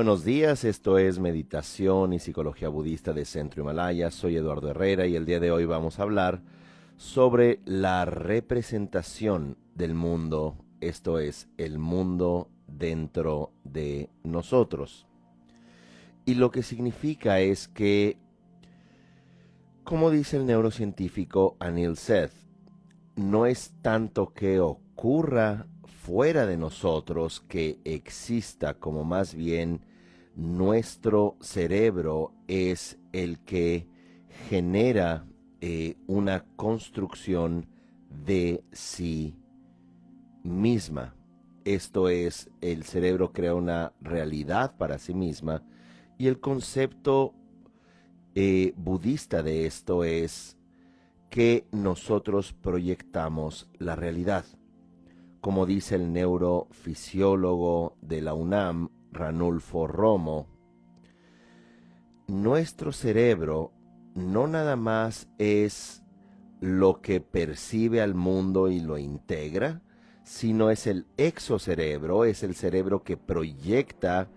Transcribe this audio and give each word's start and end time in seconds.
Buenos 0.00 0.24
días. 0.24 0.64
Esto 0.64 0.96
es 0.96 1.18
Meditación 1.18 2.14
y 2.14 2.18
Psicología 2.18 2.70
Budista 2.70 3.12
de 3.12 3.26
Centro 3.26 3.60
Himalaya. 3.60 4.10
Soy 4.10 4.34
Eduardo 4.34 4.70
Herrera 4.70 5.06
y 5.06 5.14
el 5.14 5.26
día 5.26 5.40
de 5.40 5.52
hoy 5.52 5.66
vamos 5.66 5.98
a 5.98 6.04
hablar 6.04 6.40
sobre 6.96 7.60
la 7.66 8.06
representación 8.06 9.58
del 9.74 9.92
mundo, 9.92 10.56
esto 10.80 11.18
es, 11.18 11.50
el 11.58 11.78
mundo 11.78 12.48
dentro 12.66 13.52
de 13.62 14.08
nosotros. 14.24 15.06
Y 16.24 16.36
lo 16.36 16.50
que 16.50 16.62
significa 16.62 17.40
es 17.40 17.68
que, 17.68 18.16
como 19.84 20.10
dice 20.10 20.38
el 20.38 20.46
neurocientífico 20.46 21.58
Anil 21.60 21.98
Seth, 21.98 22.32
no 23.16 23.44
es 23.44 23.74
tanto 23.82 24.32
que 24.32 24.60
ocurra 24.60 25.66
fuera 25.86 26.46
de 26.46 26.56
nosotros 26.56 27.44
que 27.46 27.80
exista, 27.84 28.72
como 28.72 29.04
más 29.04 29.34
bien 29.34 29.89
nuestro 30.40 31.36
cerebro 31.40 32.32
es 32.48 32.98
el 33.12 33.40
que 33.40 33.86
genera 34.48 35.26
eh, 35.60 35.96
una 36.06 36.46
construcción 36.56 37.66
de 38.24 38.64
sí 38.72 39.36
misma. 40.42 41.14
Esto 41.66 42.08
es, 42.08 42.50
el 42.62 42.84
cerebro 42.84 43.32
crea 43.32 43.54
una 43.54 43.92
realidad 44.00 44.76
para 44.78 44.98
sí 44.98 45.12
misma 45.12 45.62
y 46.16 46.26
el 46.28 46.40
concepto 46.40 47.34
eh, 48.34 48.72
budista 48.76 49.42
de 49.42 49.66
esto 49.66 50.04
es 50.04 50.56
que 51.28 51.66
nosotros 51.70 52.54
proyectamos 52.54 53.68
la 53.78 53.94
realidad 53.94 54.46
como 55.40 55.64
dice 55.64 55.94
el 55.94 56.12
neurofisiólogo 56.12 57.96
de 58.02 58.20
la 58.20 58.34
UNAM, 58.34 58.90
Ranulfo 59.12 59.86
Romo, 59.86 60.46
nuestro 62.28 62.92
cerebro 62.92 63.72
no 64.14 64.46
nada 64.46 64.76
más 64.76 65.28
es 65.38 66.02
lo 66.60 67.00
que 67.00 67.20
percibe 67.20 68.00
al 68.00 68.14
mundo 68.14 68.68
y 68.68 68.80
lo 68.80 68.98
integra, 68.98 69.82
sino 70.22 70.70
es 70.70 70.86
el 70.86 71.06
exocerebro, 71.16 72.24
es 72.24 72.42
el 72.42 72.54
cerebro 72.54 73.02
que 73.02 73.16
proyecta 73.16 74.28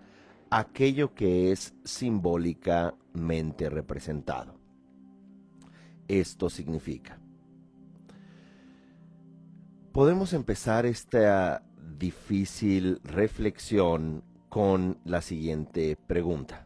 aquello 0.50 1.14
que 1.14 1.52
es 1.52 1.74
simbólicamente 1.84 3.68
representado. 3.68 4.58
Esto 6.08 6.50
significa 6.50 7.18
podemos 9.94 10.32
empezar 10.32 10.86
esta 10.86 11.62
difícil 11.96 13.00
reflexión 13.04 14.24
con 14.54 15.00
la 15.04 15.20
siguiente 15.20 15.96
pregunta. 15.96 16.64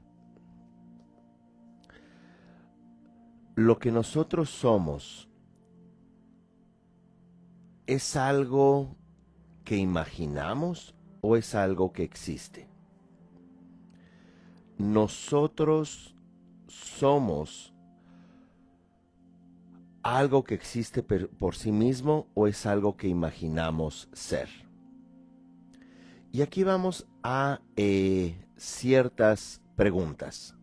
Lo 3.54 3.78
que 3.78 3.90
nosotros 3.90 4.50
somos 4.50 5.30
es 7.86 8.14
algo 8.14 8.94
que 9.64 9.78
imaginamos 9.78 10.94
o 11.22 11.34
es 11.38 11.54
algo 11.54 11.94
que 11.94 12.02
existe? 12.02 12.68
Nosotros 14.76 16.14
somos 16.66 17.72
algo 20.02 20.44
que 20.44 20.56
existe 20.56 21.02
por 21.02 21.54
sí 21.54 21.72
mismo 21.72 22.26
o 22.34 22.48
es 22.48 22.66
algo 22.66 22.98
que 22.98 23.08
imaginamos 23.08 24.10
ser? 24.12 24.67
Y 26.30 26.42
aquí 26.42 26.62
vamos 26.62 27.06
a 27.22 27.60
eh, 27.76 28.36
ciertas 28.56 29.62
preguntas. 29.76 30.54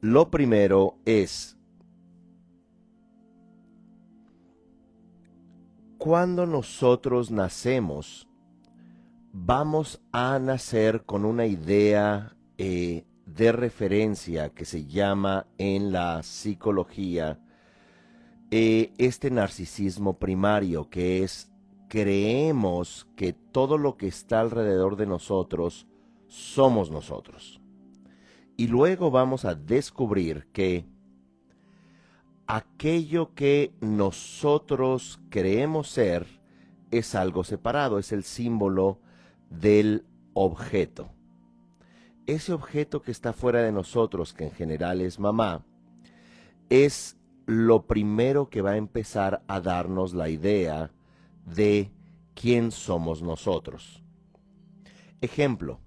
Lo 0.00 0.30
primero 0.30 0.96
es, 1.04 1.58
cuando 5.98 6.46
nosotros 6.46 7.30
nacemos, 7.30 8.26
vamos 9.32 10.00
a 10.12 10.38
nacer 10.38 11.04
con 11.04 11.24
una 11.24 11.46
idea 11.46 12.34
eh, 12.56 13.04
de 13.26 13.52
referencia 13.52 14.50
que 14.50 14.64
se 14.64 14.86
llama 14.86 15.46
en 15.58 15.92
la 15.92 16.22
psicología 16.22 17.38
eh, 18.50 18.92
este 18.98 19.30
narcisismo 19.30 20.18
primario, 20.18 20.88
que 20.90 21.22
es 21.22 21.49
creemos 21.90 23.06
que 23.16 23.34
todo 23.34 23.76
lo 23.76 23.98
que 23.98 24.06
está 24.06 24.40
alrededor 24.40 24.96
de 24.96 25.04
nosotros 25.04 25.86
somos 26.26 26.90
nosotros. 26.90 27.60
Y 28.56 28.68
luego 28.68 29.10
vamos 29.10 29.44
a 29.44 29.54
descubrir 29.54 30.48
que 30.52 30.86
aquello 32.46 33.34
que 33.34 33.74
nosotros 33.82 35.20
creemos 35.28 35.90
ser 35.90 36.26
es 36.90 37.14
algo 37.14 37.44
separado, 37.44 37.98
es 37.98 38.12
el 38.12 38.24
símbolo 38.24 38.98
del 39.50 40.06
objeto 40.32 41.10
ese 42.34 42.52
objeto 42.52 43.02
que 43.02 43.10
está 43.10 43.32
fuera 43.32 43.62
de 43.62 43.72
nosotros, 43.72 44.32
que 44.32 44.44
en 44.44 44.52
general 44.52 45.00
es 45.00 45.18
mamá, 45.18 45.64
es 46.68 47.16
lo 47.46 47.86
primero 47.86 48.48
que 48.48 48.62
va 48.62 48.72
a 48.72 48.76
empezar 48.76 49.42
a 49.48 49.60
darnos 49.60 50.14
la 50.14 50.28
idea 50.28 50.92
de 51.54 51.90
quién 52.34 52.70
somos 52.70 53.22
nosotros. 53.22 54.02
Ejemplo, 55.20 55.80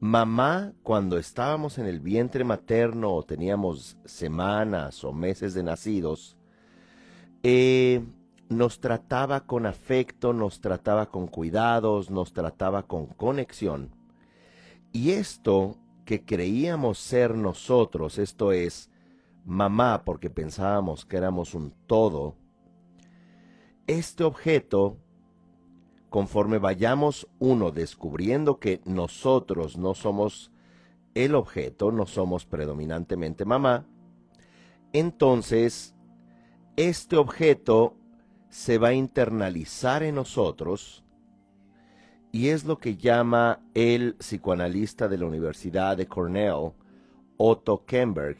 mamá 0.00 0.72
cuando 0.82 1.18
estábamos 1.18 1.78
en 1.78 1.86
el 1.86 2.00
vientre 2.00 2.42
materno 2.44 3.12
o 3.12 3.22
teníamos 3.22 3.96
semanas 4.04 5.04
o 5.04 5.12
meses 5.12 5.54
de 5.54 5.62
nacidos, 5.62 6.36
eh, 7.42 8.02
nos 8.48 8.80
trataba 8.80 9.46
con 9.46 9.66
afecto, 9.66 10.32
nos 10.32 10.60
trataba 10.60 11.06
con 11.06 11.28
cuidados, 11.28 12.10
nos 12.10 12.32
trataba 12.32 12.82
con 12.82 13.06
conexión 13.06 13.90
y 14.92 15.12
esto 15.12 15.76
que 16.04 16.24
creíamos 16.24 16.98
ser 16.98 17.36
nosotros, 17.36 18.18
esto 18.18 18.52
es 18.52 18.90
mamá 19.44 20.02
porque 20.04 20.30
pensábamos 20.30 21.04
que 21.04 21.16
éramos 21.16 21.54
un 21.54 21.72
todo, 21.86 22.34
este 23.98 24.22
objeto, 24.22 24.98
conforme 26.10 26.58
vayamos 26.58 27.26
uno 27.40 27.72
descubriendo 27.72 28.60
que 28.60 28.80
nosotros 28.84 29.76
no 29.76 29.94
somos 29.94 30.52
el 31.14 31.34
objeto, 31.34 31.90
no 31.90 32.06
somos 32.06 32.46
predominantemente 32.46 33.44
mamá, 33.44 33.84
entonces 34.92 35.96
este 36.76 37.16
objeto 37.16 37.96
se 38.48 38.78
va 38.78 38.88
a 38.88 38.94
internalizar 38.94 40.04
en 40.04 40.14
nosotros 40.14 41.02
y 42.30 42.50
es 42.50 42.64
lo 42.64 42.78
que 42.78 42.96
llama 42.96 43.58
el 43.74 44.14
psicoanalista 44.14 45.08
de 45.08 45.18
la 45.18 45.26
Universidad 45.26 45.96
de 45.96 46.06
Cornell, 46.06 46.74
Otto 47.36 47.84
Kemberg, 47.86 48.38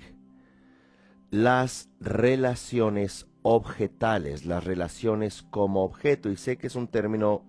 las 1.33 1.91
relaciones 1.99 3.27
objetales, 3.43 4.45
las 4.45 4.65
relaciones 4.65 5.43
como 5.43 5.83
objeto. 5.83 6.31
Y 6.31 6.37
sé 6.37 6.57
que 6.57 6.67
es 6.67 6.77
un 6.77 6.89
término 6.89 7.45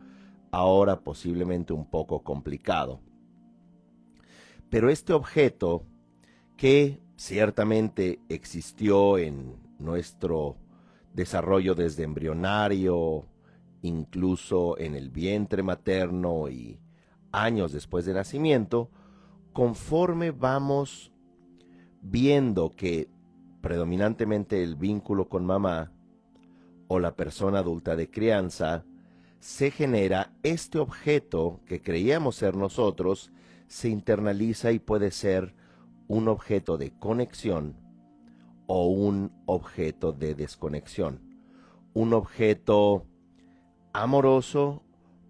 ahora 0.52 1.02
posiblemente 1.02 1.74
un 1.74 1.90
poco 1.90 2.24
complicado. 2.24 3.02
Pero 4.70 4.90
este 4.90 5.14
objeto 5.14 5.84
que 6.58 7.02
ciertamente 7.18 8.20
existió 8.30 9.18
en 9.18 9.56
nuestro 9.80 10.58
desarrollo 11.14 11.76
desde 11.76 12.04
embrionario, 12.04 13.26
incluso 13.82 14.78
en 14.78 14.96
el 14.96 15.10
vientre 15.10 15.64
materno 15.64 16.50
y 16.50 16.80
años 17.32 17.72
después 17.72 18.06
de 18.06 18.14
nacimiento, 18.14 18.90
conforme 19.54 20.32
vamos 20.32 21.12
viendo 22.02 22.72
que 22.72 23.10
predominantemente 23.62 24.64
el 24.64 24.76
vínculo 24.76 25.30
con 25.30 25.46
mamá 25.46 25.92
o 26.88 27.00
la 27.00 27.16
persona 27.16 27.60
adulta 27.60 27.96
de 27.96 28.10
crianza, 28.10 28.84
se 29.40 29.72
genera 29.72 30.34
este 30.44 30.78
objeto 30.78 31.62
que 31.66 31.82
creíamos 31.82 32.36
ser 32.36 32.56
nosotros, 32.56 33.32
se 33.68 33.90
internaliza 33.90 34.72
y 34.72 34.80
puede 34.80 35.12
ser 35.12 35.56
un 36.08 36.28
objeto 36.28 36.78
de 36.78 36.92
conexión 36.92 37.76
o 38.68 38.88
un 38.88 39.32
objeto 39.46 40.12
de 40.12 40.36
desconexión. 40.36 41.22
Un 41.94 42.14
objeto 42.14 43.06
amoroso 43.94 44.84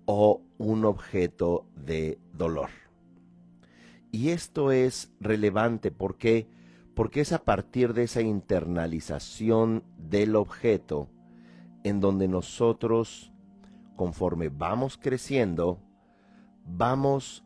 o 0.05 0.41
un 0.57 0.85
objeto 0.85 1.65
de 1.75 2.19
dolor. 2.33 2.69
Y 4.11 4.29
esto 4.29 4.71
es 4.71 5.11
relevante 5.19 5.89
porque 5.91 6.47
porque 6.93 7.21
es 7.21 7.31
a 7.33 7.43
partir 7.43 7.93
de 7.93 8.03
esa 8.03 8.21
internalización 8.21 9.83
del 9.97 10.35
objeto 10.35 11.09
en 11.83 11.99
donde 11.99 12.27
nosotros 12.27 13.31
conforme 13.95 14.49
vamos 14.49 14.97
creciendo 14.97 15.79
vamos 16.65 17.43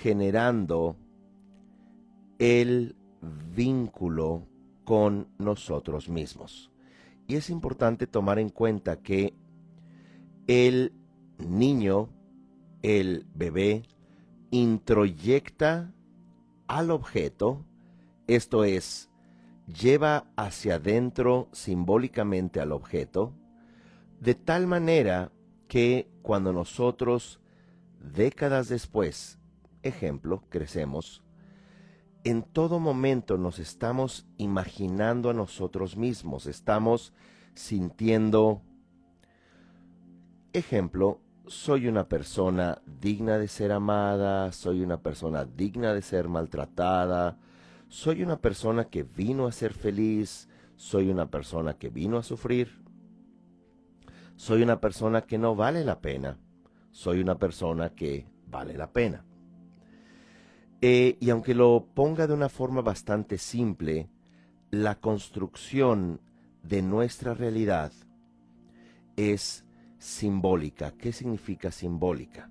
generando 0.00 0.96
el 2.38 2.96
vínculo 3.54 4.46
con 4.84 5.28
nosotros 5.38 6.08
mismos. 6.08 6.70
Y 7.26 7.36
es 7.36 7.50
importante 7.50 8.06
tomar 8.06 8.38
en 8.38 8.48
cuenta 8.48 9.00
que 9.00 9.34
el 10.46 10.92
niño, 11.38 12.08
el 12.82 13.26
bebé, 13.34 13.84
introyecta 14.50 15.94
al 16.66 16.90
objeto, 16.90 17.64
esto 18.34 18.64
es, 18.64 19.10
lleva 19.66 20.26
hacia 20.36 20.76
adentro 20.76 21.48
simbólicamente 21.52 22.60
al 22.60 22.72
objeto, 22.72 23.32
de 24.20 24.34
tal 24.34 24.66
manera 24.66 25.32
que 25.68 26.08
cuando 26.22 26.52
nosotros, 26.52 27.40
décadas 28.00 28.68
después, 28.68 29.38
ejemplo, 29.82 30.44
crecemos, 30.48 31.22
en 32.24 32.42
todo 32.42 32.78
momento 32.78 33.36
nos 33.36 33.58
estamos 33.58 34.26
imaginando 34.36 35.30
a 35.30 35.34
nosotros 35.34 35.96
mismos, 35.96 36.46
estamos 36.46 37.12
sintiendo, 37.54 38.62
ejemplo, 40.52 41.20
soy 41.46 41.88
una 41.88 42.08
persona 42.08 42.80
digna 42.86 43.38
de 43.38 43.48
ser 43.48 43.72
amada, 43.72 44.52
soy 44.52 44.82
una 44.82 45.00
persona 45.02 45.44
digna 45.44 45.92
de 45.92 46.02
ser 46.02 46.28
maltratada, 46.28 47.38
soy 47.92 48.22
una 48.22 48.40
persona 48.40 48.86
que 48.86 49.02
vino 49.02 49.46
a 49.46 49.52
ser 49.52 49.74
feliz, 49.74 50.48
soy 50.76 51.10
una 51.10 51.30
persona 51.30 51.74
que 51.74 51.90
vino 51.90 52.16
a 52.16 52.22
sufrir, 52.22 52.82
soy 54.34 54.62
una 54.62 54.80
persona 54.80 55.26
que 55.26 55.36
no 55.36 55.54
vale 55.54 55.84
la 55.84 56.00
pena, 56.00 56.38
soy 56.90 57.20
una 57.20 57.36
persona 57.36 57.90
que 57.90 58.26
vale 58.46 58.78
la 58.78 58.90
pena. 58.90 59.26
Eh, 60.80 61.18
y 61.20 61.28
aunque 61.28 61.54
lo 61.54 61.86
ponga 61.92 62.26
de 62.26 62.32
una 62.32 62.48
forma 62.48 62.80
bastante 62.80 63.36
simple, 63.36 64.08
la 64.70 64.94
construcción 64.94 66.22
de 66.62 66.80
nuestra 66.80 67.34
realidad 67.34 67.92
es 69.16 69.66
simbólica. 69.98 70.92
¿Qué 70.92 71.12
significa 71.12 71.70
simbólica? 71.70 72.48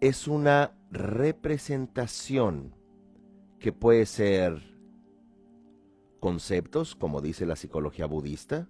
Es 0.00 0.26
una 0.26 0.72
representación 0.90 2.82
que 3.64 3.72
puede 3.72 4.04
ser 4.04 4.62
conceptos, 6.20 6.94
como 6.94 7.22
dice 7.22 7.46
la 7.46 7.56
psicología 7.56 8.04
budista, 8.04 8.68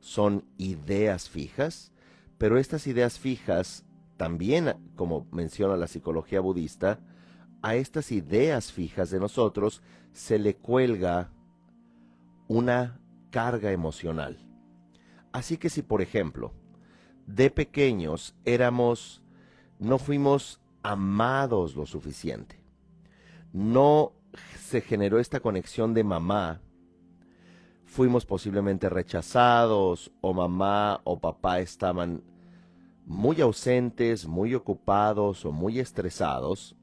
son 0.00 0.44
ideas 0.58 1.30
fijas, 1.30 1.92
pero 2.36 2.58
estas 2.58 2.86
ideas 2.86 3.18
fijas 3.18 3.86
también, 4.18 4.74
como 4.96 5.26
menciona 5.32 5.78
la 5.78 5.86
psicología 5.86 6.40
budista, 6.40 7.00
a 7.62 7.76
estas 7.76 8.12
ideas 8.12 8.70
fijas 8.70 9.08
de 9.08 9.18
nosotros 9.18 9.80
se 10.12 10.38
le 10.38 10.56
cuelga 10.56 11.32
una 12.48 13.00
carga 13.30 13.72
emocional. 13.72 14.36
Así 15.32 15.56
que 15.56 15.70
si, 15.70 15.80
por 15.80 16.02
ejemplo, 16.02 16.52
de 17.26 17.48
pequeños 17.50 18.36
éramos, 18.44 19.22
no 19.78 19.96
fuimos 19.96 20.60
amados 20.82 21.76
lo 21.76 21.86
suficiente, 21.86 22.60
no 23.54 24.17
se 24.58 24.80
generó 24.80 25.18
esta 25.18 25.40
conexión 25.40 25.94
de 25.94 26.04
mamá, 26.04 26.60
fuimos 27.84 28.26
posiblemente 28.26 28.88
rechazados 28.88 30.12
o 30.20 30.34
mamá 30.34 31.00
o 31.04 31.18
papá 31.18 31.60
estaban 31.60 32.22
muy 33.06 33.40
ausentes, 33.40 34.26
muy 34.26 34.54
ocupados 34.54 35.44
o 35.44 35.52
muy 35.52 35.80
estresados, 35.80 36.76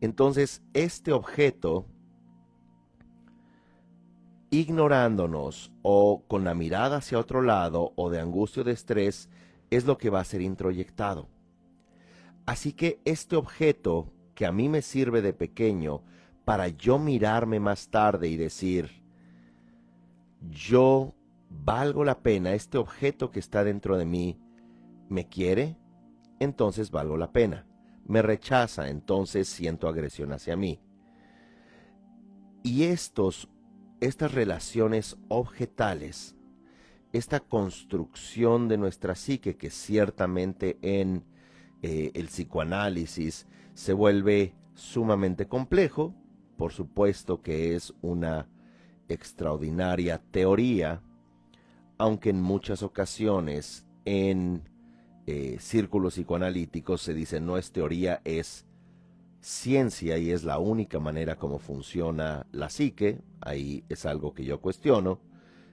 entonces 0.00 0.62
este 0.74 1.12
objeto, 1.12 1.86
ignorándonos 4.50 5.72
o 5.82 6.24
con 6.28 6.44
la 6.44 6.54
mirada 6.54 6.98
hacia 6.98 7.18
otro 7.18 7.42
lado 7.42 7.92
o 7.96 8.10
de 8.10 8.20
angustia 8.20 8.62
o 8.62 8.64
de 8.64 8.72
estrés, 8.72 9.28
es 9.70 9.86
lo 9.86 9.98
que 9.98 10.10
va 10.10 10.20
a 10.20 10.24
ser 10.24 10.40
introyectado. 10.40 11.28
Así 12.46 12.72
que 12.72 13.00
este 13.04 13.36
objeto 13.36 14.12
que 14.34 14.46
a 14.46 14.52
mí 14.52 14.68
me 14.68 14.82
sirve 14.82 15.20
de 15.20 15.32
pequeño 15.32 16.02
para 16.48 16.68
yo 16.68 16.98
mirarme 16.98 17.60
más 17.60 17.90
tarde 17.90 18.26
y 18.26 18.38
decir, 18.38 19.02
yo 20.48 21.14
valgo 21.50 22.04
la 22.04 22.20
pena, 22.20 22.54
este 22.54 22.78
objeto 22.78 23.30
que 23.30 23.38
está 23.38 23.64
dentro 23.64 23.98
de 23.98 24.06
mí, 24.06 24.40
me 25.10 25.28
quiere, 25.28 25.76
entonces 26.40 26.90
valgo 26.90 27.18
la 27.18 27.32
pena. 27.32 27.66
Me 28.06 28.22
rechaza, 28.22 28.88
entonces 28.88 29.46
siento 29.46 29.88
agresión 29.88 30.32
hacia 30.32 30.56
mí. 30.56 30.80
Y 32.62 32.84
estos, 32.84 33.50
estas 34.00 34.32
relaciones 34.32 35.18
objetales, 35.28 36.34
esta 37.12 37.40
construcción 37.40 38.68
de 38.68 38.78
nuestra 38.78 39.16
psique 39.16 39.58
que 39.58 39.68
ciertamente 39.68 40.78
en 40.80 41.26
eh, 41.82 42.10
el 42.14 42.28
psicoanálisis 42.28 43.46
se 43.74 43.92
vuelve 43.92 44.54
sumamente 44.72 45.46
complejo, 45.46 46.14
por 46.58 46.72
supuesto 46.72 47.40
que 47.40 47.74
es 47.76 47.94
una 48.02 48.48
extraordinaria 49.08 50.20
teoría, 50.30 51.00
aunque 51.96 52.30
en 52.30 52.42
muchas 52.42 52.82
ocasiones 52.82 53.86
en 54.04 54.68
eh, 55.26 55.56
círculos 55.60 56.14
psicoanalíticos 56.14 57.00
se 57.00 57.14
dice 57.14 57.40
no 57.40 57.56
es 57.56 57.70
teoría, 57.72 58.20
es 58.24 58.66
ciencia 59.40 60.18
y 60.18 60.32
es 60.32 60.42
la 60.42 60.58
única 60.58 60.98
manera 60.98 61.36
como 61.36 61.60
funciona 61.60 62.44
la 62.50 62.68
psique, 62.70 63.20
ahí 63.40 63.84
es 63.88 64.04
algo 64.04 64.34
que 64.34 64.44
yo 64.44 64.60
cuestiono, 64.60 65.20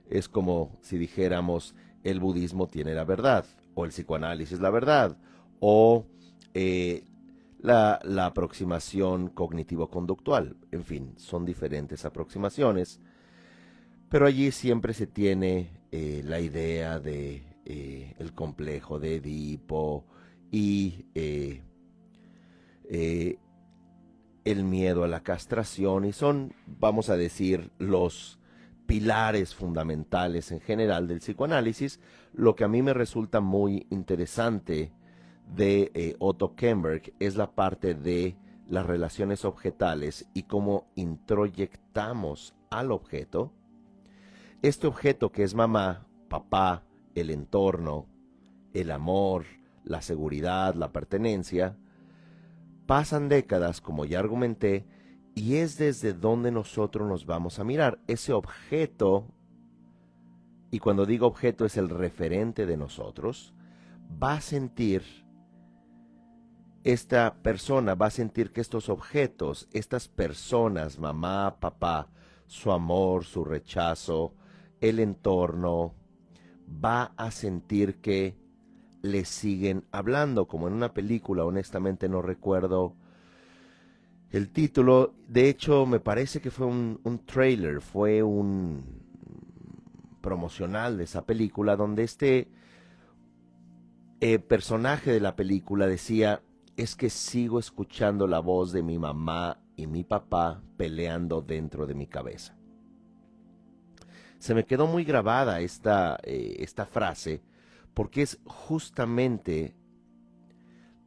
es 0.07 0.29
como 0.29 0.77
si 0.81 0.99
dijéramos 0.99 1.75
el 2.03 2.19
budismo 2.19 2.67
tiene 2.67 2.93
la 2.93 3.05
verdad, 3.05 3.45
o 3.73 3.85
el 3.85 3.91
psicoanálisis 3.91 4.59
la 4.59 4.69
verdad, 4.69 5.17
o 5.59 6.05
eh, 6.53 7.05
la, 7.65 8.25
aproximación 8.25 9.29
cognitivo-conductual, 9.29 10.55
en 10.71 10.83
fin, 10.83 11.13
son 11.17 11.45
diferentes 11.45 12.05
aproximaciones, 12.05 12.99
pero 14.09 14.27
allí 14.27 14.51
siempre 14.51 14.93
se 14.93 15.07
tiene 15.07 15.69
eh, 15.91 16.21
la 16.23 16.39
idea 16.39 16.99
de 16.99 17.43
eh, 17.65 18.15
el 18.19 18.33
complejo 18.33 18.99
de 18.99 19.15
Edipo 19.15 20.05
y 20.51 21.05
eh, 21.15 21.63
el 24.43 24.63
miedo 24.63 25.03
a 25.03 25.07
la 25.07 25.23
castración 25.23 26.05
y 26.05 26.13
son, 26.13 26.53
vamos 26.67 27.09
a 27.09 27.17
decir, 27.17 27.71
los 27.79 28.39
pilares 28.85 29.55
fundamentales 29.55 30.51
en 30.51 30.61
general 30.61 31.07
del 31.07 31.17
psicoanálisis. 31.19 31.99
Lo 32.33 32.55
que 32.55 32.63
a 32.63 32.67
mí 32.67 32.83
me 32.83 32.93
resulta 32.93 33.41
muy 33.41 33.87
interesante 33.89 34.91
de 35.53 36.15
Otto 36.19 36.55
Kemberg 36.55 37.13
es 37.19 37.35
la 37.35 37.51
parte 37.51 37.93
de 37.93 38.37
las 38.67 38.85
relaciones 38.85 39.45
objetales 39.45 40.27
y 40.33 40.43
cómo 40.43 40.87
introyectamos 40.95 42.55
al 42.69 42.91
objeto. 42.91 43.53
Este 44.61 44.87
objeto 44.87 45.31
que 45.31 45.43
es 45.43 45.53
mamá, 45.53 46.07
papá, 46.29 46.83
el 47.13 47.29
entorno, 47.29 48.07
el 48.73 48.91
amor, 48.91 49.45
la 49.83 50.01
seguridad, 50.01 50.73
la 50.73 50.91
pertenencia, 50.91 51.77
pasan 52.87 53.29
décadas, 53.29 53.81
como 53.81 54.05
ya 54.05 54.19
argumenté, 54.19 54.85
y 55.35 55.55
es 55.55 55.77
desde 55.77 56.13
donde 56.13 56.51
nosotros 56.51 57.07
nos 57.07 57.25
vamos 57.25 57.59
a 57.59 57.63
mirar. 57.63 57.99
Ese 58.07 58.33
objeto, 58.33 59.27
y 60.71 60.79
cuando 60.79 61.05
digo 61.05 61.27
objeto 61.27 61.65
es 61.65 61.77
el 61.77 61.89
referente 61.89 62.65
de 62.65 62.77
nosotros, 62.77 63.53
va 64.21 64.33
a 64.33 64.41
sentir, 64.41 65.03
esta 66.85 67.33
persona 67.41 67.95
va 67.95 68.05
a 68.05 68.11
sentir 68.11 68.51
que 68.51 68.61
estos 68.61 68.89
objetos, 68.89 69.67
estas 69.73 70.07
personas, 70.07 70.99
mamá, 70.99 71.57
papá, 71.59 72.09
su 72.45 72.71
amor, 72.71 73.25
su 73.25 73.43
rechazo, 73.43 74.35
el 74.79 74.99
entorno, 74.99 75.95
va 76.83 77.11
a 77.17 77.31
sentir 77.31 77.95
que 78.01 78.37
le 79.01 79.25
siguen 79.25 79.85
hablando, 79.91 80.47
como 80.47 80.67
en 80.67 80.75
una 80.75 80.93
película, 80.93 81.43
honestamente 81.43 82.07
no 82.07 82.21
recuerdo 82.21 82.93
el 84.29 84.51
título, 84.51 85.15
de 85.27 85.49
hecho 85.49 85.87
me 85.87 85.99
parece 85.99 86.39
que 86.39 86.51
fue 86.51 86.67
un, 86.67 87.21
trailer, 87.25 87.81
fue 87.81 88.21
un 88.21 88.83
promocional 90.21 90.99
de 90.99 91.05
esa 91.05 91.25
película, 91.25 91.75
donde 91.75 92.03
este 92.03 92.47
eh, 94.21 94.37
personaje 94.37 95.11
de 95.11 95.19
la 95.19 95.35
película 95.35 95.87
decía, 95.87 96.43
es 96.77 96.95
que 96.95 97.09
sigo 97.09 97.59
escuchando 97.59 98.27
la 98.27 98.39
voz 98.39 98.71
de 98.71 98.83
mi 98.83 98.97
mamá 98.97 99.59
y 99.75 99.87
mi 99.87 100.03
papá 100.03 100.61
peleando 100.77 101.41
dentro 101.41 101.85
de 101.85 101.95
mi 101.95 102.07
cabeza 102.07 102.55
se 104.45 104.53
me 104.53 104.65
quedó 104.65 104.85
muy 104.85 105.03
grabada 105.03 105.59
esta, 105.61 106.19
eh, 106.21 106.57
esta 106.59 106.85
frase 106.85 107.41
porque 107.95 108.21
es 108.21 108.39
justamente 108.45 109.75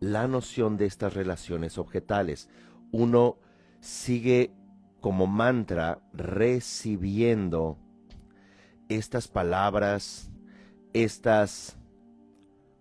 la 0.00 0.26
noción 0.26 0.76
de 0.76 0.86
estas 0.86 1.14
relaciones 1.14 1.78
objetales. 1.78 2.48
Uno 2.90 3.36
sigue 3.80 4.52
como 5.00 5.28
mantra 5.28 6.00
recibiendo 6.12 7.78
estas 8.88 9.28
palabras, 9.28 10.32
estas 10.92 11.78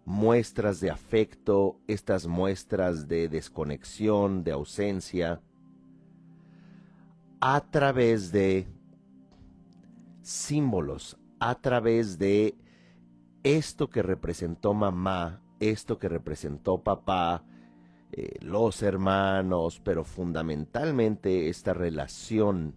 muestras 0.08 0.80
de 0.80 0.90
afecto, 0.90 1.82
estas 1.86 2.28
muestras 2.28 3.10
de 3.10 3.28
desconexión, 3.28 4.46
de 4.46 4.54
ausencia, 4.54 5.42
a 7.42 7.60
través 7.70 8.32
de 8.32 8.68
símbolos, 10.22 11.18
a 11.42 11.56
través 11.56 12.18
de 12.18 12.56
esto 13.44 13.90
que 13.90 14.02
representó 14.02 14.74
mamá, 14.74 15.42
esto 15.60 16.00
que 16.00 16.08
representó 16.08 16.82
papá, 16.82 17.44
eh, 18.14 18.38
los 18.40 18.82
hermanos, 18.84 19.82
pero 19.84 20.06
fundamentalmente 20.06 21.50
esta 21.50 21.74
relación 21.74 22.76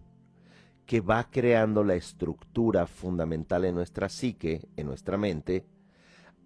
que 0.85 0.99
va 0.99 1.29
creando 1.31 1.85
la 1.85 1.95
estructura 1.95 2.87
fundamental 2.87 3.63
en 3.63 3.75
nuestra 3.75 4.09
psique, 4.09 4.67
en 4.75 4.87
nuestra 4.87 5.17
mente, 5.17 5.65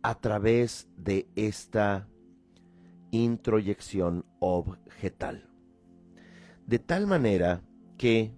a 0.06 0.14
través 0.14 0.88
de 0.98 1.28
esta 1.36 2.08
introyección 3.10 4.24
objetal. 4.38 5.50
De 6.68 6.78
tal 6.78 7.08
manera 7.08 7.64
que 7.98 8.38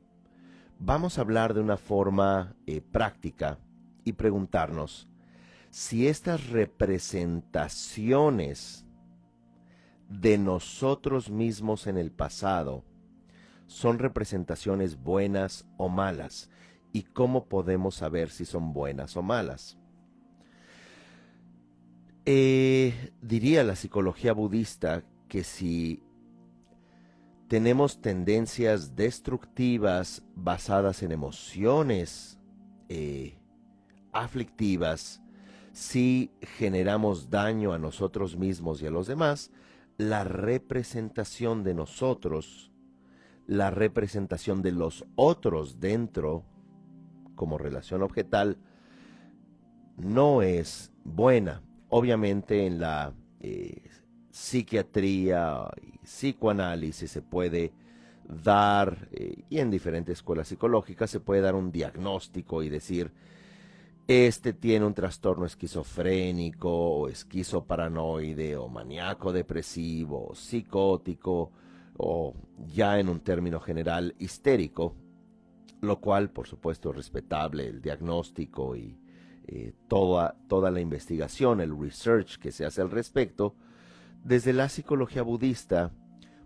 vamos 0.80 1.18
a 1.18 1.22
hablar 1.22 1.54
de 1.54 1.60
una 1.60 1.76
forma 1.76 2.56
eh, 2.68 2.80
práctica 2.80 3.60
y 4.06 4.14
preguntarnos 4.14 5.10
si 5.70 6.08
estas 6.08 6.52
representaciones 6.52 8.86
de 10.08 10.38
nosotros 10.38 11.30
mismos 11.30 11.86
en 11.88 11.98
el 11.98 12.14
pasado 12.14 12.86
son 13.66 14.00
representaciones 14.00 15.04
buenas 15.04 15.68
o 15.76 15.90
malas 15.90 16.50
y 16.94 17.04
cómo 17.04 17.50
podemos 17.50 17.96
saber 17.96 18.30
si 18.30 18.46
son 18.46 18.72
buenas 18.72 19.18
o 19.18 19.22
malas. 19.22 19.78
Eh, 22.30 23.14
diría 23.22 23.64
la 23.64 23.78
psicología 23.78 24.34
budista 24.34 25.02
que 25.30 25.46
si 25.46 26.04
tenemos 27.48 28.02
tendencias 28.02 28.98
destructivas 28.98 30.26
basadas 30.36 31.04
en 31.04 31.14
emociones 31.14 32.38
eh, 32.90 33.40
aflictivas, 34.12 35.22
si 35.72 36.30
generamos 36.42 37.30
daño 37.30 37.72
a 37.72 37.80
nosotros 37.80 38.36
mismos 38.36 38.82
y 38.82 38.88
a 38.88 38.92
los 38.92 39.08
demás, 39.08 39.50
la 39.98 40.26
representación 40.26 41.64
de 41.64 41.76
nosotros, 41.76 42.74
la 43.46 43.72
representación 43.72 44.62
de 44.62 44.74
los 44.74 45.06
otros 45.16 45.80
dentro, 45.80 46.44
como 47.36 47.58
relación 47.58 48.04
objetal, 48.04 48.58
no 49.96 50.42
es 50.42 50.92
buena. 51.06 51.62
Obviamente 51.90 52.66
en 52.66 52.80
la 52.80 53.14
eh, 53.40 53.82
psiquiatría 54.30 55.70
y 55.82 55.98
psicoanálisis 56.00 57.12
se 57.12 57.22
puede 57.22 57.72
dar, 58.28 59.08
eh, 59.12 59.44
y 59.50 59.60
en 59.60 59.72
diferentes 59.72 60.20
escuelas 60.20 60.50
psicológicas 60.50 61.10
se 61.10 61.20
puede 61.20 61.42
dar 61.42 61.56
un 61.56 61.72
diagnóstico 61.72 62.62
y 62.62 62.70
decir, 62.70 63.12
este 64.08 64.54
tiene 64.54 64.86
un 64.86 64.94
trastorno 64.94 65.46
esquizofrénico 65.46 66.70
o 66.70 67.10
esquizoparanoide 67.10 68.56
o 68.56 68.70
maníaco 68.70 69.34
depresivo 69.34 70.30
o 70.30 70.36
psicótico 70.36 71.52
o 71.98 72.34
ya 72.68 73.00
en 73.00 73.10
un 73.10 73.20
término 73.20 73.60
general 73.60 74.16
histérico, 74.20 74.96
lo 75.82 76.00
cual 76.00 76.30
por 76.30 76.48
supuesto 76.48 76.92
es 76.92 76.96
respetable 76.96 77.68
el 77.68 77.82
diagnóstico 77.82 78.76
y 78.76 78.98
eh, 79.48 79.74
toda, 79.88 80.36
toda 80.48 80.72
la 80.72 80.82
investigación, 80.82 81.62
el 81.62 81.78
research 81.80 82.38
que 82.38 82.52
se 82.52 82.66
hace 82.66 82.82
al 82.82 82.92
respecto, 82.92 83.56
desde 84.24 84.52
la 84.54 84.68
psicología 84.68 85.22
budista 85.22 85.92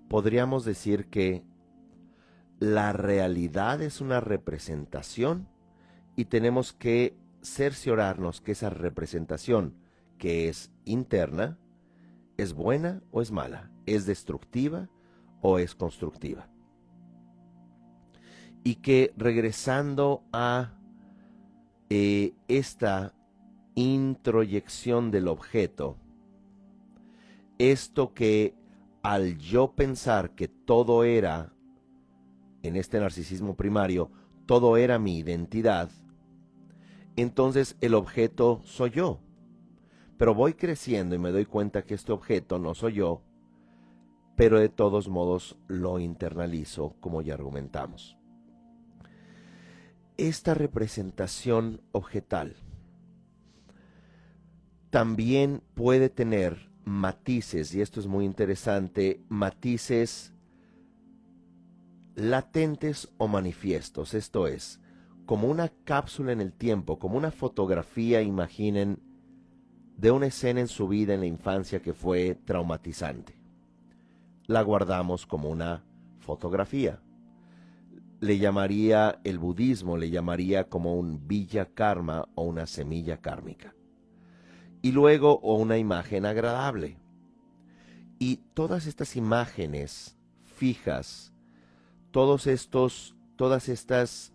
podríamos 0.07 0.65
decir 0.65 1.07
que 1.07 1.43
la 2.59 2.93
realidad 2.93 3.81
es 3.81 4.01
una 4.01 4.19
representación 4.19 5.47
y 6.15 6.25
tenemos 6.25 6.73
que 6.73 7.17
cerciorarnos 7.41 8.39
que 8.41 8.51
esa 8.51 8.69
representación 8.69 9.73
que 10.19 10.47
es 10.47 10.71
interna 10.85 11.57
es 12.37 12.53
buena 12.53 13.01
o 13.11 13.21
es 13.21 13.31
mala, 13.31 13.71
es 13.87 14.05
destructiva 14.05 14.89
o 15.41 15.57
es 15.57 15.73
constructiva. 15.73 16.47
Y 18.63 18.75
que 18.75 19.11
regresando 19.17 20.23
a 20.31 20.73
eh, 21.93 22.35
esta 22.47 23.13
introyección 23.75 25.11
del 25.11 25.27
objeto, 25.27 25.97
esto 27.57 28.13
que 28.13 28.55
al 29.03 29.37
yo 29.37 29.73
pensar 29.73 30.33
que 30.33 30.47
todo 30.47 31.03
era, 31.03 31.51
en 32.63 32.77
este 32.77 32.97
narcisismo 32.97 33.57
primario, 33.57 34.09
todo 34.45 34.77
era 34.77 34.99
mi 34.99 35.17
identidad, 35.17 35.89
entonces 37.17 37.75
el 37.81 37.93
objeto 37.95 38.61
soy 38.63 38.91
yo. 38.91 39.19
Pero 40.15 40.33
voy 40.33 40.53
creciendo 40.53 41.13
y 41.13 41.19
me 41.19 41.31
doy 41.31 41.45
cuenta 41.45 41.83
que 41.83 41.95
este 41.95 42.13
objeto 42.13 42.57
no 42.57 42.73
soy 42.73 42.93
yo, 42.93 43.21
pero 44.37 44.61
de 44.61 44.69
todos 44.69 45.09
modos 45.09 45.57
lo 45.67 45.99
internalizo 45.99 46.95
como 47.01 47.21
ya 47.21 47.33
argumentamos. 47.33 48.20
Esta 50.21 50.53
representación 50.53 51.81
objetal 51.93 52.55
también 54.91 55.63
puede 55.73 56.09
tener 56.09 56.69
matices, 56.85 57.73
y 57.73 57.81
esto 57.81 57.99
es 57.99 58.05
muy 58.05 58.25
interesante, 58.25 59.23
matices 59.29 60.31
latentes 62.13 63.09
o 63.17 63.27
manifiestos, 63.27 64.13
esto 64.13 64.45
es, 64.45 64.79
como 65.25 65.47
una 65.47 65.69
cápsula 65.85 66.33
en 66.33 66.41
el 66.41 66.53
tiempo, 66.53 66.99
como 66.99 67.17
una 67.17 67.31
fotografía, 67.31 68.21
imaginen, 68.21 68.99
de 69.97 70.11
una 70.11 70.27
escena 70.27 70.59
en 70.59 70.67
su 70.67 70.87
vida 70.87 71.15
en 71.15 71.21
la 71.21 71.25
infancia 71.25 71.81
que 71.81 71.95
fue 71.95 72.35
traumatizante. 72.45 73.41
La 74.45 74.61
guardamos 74.61 75.25
como 75.25 75.49
una 75.49 75.83
fotografía. 76.19 77.01
Le 78.21 78.37
llamaría 78.37 79.19
el 79.25 79.37
budismo, 79.37 79.97
le 79.97 80.09
llamaría 80.09 80.69
como 80.69 80.95
un 80.95 81.27
villa 81.27 81.65
karma 81.65 82.29
o 82.35 82.43
una 82.43 82.65
semilla 82.65 83.17
kármica. 83.17 83.75
Y 84.81 84.93
luego 84.93 85.39
o 85.43 85.55
una 85.55 85.77
imagen 85.77 86.25
agradable. 86.25 86.97
Y 88.19 88.37
todas 88.53 88.87
estas 88.87 89.17
imágenes 89.17 90.15
fijas, 90.45 91.33
todos 92.11 92.47
estos, 92.47 93.15
todas 93.35 93.67
estas 93.67 94.31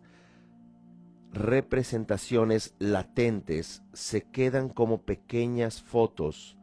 representaciones 1.33 2.75
latentes 2.79 3.83
se 3.93 4.23
quedan 4.23 4.69
como 4.69 5.03
pequeñas 5.03 5.83
fotos 5.83 6.57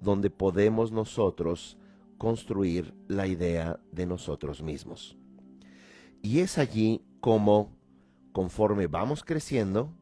donde 0.00 0.30
podemos 0.30 0.92
nosotros 0.92 1.76
construir 2.18 2.94
la 3.08 3.26
idea 3.26 3.80
de 3.90 4.06
nosotros 4.06 4.62
mismos. 4.62 5.16
Y 6.22 6.38
es 6.38 6.56
allí 6.56 7.04
como, 7.20 7.76
conforme 8.32 8.86
vamos 8.86 9.24
creciendo, 9.24 9.92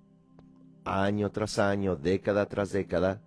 año 0.84 1.30
tras 1.30 1.58
año, 1.58 1.96
década 1.96 2.46
tras 2.46 2.72
década, 2.72 3.22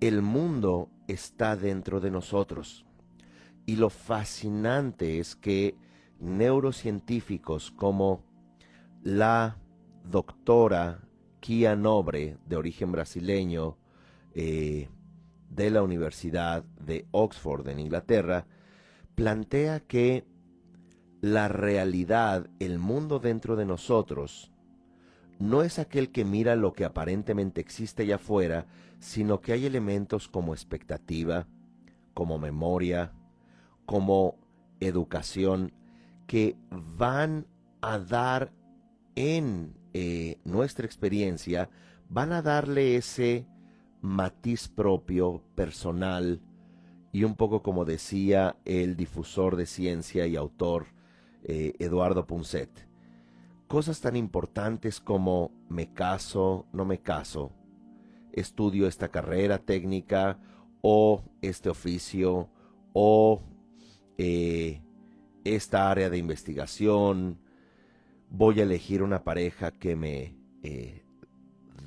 el 0.00 0.22
mundo 0.22 0.90
está 1.06 1.56
dentro 1.56 2.00
de 2.00 2.10
nosotros. 2.10 2.84
Y 3.64 3.76
lo 3.76 3.90
fascinante 3.90 5.20
es 5.20 5.36
que 5.36 5.76
neurocientíficos 6.18 7.70
como 7.70 8.24
la 9.02 9.56
doctora 10.04 11.00
Kia 11.38 11.76
Nobre, 11.76 12.38
de 12.46 12.56
origen 12.56 12.90
brasileño, 12.90 13.78
eh, 14.34 14.88
de 15.48 15.70
la 15.70 15.82
Universidad 15.82 16.64
de 16.64 17.06
Oxford 17.12 17.68
en 17.68 17.78
Inglaterra, 17.78 18.46
plantea 19.14 19.80
que 19.80 20.24
la 21.22 21.46
realidad, 21.46 22.50
el 22.58 22.80
mundo 22.80 23.20
dentro 23.20 23.54
de 23.54 23.64
nosotros, 23.64 24.50
no 25.38 25.62
es 25.62 25.78
aquel 25.78 26.10
que 26.10 26.24
mira 26.24 26.56
lo 26.56 26.72
que 26.72 26.84
aparentemente 26.84 27.60
existe 27.60 28.02
allá 28.02 28.16
afuera, 28.16 28.66
sino 28.98 29.40
que 29.40 29.52
hay 29.52 29.64
elementos 29.64 30.28
como 30.28 30.52
expectativa, 30.52 31.46
como 32.12 32.38
memoria, 32.38 33.12
como 33.86 34.36
educación, 34.80 35.72
que 36.26 36.56
van 36.70 37.46
a 37.80 37.98
dar 38.00 38.52
en 39.14 39.74
eh, 39.94 40.38
nuestra 40.44 40.86
experiencia 40.86 41.70
van 42.08 42.32
a 42.32 42.42
darle 42.42 42.96
ese 42.96 43.46
matiz 44.00 44.68
propio, 44.68 45.42
personal, 45.54 46.40
y 47.12 47.24
un 47.24 47.36
poco 47.36 47.62
como 47.62 47.84
decía 47.84 48.56
el 48.64 48.96
difusor 48.96 49.54
de 49.56 49.66
ciencia 49.66 50.26
y 50.26 50.34
autor 50.34 50.86
eh, 51.44 51.74
Eduardo 51.78 52.26
Punset. 52.26 52.70
Cosas 53.68 54.00
tan 54.00 54.16
importantes 54.16 55.00
como 55.00 55.50
me 55.68 55.92
caso, 55.92 56.66
no 56.72 56.84
me 56.84 56.98
caso, 57.00 57.52
estudio 58.32 58.86
esta 58.86 59.08
carrera 59.08 59.58
técnica 59.58 60.38
o 60.82 61.22
este 61.40 61.70
oficio 61.70 62.48
o 62.92 63.42
eh, 64.18 64.82
esta 65.44 65.90
área 65.90 66.10
de 66.10 66.18
investigación, 66.18 67.38
voy 68.30 68.60
a 68.60 68.62
elegir 68.64 69.02
una 69.02 69.24
pareja 69.24 69.70
que 69.72 69.96
me 69.96 70.36
eh, 70.62 71.02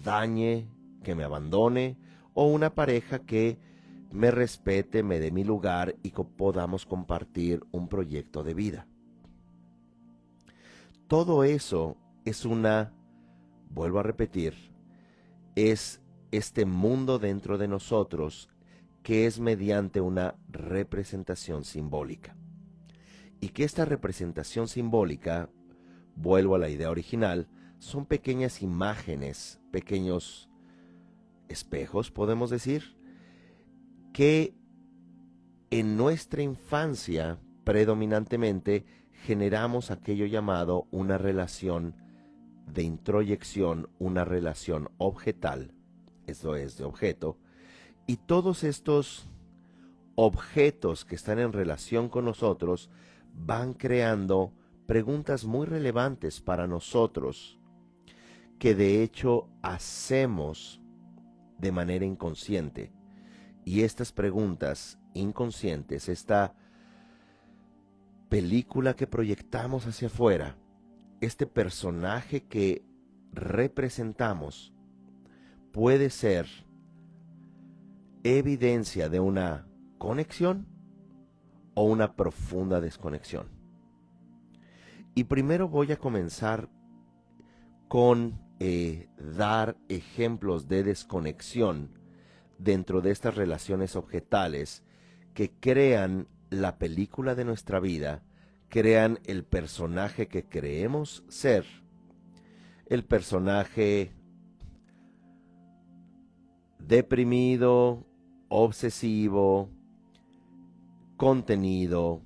dañe, 0.04 0.68
que 1.04 1.16
me 1.16 1.24
abandone, 1.24 1.98
o 2.34 2.48
una 2.48 2.74
pareja 2.74 3.20
que 3.20 3.58
me 4.12 4.32
respete, 4.32 5.04
me 5.04 5.20
dé 5.20 5.32
mi 5.32 5.44
lugar 5.44 5.96
y 6.04 6.12
que 6.12 6.24
podamos 6.24 6.86
compartir 6.86 7.64
un 7.72 7.88
proyecto 7.88 8.44
de 8.44 8.54
vida. 8.54 8.88
Todo 11.16 11.46
eso 11.46 11.96
es 12.26 12.44
una, 12.44 12.92
vuelvo 13.70 14.00
a 14.00 14.04
repetir, 14.04 14.54
es 15.56 16.02
este 16.32 16.66
mundo 16.66 17.20
dentro 17.20 17.58
de 17.58 17.70
nosotros 17.70 18.50
que 19.02 19.26
es 19.26 19.40
mediante 19.40 20.02
una 20.02 20.36
representación 20.50 21.64
simbólica. 21.64 22.36
Y 23.40 23.52
que 23.52 23.64
esta 23.64 23.86
representación 23.86 24.68
simbólica, 24.68 25.50
vuelvo 26.18 26.56
a 26.56 26.60
la 26.60 26.68
idea 26.68 26.92
original, 26.92 27.48
son 27.80 28.06
pequeñas 28.06 28.62
imágenes, 28.62 29.62
pequeños 29.72 30.50
espejos, 31.48 32.12
podemos 32.12 32.50
decir, 32.50 32.98
que 34.12 34.54
en 35.70 35.96
nuestra 35.96 36.44
infancia 36.44 37.40
predominantemente 37.64 39.05
generamos 39.26 39.90
aquello 39.90 40.28
llamado 40.28 40.88
una 40.92 41.18
relación 41.18 41.96
de 42.72 42.84
introyección, 42.84 43.90
una 43.98 44.24
relación 44.24 44.90
objetal, 45.00 45.74
eso 46.28 46.56
es 46.56 46.78
de 46.78 46.84
objeto, 46.84 47.40
y 48.06 48.18
todos 48.18 48.64
estos 48.64 49.28
objetos 50.14 51.06
que 51.06 51.16
están 51.16 51.40
en 51.40 51.54
relación 51.54 52.08
con 52.08 52.26
nosotros 52.26 52.92
van 53.34 53.74
creando 53.74 54.54
preguntas 54.86 55.44
muy 55.44 55.66
relevantes 55.66 56.40
para 56.40 56.68
nosotros 56.68 57.58
que 58.60 58.76
de 58.76 59.02
hecho 59.02 59.50
hacemos 59.64 60.80
de 61.58 61.72
manera 61.72 62.06
inconsciente. 62.06 62.94
Y 63.66 63.82
estas 63.82 64.12
preguntas 64.12 65.00
inconscientes, 65.16 66.10
esta 66.10 66.54
película 68.30 68.96
que 68.96 69.08
proyectamos 69.08 69.86
hacia 69.88 70.08
afuera, 70.08 70.58
este 71.22 71.46
personaje 71.46 72.44
que 72.46 72.86
representamos, 73.32 74.74
puede 75.72 76.10
ser 76.10 76.48
evidencia 78.24 79.10
de 79.10 79.20
una 79.20 79.68
conexión 79.98 80.68
o 81.74 81.84
una 81.84 82.16
profunda 82.16 82.82
desconexión. 82.82 83.48
Y 85.14 85.26
primero 85.26 85.70
voy 85.70 85.92
a 85.92 85.98
comenzar 85.98 86.70
con 87.88 88.40
eh, 88.60 89.10
dar 89.18 89.78
ejemplos 89.90 90.68
de 90.68 90.84
desconexión 90.84 92.00
dentro 92.58 93.02
de 93.02 93.12
estas 93.12 93.36
relaciones 93.36 93.96
objetales 93.96 94.84
que 95.34 95.52
crean 95.52 96.28
la 96.62 96.78
película 96.78 97.36
de 97.36 97.46
nuestra 97.46 97.80
vida, 97.80 98.24
crean 98.70 99.20
el 99.26 99.44
personaje 99.44 100.28
que 100.28 100.44
creemos 100.48 101.24
ser, 101.28 101.66
el 102.88 103.04
personaje 103.04 104.14
deprimido, 106.80 108.06
obsesivo, 108.48 109.70
contenido, 111.18 112.22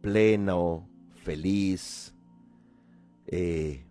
pleno, 0.00 0.88
feliz, 1.22 2.14
eh, 3.26 3.86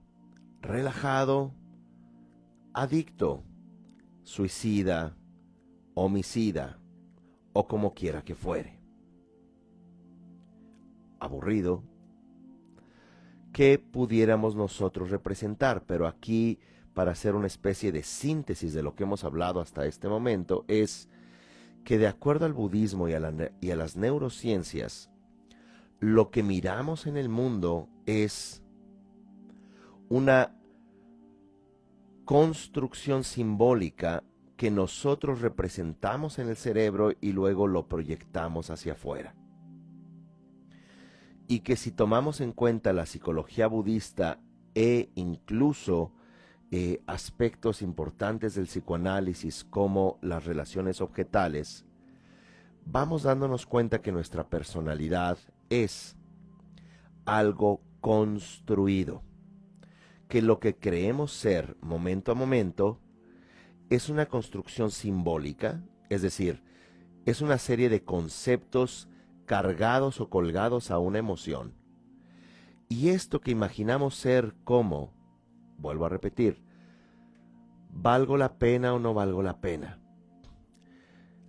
relajado, 0.61 1.53
adicto, 2.73 3.43
suicida, 4.23 5.15
homicida 5.93 6.79
o 7.53 7.67
como 7.67 7.93
quiera 7.93 8.23
que 8.23 8.35
fuere. 8.35 8.78
Aburrido, 11.19 11.83
que 13.53 13.79
pudiéramos 13.79 14.55
nosotros 14.55 15.09
representar, 15.09 15.83
pero 15.85 16.07
aquí 16.07 16.59
para 16.93 17.11
hacer 17.11 17.35
una 17.35 17.47
especie 17.47 17.91
de 17.91 18.03
síntesis 18.03 18.73
de 18.73 18.83
lo 18.83 18.95
que 18.95 19.03
hemos 19.03 19.23
hablado 19.23 19.61
hasta 19.61 19.85
este 19.85 20.07
momento 20.07 20.65
es 20.67 21.09
que 21.83 21.97
de 21.97 22.07
acuerdo 22.07 22.45
al 22.45 22.53
budismo 22.53 23.07
y 23.07 23.13
a, 23.13 23.51
y 23.61 23.71
a 23.71 23.75
las 23.75 23.95
neurociencias, 23.95 25.09
lo 25.99 26.29
que 26.29 26.43
miramos 26.43 27.07
en 27.07 27.17
el 27.17 27.29
mundo 27.29 27.87
es 28.05 28.61
una 30.09 30.55
construcción 32.25 33.23
simbólica 33.23 34.23
que 34.55 34.71
nosotros 34.71 35.41
representamos 35.41 36.37
en 36.37 36.49
el 36.49 36.57
cerebro 36.57 37.13
y 37.21 37.31
luego 37.31 37.65
lo 37.67 37.87
proyectamos 37.87 38.69
hacia 38.69 38.93
afuera. 38.93 39.33
Y 41.49 41.59
que 41.59 41.75
si 41.75 41.91
tomamos 41.91 42.39
en 42.39 42.53
cuenta 42.53 42.93
la 42.93 43.05
psicología 43.05 43.67
budista 43.67 44.39
e 44.73 45.09
incluso 45.15 46.13
eh, 46.71 47.01
aspectos 47.07 47.81
importantes 47.81 48.55
del 48.55 48.67
psicoanálisis 48.67 49.65
como 49.65 50.17
las 50.21 50.45
relaciones 50.45 51.01
objetales, 51.01 51.85
vamos 52.85 53.23
dándonos 53.23 53.65
cuenta 53.65 54.01
que 54.01 54.13
nuestra 54.13 54.47
personalidad 54.47 55.37
es 55.69 56.15
algo 57.25 57.81
construido 57.99 59.23
que 60.29 60.41
lo 60.43 60.59
que 60.59 60.75
creemos 60.75 61.33
ser 61.33 61.75
momento 61.81 62.31
a 62.31 62.35
momento 62.35 62.99
es 63.89 64.09
una 64.09 64.27
construcción 64.27 64.91
simbólica, 64.91 65.83
es 66.09 66.21
decir, 66.21 66.63
es 67.25 67.41
una 67.41 67.57
serie 67.57 67.89
de 67.89 68.03
conceptos 68.03 69.09
cargados 69.49 70.21
o 70.21 70.29
colgados 70.29 70.91
a 70.91 70.99
una 70.99 71.17
emoción. 71.17 71.73
Y 72.87 73.09
esto 73.09 73.41
que 73.41 73.49
imaginamos 73.49 74.13
ser 74.13 74.53
como, 74.63 75.11
vuelvo 75.79 76.05
a 76.05 76.09
repetir, 76.09 76.61
¿valgo 77.89 78.37
la 78.37 78.59
pena 78.59 78.93
o 78.93 78.99
no 78.99 79.15
valgo 79.15 79.41
la 79.41 79.59
pena? 79.59 79.99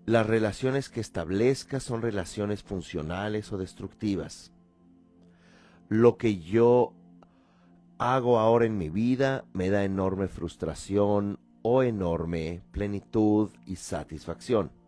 Las 0.07 0.27
relaciones 0.27 0.89
que 0.89 1.01
establezca 1.01 1.79
son 1.79 2.01
relaciones 2.01 2.63
funcionales 2.63 3.53
o 3.53 3.59
destructivas. 3.59 4.51
Lo 5.91 6.17
que 6.17 6.39
yo 6.39 6.95
hago 7.99 8.39
ahora 8.39 8.65
en 8.65 8.79
mi 8.79 8.89
vida 8.89 9.45
me 9.53 9.69
da 9.69 9.85
enorme 9.85 10.27
frustración 10.27 11.39
o 11.61 11.83
enorme 11.83 12.63
plenitud 12.73 13.51
y 13.67 13.77
satisfacción. 13.77 14.80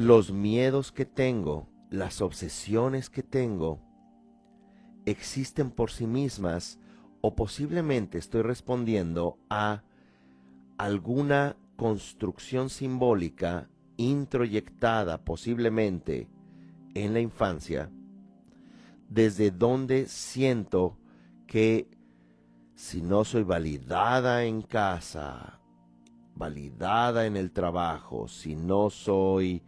Los 0.00 0.32
miedos 0.32 0.92
que 0.92 1.04
tengo, 1.04 1.68
las 1.90 2.22
obsesiones 2.22 3.10
que 3.10 3.22
tengo, 3.22 3.82
existen 5.04 5.70
por 5.70 5.90
sí 5.90 6.06
mismas 6.06 6.78
o 7.20 7.36
posiblemente 7.36 8.16
estoy 8.16 8.40
respondiendo 8.40 9.38
a 9.50 9.82
alguna 10.78 11.54
construcción 11.76 12.70
simbólica 12.70 13.68
introyectada 13.98 15.22
posiblemente 15.22 16.30
en 16.94 17.12
la 17.12 17.20
infancia 17.20 17.90
desde 19.06 19.50
donde 19.50 20.06
siento 20.06 20.96
que 21.46 21.90
si 22.74 23.02
no 23.02 23.26
soy 23.26 23.42
validada 23.42 24.44
en 24.44 24.62
casa, 24.62 25.60
validada 26.34 27.26
en 27.26 27.36
el 27.36 27.52
trabajo, 27.52 28.28
si 28.28 28.56
no 28.56 28.88
soy 28.88 29.62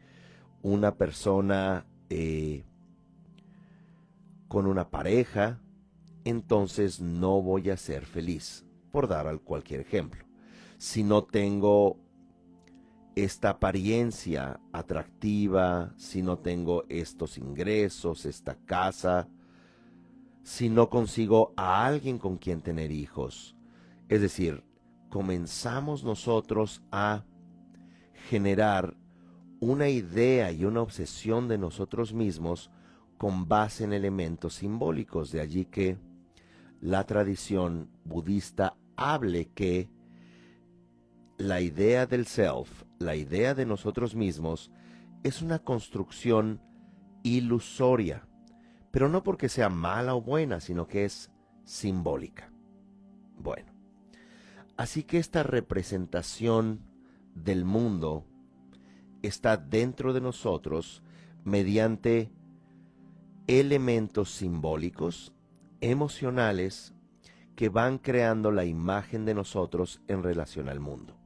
una 0.62 0.96
persona 0.96 1.87
eh, 2.09 2.64
con 4.48 4.66
una 4.66 4.90
pareja, 4.90 5.61
entonces 6.25 7.01
no 7.01 7.42
voy 7.42 7.70
a 7.70 7.77
ser 7.77 8.05
feliz, 8.05 8.64
por 8.90 9.09
dar 9.09 9.38
cualquier 9.40 9.81
ejemplo. 9.81 10.25
Si 10.79 11.03
no 11.03 11.25
tengo 11.25 11.96
esta 13.14 13.51
apariencia 13.51 14.61
atractiva, 14.72 15.92
si 15.96 16.22
no 16.22 16.38
tengo 16.38 16.85
estos 16.88 17.38
ingresos, 17.38 18.25
esta 18.25 18.57
casa, 18.64 19.29
si 20.42 20.68
no 20.68 20.88
consigo 20.88 21.53
a 21.57 21.85
alguien 21.87 22.18
con 22.18 22.37
quien 22.37 22.62
tener 22.62 22.90
hijos. 22.90 23.57
Es 24.09 24.20
decir, 24.20 24.64
comenzamos 25.09 26.05
nosotros 26.05 26.83
a 26.90 27.25
generar 28.29 28.96
una 29.62 29.88
idea 29.88 30.51
y 30.51 30.64
una 30.64 30.83
obsesión 30.83 31.46
de 31.46 31.57
nosotros 31.57 32.12
mismos 32.12 32.68
con 33.16 33.46
base 33.46 33.85
en 33.85 33.92
elementos 33.92 34.55
simbólicos. 34.55 35.31
De 35.31 35.40
allí 35.40 35.66
que 35.66 35.98
la 36.81 37.07
tradición 37.07 37.88
budista 38.05 38.77
hable 38.96 39.53
que 39.55 39.88
la 41.38 41.61
idea 41.61 42.07
del 42.07 42.27
self, 42.27 42.83
la 42.98 43.14
idea 43.14 43.55
de 43.55 43.64
nosotros 43.64 44.16
mismos, 44.16 44.72
es 45.22 45.42
una 45.42 45.61
construcción 45.61 46.61
ilusoria, 47.22 48.27
pero 48.90 49.09
no 49.09 49.22
porque 49.22 49.48
sea 49.48 49.68
mala 49.68 50.16
o 50.16 50.22
buena, 50.22 50.59
sino 50.59 50.88
que 50.88 51.05
es 51.05 51.31
simbólica. 51.62 52.53
Bueno, 53.38 53.72
así 54.77 55.05
que 55.05 55.18
esta 55.18 55.44
representación 55.44 56.81
del 57.37 57.64
mundo 57.64 58.27
está 59.23 59.57
dentro 59.57 60.13
de 60.13 60.21
nosotros 60.21 61.03
mediante 61.45 62.31
elementos 63.47 64.31
simbólicos, 64.31 65.33
emocionales, 65.81 66.95
que 67.57 67.69
van 67.69 67.99
creando 67.99 68.51
la 68.51 68.65
imagen 68.65 69.25
de 69.25 69.35
nosotros 69.35 70.01
en 70.09 70.23
relación 70.23 70.69
al 70.69 70.81
mundo. 70.81 71.17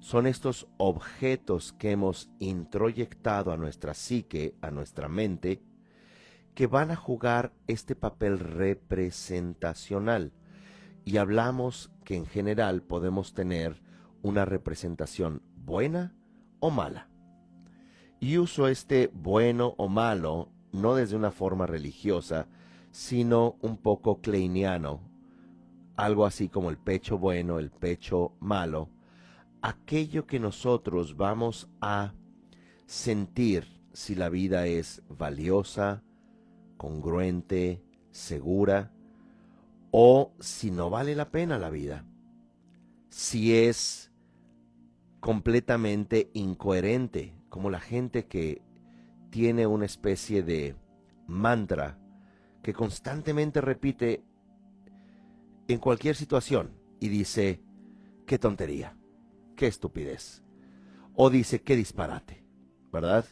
Son 0.00 0.26
estos 0.26 0.68
objetos 0.76 1.72
que 1.72 1.90
hemos 1.90 2.30
introyectado 2.38 3.52
a 3.52 3.56
nuestra 3.56 3.94
psique, 3.94 4.54
a 4.60 4.70
nuestra 4.70 5.08
mente, 5.08 5.62
que 6.54 6.66
van 6.66 6.90
a 6.90 6.96
jugar 6.96 7.52
este 7.66 7.94
papel 7.94 8.38
representacional. 8.38 10.32
Y 11.04 11.16
hablamos 11.16 11.90
que 12.04 12.16
en 12.16 12.26
general 12.26 12.82
podemos 12.82 13.32
tener 13.32 13.82
una 14.22 14.44
representación 14.44 15.42
buena 15.56 16.14
o 16.60 16.70
mala. 16.70 17.08
Y 18.20 18.38
uso 18.38 18.68
este 18.68 19.10
bueno 19.12 19.74
o 19.76 19.88
malo 19.88 20.50
no 20.72 20.94
desde 20.94 21.16
una 21.16 21.30
forma 21.30 21.66
religiosa, 21.66 22.48
sino 22.90 23.56
un 23.60 23.76
poco 23.76 24.20
kleiniano, 24.20 25.00
algo 25.96 26.26
así 26.26 26.48
como 26.48 26.70
el 26.70 26.78
pecho 26.78 27.18
bueno, 27.18 27.58
el 27.58 27.70
pecho 27.70 28.32
malo, 28.40 28.90
aquello 29.62 30.26
que 30.26 30.40
nosotros 30.40 31.16
vamos 31.16 31.68
a 31.80 32.12
sentir 32.86 33.80
si 33.92 34.14
la 34.14 34.28
vida 34.28 34.66
es 34.66 35.02
valiosa, 35.08 36.02
congruente, 36.76 37.82
segura, 38.10 38.92
o 39.90 40.32
si 40.38 40.70
no 40.70 40.90
vale 40.90 41.14
la 41.14 41.30
pena 41.30 41.58
la 41.58 41.70
vida, 41.70 42.04
si 43.08 43.54
es 43.56 44.07
completamente 45.28 46.30
incoherente, 46.32 47.34
como 47.50 47.68
la 47.68 47.80
gente 47.80 48.24
que 48.24 48.62
tiene 49.28 49.66
una 49.66 49.84
especie 49.84 50.42
de 50.42 50.74
mantra 51.26 51.98
que 52.62 52.72
constantemente 52.72 53.60
repite 53.60 54.24
en 55.68 55.80
cualquier 55.80 56.16
situación 56.16 56.70
y 56.98 57.08
dice, 57.08 57.60
qué 58.26 58.38
tontería, 58.38 58.96
qué 59.54 59.66
estupidez. 59.66 60.42
O 61.14 61.28
dice, 61.28 61.60
qué 61.60 61.76
disparate, 61.76 62.42
¿verdad? 62.90 63.26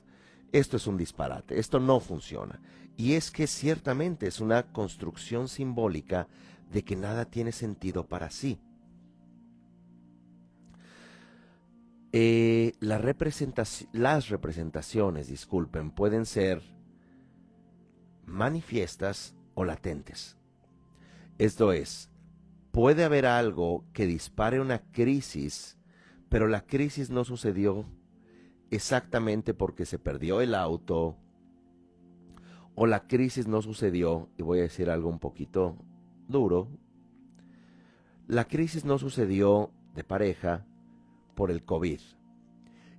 Esto 0.53 0.77
es 0.77 0.87
un 0.87 0.99
disparate, 0.99 1.59
esto 1.59 1.81
no 1.81 2.01
funciona. 2.01 2.61
Y 2.99 3.15
es 3.15 3.31
que 3.31 3.47
ciertamente 3.47 4.27
es 4.27 4.41
una 4.41 4.71
construcción 4.71 5.49
simbólica 5.49 6.29
de 6.71 6.85
que 6.85 6.95
nada 6.95 7.25
tiene 7.25 7.53
sentido 7.53 8.07
para 8.07 8.29
sí. 8.29 8.59
Eh, 12.19 12.73
las 12.81 13.03
representaciones, 13.03 15.29
disculpen, 15.29 15.91
pueden 15.91 16.25
ser 16.25 16.63
manifiestas 18.25 19.37
o 19.53 19.67
latentes. 19.67 20.39
Esto 21.37 21.73
es, 21.73 22.11
puede 22.71 23.05
haber 23.05 23.27
algo 23.27 23.85
que 23.93 24.07
dispare 24.07 24.61
una 24.61 24.79
crisis, 24.93 25.77
pero 26.31 26.49
la 26.49 26.63
crisis 26.63 27.11
no 27.11 27.23
sucedió 27.23 27.85
exactamente 28.71 29.53
porque 29.53 29.85
se 29.85 29.99
perdió 29.99 30.41
el 30.41 30.55
auto, 30.55 31.19
o 32.75 32.87
la 32.87 33.07
crisis 33.07 33.47
no 33.47 33.61
sucedió, 33.61 34.31
y 34.39 34.43
voy 34.43 34.61
a 34.61 34.63
decir 34.63 34.89
algo 34.89 35.11
un 35.11 35.19
poquito 35.19 35.77
duro, 36.29 36.71
la 38.27 38.49
crisis 38.49 38.87
no 38.87 38.97
sucedió 38.97 39.71
de 39.95 40.03
pareja 40.03 40.65
por 41.37 41.53
el 41.53 41.65
COVID 41.65 42.01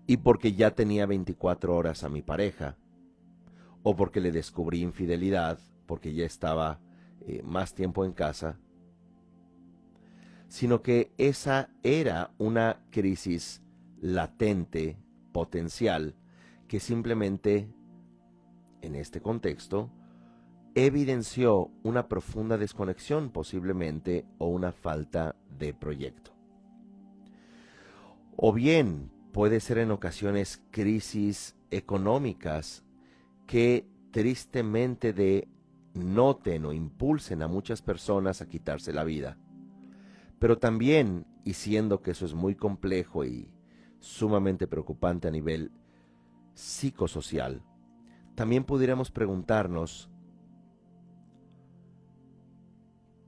y 0.05 0.17
porque 0.17 0.53
ya 0.53 0.71
tenía 0.71 1.05
24 1.05 1.75
horas 1.75 2.05
a 2.05 2.09
mi 2.09 2.21
pareja 2.21 2.77
o 3.83 3.97
porque 3.97 4.21
le 4.21 4.31
descubrí 4.31 4.81
infidelidad 4.81 5.59
porque 5.85 6.13
ya 6.13 6.25
estaba 6.25 6.79
eh, 7.25 7.41
más 7.43 7.73
tiempo 7.73 8.05
en 8.05 8.13
casa, 8.13 8.57
sino 10.47 10.81
que 10.81 11.11
esa 11.17 11.69
era 11.83 12.31
una 12.37 12.85
crisis 12.91 13.61
latente, 13.99 14.97
potencial, 15.33 16.15
que 16.67 16.79
simplemente, 16.79 17.69
en 18.81 18.95
este 18.95 19.21
contexto, 19.21 19.89
evidenció 20.75 21.71
una 21.83 22.07
profunda 22.07 22.57
desconexión 22.57 23.31
posiblemente 23.31 24.25
o 24.37 24.47
una 24.47 24.71
falta 24.71 25.35
de 25.57 25.73
proyecto. 25.73 26.36
O 28.39 28.53
bien 28.53 29.11
puede 29.33 29.59
ser 29.59 29.79
en 29.79 29.89
ocasiones 29.89 30.61
crisis 30.69 31.55
económicas 31.71 32.85
que 33.47 33.87
tristemente 34.11 35.11
denoten 35.11 36.65
o 36.65 36.71
impulsen 36.71 37.41
a 37.41 37.47
muchas 37.47 37.81
personas 37.81 38.43
a 38.43 38.47
quitarse 38.47 38.93
la 38.93 39.03
vida. 39.03 39.39
Pero 40.37 40.59
también, 40.59 41.25
y 41.43 41.53
siendo 41.53 42.03
que 42.03 42.11
eso 42.11 42.25
es 42.25 42.35
muy 42.35 42.53
complejo 42.53 43.25
y 43.25 43.49
sumamente 43.99 44.67
preocupante 44.67 45.27
a 45.27 45.31
nivel 45.31 45.71
psicosocial, 46.53 47.63
también 48.35 48.65
pudiéramos 48.65 49.09
preguntarnos 49.09 50.11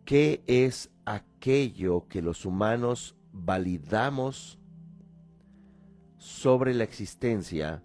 qué 0.05 0.43
es 0.45 0.91
aquello 1.05 2.07
que 2.07 2.21
los 2.21 2.45
humanos 2.45 3.15
validamos 3.31 4.58
sobre 6.19 6.73
la 6.73 6.83
existencia 6.83 7.81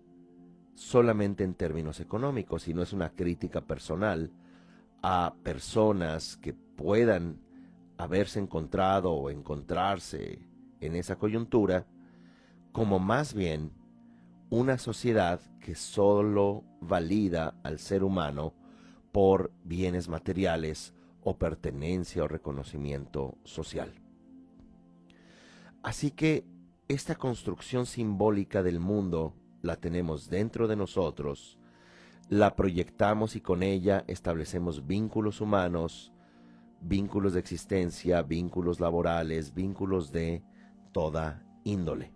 solamente 0.74 1.44
en 1.44 1.54
términos 1.54 2.00
económicos, 2.00 2.68
y 2.68 2.74
no 2.74 2.82
es 2.82 2.92
una 2.92 3.10
crítica 3.10 3.62
personal 3.62 4.32
a 5.02 5.34
personas 5.42 6.36
que 6.36 6.52
puedan 6.52 7.40
haberse 7.96 8.40
encontrado 8.40 9.12
o 9.12 9.30
encontrarse 9.30 10.46
en 10.80 10.96
esa 10.96 11.16
coyuntura, 11.16 11.86
como 12.72 12.98
más 12.98 13.34
bien 13.34 13.70
una 14.50 14.78
sociedad 14.78 15.40
que 15.60 15.76
solo 15.76 16.64
valida 16.80 17.54
al 17.62 17.78
ser 17.78 18.02
humano 18.02 18.52
por 19.12 19.52
bienes 19.62 20.08
materiales 20.08 20.92
o 21.22 21.38
pertenencia 21.38 22.24
o 22.24 22.28
reconocimiento 22.28 23.38
social. 23.44 23.92
Así 25.84 26.10
que 26.10 26.44
esta 26.88 27.14
construcción 27.14 27.86
simbólica 27.86 28.62
del 28.62 28.78
mundo 28.78 29.34
la 29.62 29.76
tenemos 29.76 30.28
dentro 30.28 30.68
de 30.68 30.76
nosotros, 30.76 31.58
la 32.28 32.56
proyectamos 32.56 33.36
y 33.36 33.40
con 33.40 33.62
ella 33.62 34.04
establecemos 34.06 34.86
vínculos 34.86 35.40
humanos, 35.40 36.12
vínculos 36.82 37.32
de 37.32 37.40
existencia, 37.40 38.22
vínculos 38.22 38.80
laborales, 38.80 39.54
vínculos 39.54 40.12
de 40.12 40.42
toda 40.92 41.42
índole. 41.64 42.12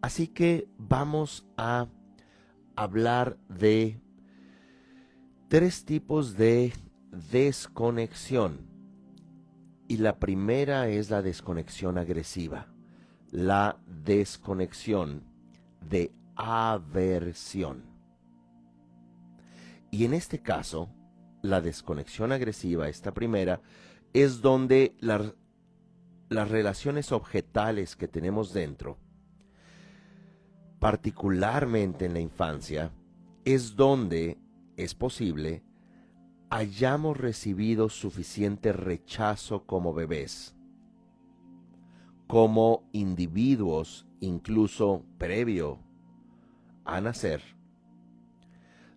Así 0.00 0.28
que 0.28 0.68
vamos 0.78 1.48
a 1.56 1.88
hablar 2.76 3.38
de 3.48 4.00
tres 5.48 5.84
tipos 5.84 6.36
de 6.36 6.72
desconexión. 7.32 8.66
Y 9.88 9.98
la 9.98 10.18
primera 10.18 10.88
es 10.88 11.10
la 11.10 11.22
desconexión 11.22 11.96
agresiva 11.96 12.75
la 13.36 13.78
desconexión 13.86 15.22
de 15.90 16.10
aversión. 16.36 17.82
Y 19.90 20.06
en 20.06 20.14
este 20.14 20.40
caso, 20.40 20.88
la 21.42 21.60
desconexión 21.60 22.32
agresiva, 22.32 22.88
esta 22.88 23.12
primera, 23.12 23.60
es 24.14 24.40
donde 24.40 24.96
las 25.00 26.50
relaciones 26.50 27.12
objetales 27.12 27.94
que 27.94 28.08
tenemos 28.08 28.54
dentro, 28.54 28.96
particularmente 30.78 32.06
en 32.06 32.14
la 32.14 32.20
infancia, 32.20 32.90
es 33.44 33.76
donde 33.76 34.38
es 34.78 34.94
posible 34.94 35.62
hayamos 36.48 37.18
recibido 37.18 37.90
suficiente 37.90 38.72
rechazo 38.72 39.66
como 39.66 39.92
bebés 39.92 40.55
como 42.26 42.88
individuos, 42.92 44.06
incluso 44.20 45.04
previo 45.18 45.78
a 46.84 47.00
nacer, 47.00 47.42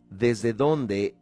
desde 0.10 0.54
donde 0.54 1.16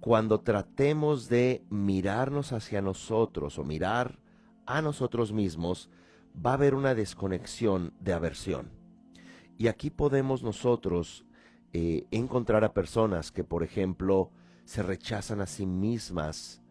cuando 0.00 0.40
tratemos 0.40 1.28
de 1.28 1.64
mirarnos 1.70 2.52
hacia 2.52 2.80
nosotros 2.80 3.58
o 3.58 3.64
mirar 3.64 4.18
a 4.66 4.80
nosotros 4.82 5.32
mismos, 5.32 5.90
va 6.34 6.52
a 6.52 6.54
haber 6.54 6.74
una 6.74 6.94
desconexión 6.94 7.92
de 8.00 8.12
aversión. 8.12 8.70
Y 9.56 9.66
aquí 9.66 9.90
podemos 9.90 10.42
nosotros 10.42 11.26
eh, 11.72 12.06
encontrar 12.10 12.64
a 12.64 12.72
personas 12.72 13.32
que, 13.32 13.44
por 13.44 13.62
ejemplo, 13.62 14.30
se 14.64 14.82
rechazan 14.82 15.40
a 15.40 15.46
sí 15.46 15.66
mismas 15.66 16.62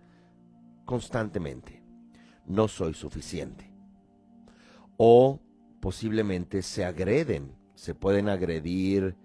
constantemente. 0.85 1.83
No 2.45 2.67
soy 2.67 2.93
suficiente. 2.93 3.66
O 4.97 5.39
posiblemente 5.79 6.61
se 6.61 6.83
agreden, 6.83 7.51
se 7.75 7.95
pueden 7.95 8.29
agredir 8.29 9.15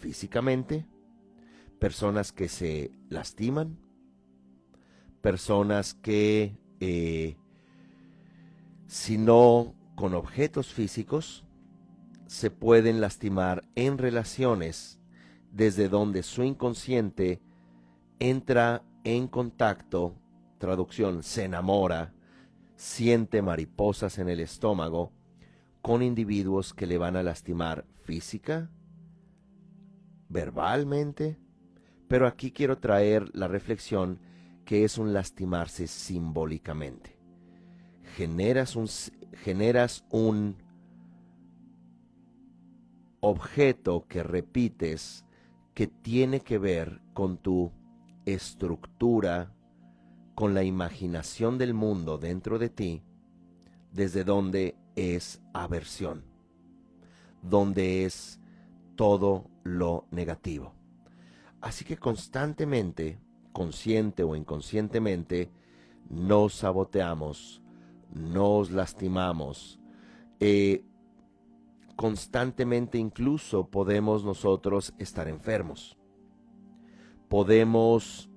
físicamente, 0.00 0.86
personas 1.78 2.32
que 2.32 2.48
se 2.48 2.90
lastiman, 3.08 3.78
personas 5.20 5.94
que, 5.94 6.56
eh, 6.80 7.36
si 8.86 9.18
no 9.18 9.74
con 9.94 10.14
objetos 10.14 10.72
físicos, 10.72 11.44
se 12.26 12.50
pueden 12.50 13.00
lastimar 13.00 13.64
en 13.74 13.98
relaciones 13.98 15.00
desde 15.52 15.88
donde 15.88 16.22
su 16.22 16.44
inconsciente 16.44 17.40
entra 18.18 18.82
en 19.04 19.28
contacto, 19.28 20.14
traducción, 20.58 21.22
se 21.22 21.44
enamora, 21.44 22.12
siente 22.78 23.42
mariposas 23.42 24.20
en 24.20 24.28
el 24.28 24.38
estómago 24.38 25.12
con 25.82 26.00
individuos 26.00 26.72
que 26.72 26.86
le 26.86 26.96
van 26.96 27.16
a 27.16 27.24
lastimar 27.24 27.84
física, 28.04 28.70
verbalmente, 30.28 31.40
pero 32.06 32.28
aquí 32.28 32.52
quiero 32.52 32.78
traer 32.78 33.34
la 33.34 33.48
reflexión 33.48 34.20
que 34.64 34.84
es 34.84 34.96
un 34.96 35.12
lastimarse 35.12 35.88
simbólicamente. 35.88 37.18
Generas 38.16 38.76
un, 38.76 38.86
generas 39.42 40.04
un 40.10 40.62
objeto 43.18 44.06
que 44.06 44.22
repites 44.22 45.24
que 45.74 45.88
tiene 45.88 46.40
que 46.40 46.58
ver 46.58 47.00
con 47.12 47.38
tu 47.38 47.72
estructura, 48.24 49.52
con 50.38 50.54
la 50.54 50.62
imaginación 50.62 51.58
del 51.58 51.74
mundo 51.74 52.16
dentro 52.16 52.60
de 52.60 52.68
ti, 52.68 53.02
desde 53.90 54.22
donde 54.22 54.76
es 54.94 55.42
aversión, 55.52 56.22
donde 57.42 58.04
es 58.04 58.38
todo 58.94 59.50
lo 59.64 60.06
negativo. 60.12 60.74
Así 61.60 61.84
que 61.84 61.96
constantemente, 61.96 63.18
consciente 63.52 64.22
o 64.22 64.36
inconscientemente, 64.36 65.50
nos 66.08 66.54
saboteamos, 66.54 67.60
nos 68.14 68.70
lastimamos. 68.70 69.80
Eh, 70.38 70.84
constantemente 71.96 72.96
incluso 72.96 73.66
podemos 73.66 74.22
nosotros 74.22 74.94
estar 74.98 75.26
enfermos. 75.26 75.98
Podemos 77.28 78.30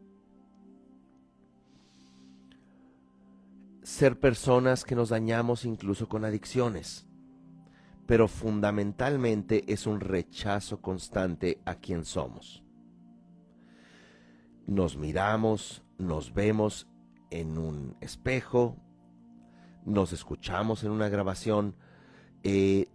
ser 3.91 4.19
personas 4.19 4.83
que 4.83 4.95
nos 4.95 5.09
dañamos 5.09 5.65
incluso 5.65 6.07
con 6.07 6.25
adicciones. 6.25 7.07
Pero 8.07 8.27
fundamentalmente 8.27 9.71
es 9.71 9.87
un 9.87 9.99
rechazo 9.99 10.81
constante 10.81 11.61
a 11.65 11.75
quien 11.75 12.05
somos 12.05 12.63
nos 14.71 14.97
miramos, 14.97 15.83
nos 15.97 16.33
vemos 16.33 16.87
en 17.29 17.57
un 17.57 17.97
espejo, 17.99 18.77
nos 19.85 20.13
escuchamos 20.13 20.83
en 20.83 20.91
una 20.91 21.09
grabación, 21.09 21.75
eh, 22.43 22.87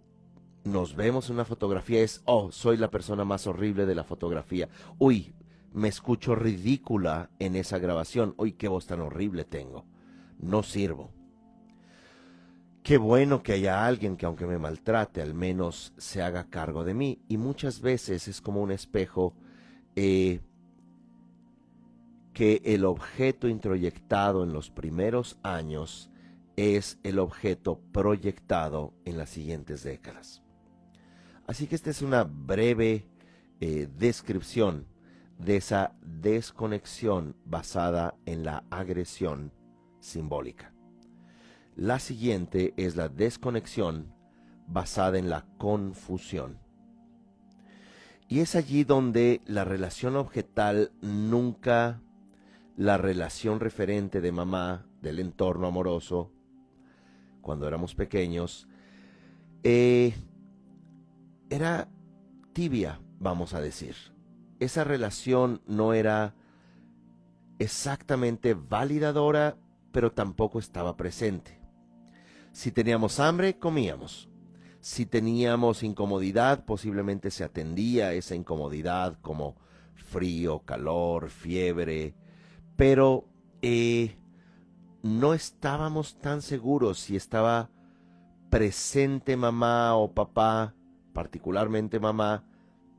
nos 0.63 0.95
vemos 0.95 1.29
en 1.29 1.35
una 1.35 1.45
fotografía, 1.45 2.01
es, 2.01 2.21
oh, 2.25 2.51
soy 2.51 2.77
la 2.77 2.89
persona 2.89 3.25
más 3.25 3.45
horrible 3.47 3.85
de 3.85 3.95
la 3.95 4.03
fotografía. 4.03 4.69
Uy, 4.97 5.35
me 5.71 5.87
escucho 5.87 6.33
ridícula 6.33 7.29
en 7.39 7.55
esa 7.55 7.77
grabación. 7.77 8.33
Uy, 8.37 8.53
qué 8.53 8.67
voz 8.67 8.87
tan 8.87 9.01
horrible 9.01 9.45
tengo. 9.45 9.85
No 10.39 10.63
sirvo. 10.63 11.11
Qué 12.83 12.97
bueno 12.97 13.43
que 13.43 13.53
haya 13.53 13.85
alguien 13.85 14.15
que 14.15 14.25
aunque 14.25 14.45
me 14.45 14.57
maltrate, 14.57 15.21
al 15.21 15.33
menos 15.33 15.93
se 15.97 16.21
haga 16.21 16.49
cargo 16.49 16.85
de 16.85 16.93
mí. 16.93 17.21
Y 17.27 17.37
muchas 17.37 17.81
veces 17.81 18.27
es 18.27 18.39
como 18.39 18.61
un 18.61 18.71
espejo 18.71 19.33
eh, 19.95 20.39
que 22.33 22.61
el 22.63 22.85
objeto 22.85 23.47
introyectado 23.47 24.43
en 24.43 24.53
los 24.53 24.69
primeros 24.69 25.37
años 25.43 26.09
es 26.55 26.99
el 27.03 27.19
objeto 27.19 27.81
proyectado 27.91 28.93
en 29.05 29.17
las 29.17 29.31
siguientes 29.31 29.83
décadas. 29.83 30.43
Así 31.45 31.67
que 31.67 31.75
esta 31.75 31.89
es 31.89 32.01
una 32.01 32.23
breve 32.23 33.07
eh, 33.59 33.89
descripción 33.97 34.85
de 35.39 35.57
esa 35.57 35.95
desconexión 36.01 37.35
basada 37.43 38.15
en 38.25 38.43
la 38.43 38.63
agresión 38.69 39.51
simbólica. 40.07 40.73
La 41.75 41.99
siguiente 41.99 42.73
es 42.77 42.95
la 42.95 43.09
desconexión 43.09 44.13
basada 44.67 45.17
en 45.17 45.29
la 45.29 45.45
confusión. 45.57 46.59
Y 48.27 48.39
es 48.39 48.55
allí 48.55 48.83
donde 48.83 49.41
la 49.45 49.63
relación 49.63 50.15
objetal 50.15 50.91
nunca 51.01 52.01
la 52.75 52.97
relación 52.97 53.59
referente 53.59 54.21
de 54.21 54.31
mamá, 54.31 54.85
del 55.01 55.19
entorno 55.19 55.67
amoroso, 55.67 56.31
cuando 57.41 57.67
éramos 57.67 57.95
pequeños, 57.95 58.67
eh, 59.63 60.13
era 61.49 61.89
tibia, 62.53 62.99
vamos 63.19 63.53
a 63.53 63.61
decir. 63.61 63.95
Esa 64.59 64.83
relación 64.83 65.61
no 65.65 65.93
era 65.93 66.35
exactamente 67.57 68.53
validadora, 68.53 69.57
pero 69.91 70.11
tampoco 70.11 70.59
estaba 70.59 70.97
presente. 70.97 71.59
Si 72.51 72.71
teníamos 72.71 73.19
hambre, 73.19 73.57
comíamos. 73.57 74.29
Si 74.79 75.05
teníamos 75.05 75.83
incomodidad, 75.83 76.65
posiblemente 76.65 77.31
se 77.31 77.43
atendía 77.43 78.13
esa 78.13 78.35
incomodidad 78.35 79.17
como 79.21 79.55
frío, 79.95 80.59
calor, 80.59 81.29
fiebre, 81.29 82.15
pero 82.75 83.25
eh, 83.61 84.17
no 85.03 85.33
estábamos 85.33 86.19
tan 86.19 86.41
seguros 86.41 86.99
si 86.99 87.15
estaba 87.15 87.69
presente 88.49 89.35
mamá 89.35 89.95
o 89.95 90.13
papá, 90.13 90.73
particularmente 91.13 91.99
mamá, 91.99 92.45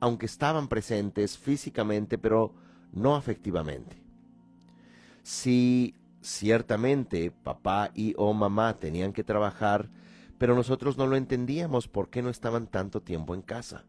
aunque 0.01 0.27
estaban 0.27 0.69
presentes 0.69 1.39
físicamente, 1.39 2.19
pero 2.19 2.55
no 2.93 3.17
afectivamente. 3.17 4.03
Si 5.23 5.95
ciertamente 6.21 7.31
papá 7.31 7.91
y 7.95 8.15
o 8.17 8.33
mamá 8.33 8.79
tenían 8.79 9.13
que 9.13 9.25
trabajar, 9.25 9.91
pero 10.39 10.55
nosotros 10.55 10.99
no 10.99 11.07
lo 11.07 11.17
entendíamos 11.17 11.89
por 11.89 12.11
qué 12.11 12.23
no 12.23 12.31
estaban 12.31 12.67
tanto 12.67 13.03
tiempo 13.03 13.35
en 13.35 13.43
casa. 13.43 13.85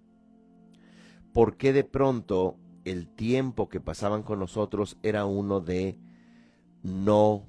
¿Por 1.34 1.58
qué 1.58 1.74
de 1.74 1.84
pronto 1.84 2.58
el 2.86 3.08
tiempo 3.08 3.70
que 3.70 3.80
pasaban 3.80 4.24
con 4.24 4.40
nosotros 4.40 4.98
era 5.04 5.26
uno 5.26 5.62
de 5.62 5.98
no 6.84 7.46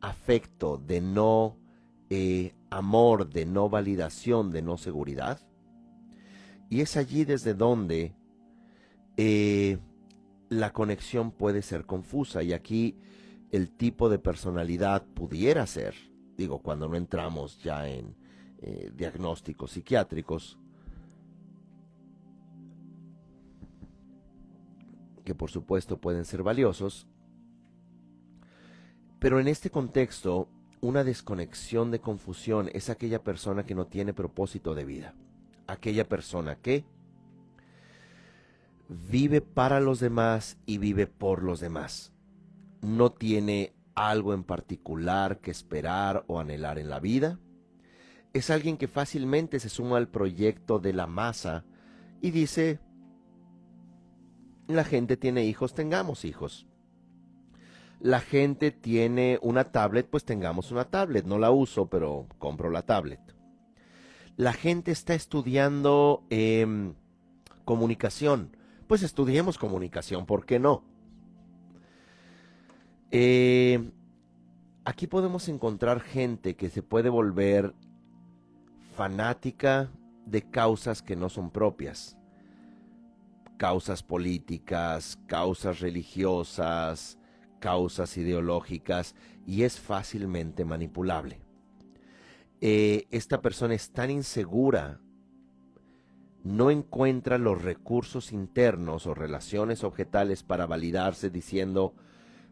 afecto, 0.00 0.78
de 0.78 1.00
no 1.00 1.56
eh, 2.10 2.54
amor, 2.70 3.28
de 3.30 3.46
no 3.46 3.68
validación, 3.68 4.50
de 4.50 4.62
no 4.62 4.76
seguridad. 4.76 5.40
Y 6.68 6.80
es 6.80 6.96
allí 6.96 7.24
desde 7.24 7.54
donde 7.54 8.14
eh, 9.16 9.78
la 10.48 10.72
conexión 10.72 11.30
puede 11.30 11.62
ser 11.62 11.86
confusa. 11.86 12.42
Y 12.42 12.52
aquí 12.52 12.96
el 13.50 13.70
tipo 13.70 14.08
de 14.08 14.18
personalidad 14.18 15.04
pudiera 15.04 15.66
ser, 15.66 15.94
digo, 16.36 16.60
cuando 16.60 16.88
no 16.88 16.96
entramos 16.96 17.62
ya 17.62 17.88
en 17.88 18.14
eh, 18.58 18.90
diagnósticos 18.94 19.72
psiquiátricos, 19.72 20.58
que 25.24 25.34
por 25.34 25.50
supuesto 25.50 25.98
pueden 25.98 26.24
ser 26.24 26.42
valiosos, 26.42 27.06
pero 29.18 29.40
en 29.40 29.48
este 29.48 29.70
contexto, 29.70 30.48
una 30.80 31.02
desconexión 31.02 31.90
de 31.90 32.00
confusión 32.00 32.70
es 32.72 32.90
aquella 32.90 33.24
persona 33.24 33.64
que 33.64 33.74
no 33.74 33.86
tiene 33.86 34.12
propósito 34.12 34.74
de 34.74 34.84
vida, 34.84 35.14
aquella 35.66 36.08
persona 36.08 36.56
que 36.56 36.84
vive 38.88 39.40
para 39.40 39.80
los 39.80 40.00
demás 40.00 40.58
y 40.66 40.78
vive 40.78 41.06
por 41.06 41.42
los 41.42 41.60
demás, 41.60 42.12
no 42.82 43.12
tiene 43.12 43.74
algo 43.94 44.34
en 44.34 44.44
particular 44.44 45.40
que 45.40 45.50
esperar 45.50 46.24
o 46.26 46.38
anhelar 46.38 46.78
en 46.78 46.90
la 46.90 47.00
vida. 47.00 47.38
Es 48.32 48.50
alguien 48.50 48.76
que 48.76 48.88
fácilmente 48.88 49.58
se 49.60 49.70
suma 49.70 49.96
al 49.96 50.08
proyecto 50.08 50.78
de 50.78 50.92
la 50.92 51.06
masa 51.06 51.64
y 52.20 52.30
dice, 52.30 52.80
la 54.68 54.84
gente 54.84 55.16
tiene 55.16 55.44
hijos, 55.44 55.74
tengamos 55.74 56.24
hijos. 56.24 56.66
La 58.00 58.20
gente 58.20 58.72
tiene 58.72 59.38
una 59.40 59.64
tablet, 59.64 60.06
pues 60.08 60.24
tengamos 60.24 60.70
una 60.70 60.84
tablet. 60.84 61.24
No 61.24 61.38
la 61.38 61.50
uso, 61.50 61.86
pero 61.88 62.26
compro 62.38 62.70
la 62.70 62.82
tablet. 62.82 63.20
La 64.36 64.52
gente 64.52 64.90
está 64.90 65.14
estudiando 65.14 66.24
em, 66.28 66.94
comunicación. 67.64 68.54
Pues 68.86 69.02
estudiemos 69.02 69.58
comunicación, 69.58 70.26
¿por 70.26 70.46
qué 70.46 70.60
no? 70.60 70.84
Eh, 73.10 73.90
aquí 74.84 75.08
podemos 75.08 75.48
encontrar 75.48 76.00
gente 76.00 76.54
que 76.54 76.70
se 76.70 76.82
puede 76.82 77.08
volver 77.08 77.74
fanática 78.94 79.90
de 80.24 80.42
causas 80.42 81.02
que 81.02 81.16
no 81.16 81.28
son 81.28 81.50
propias. 81.50 82.16
Causas 83.56 84.04
políticas, 84.04 85.18
causas 85.26 85.80
religiosas, 85.80 87.18
causas 87.58 88.16
ideológicas 88.16 89.16
y 89.46 89.62
es 89.62 89.80
fácilmente 89.80 90.64
manipulable. 90.64 91.40
Eh, 92.60 93.06
esta 93.10 93.42
persona 93.42 93.74
es 93.74 93.90
tan 93.90 94.10
insegura, 94.10 95.00
no 96.46 96.70
encuentra 96.70 97.38
los 97.38 97.62
recursos 97.62 98.32
internos 98.32 99.06
o 99.06 99.14
relaciones 99.14 99.84
objetales 99.84 100.42
para 100.42 100.66
validarse 100.66 101.30
diciendo, 101.30 101.94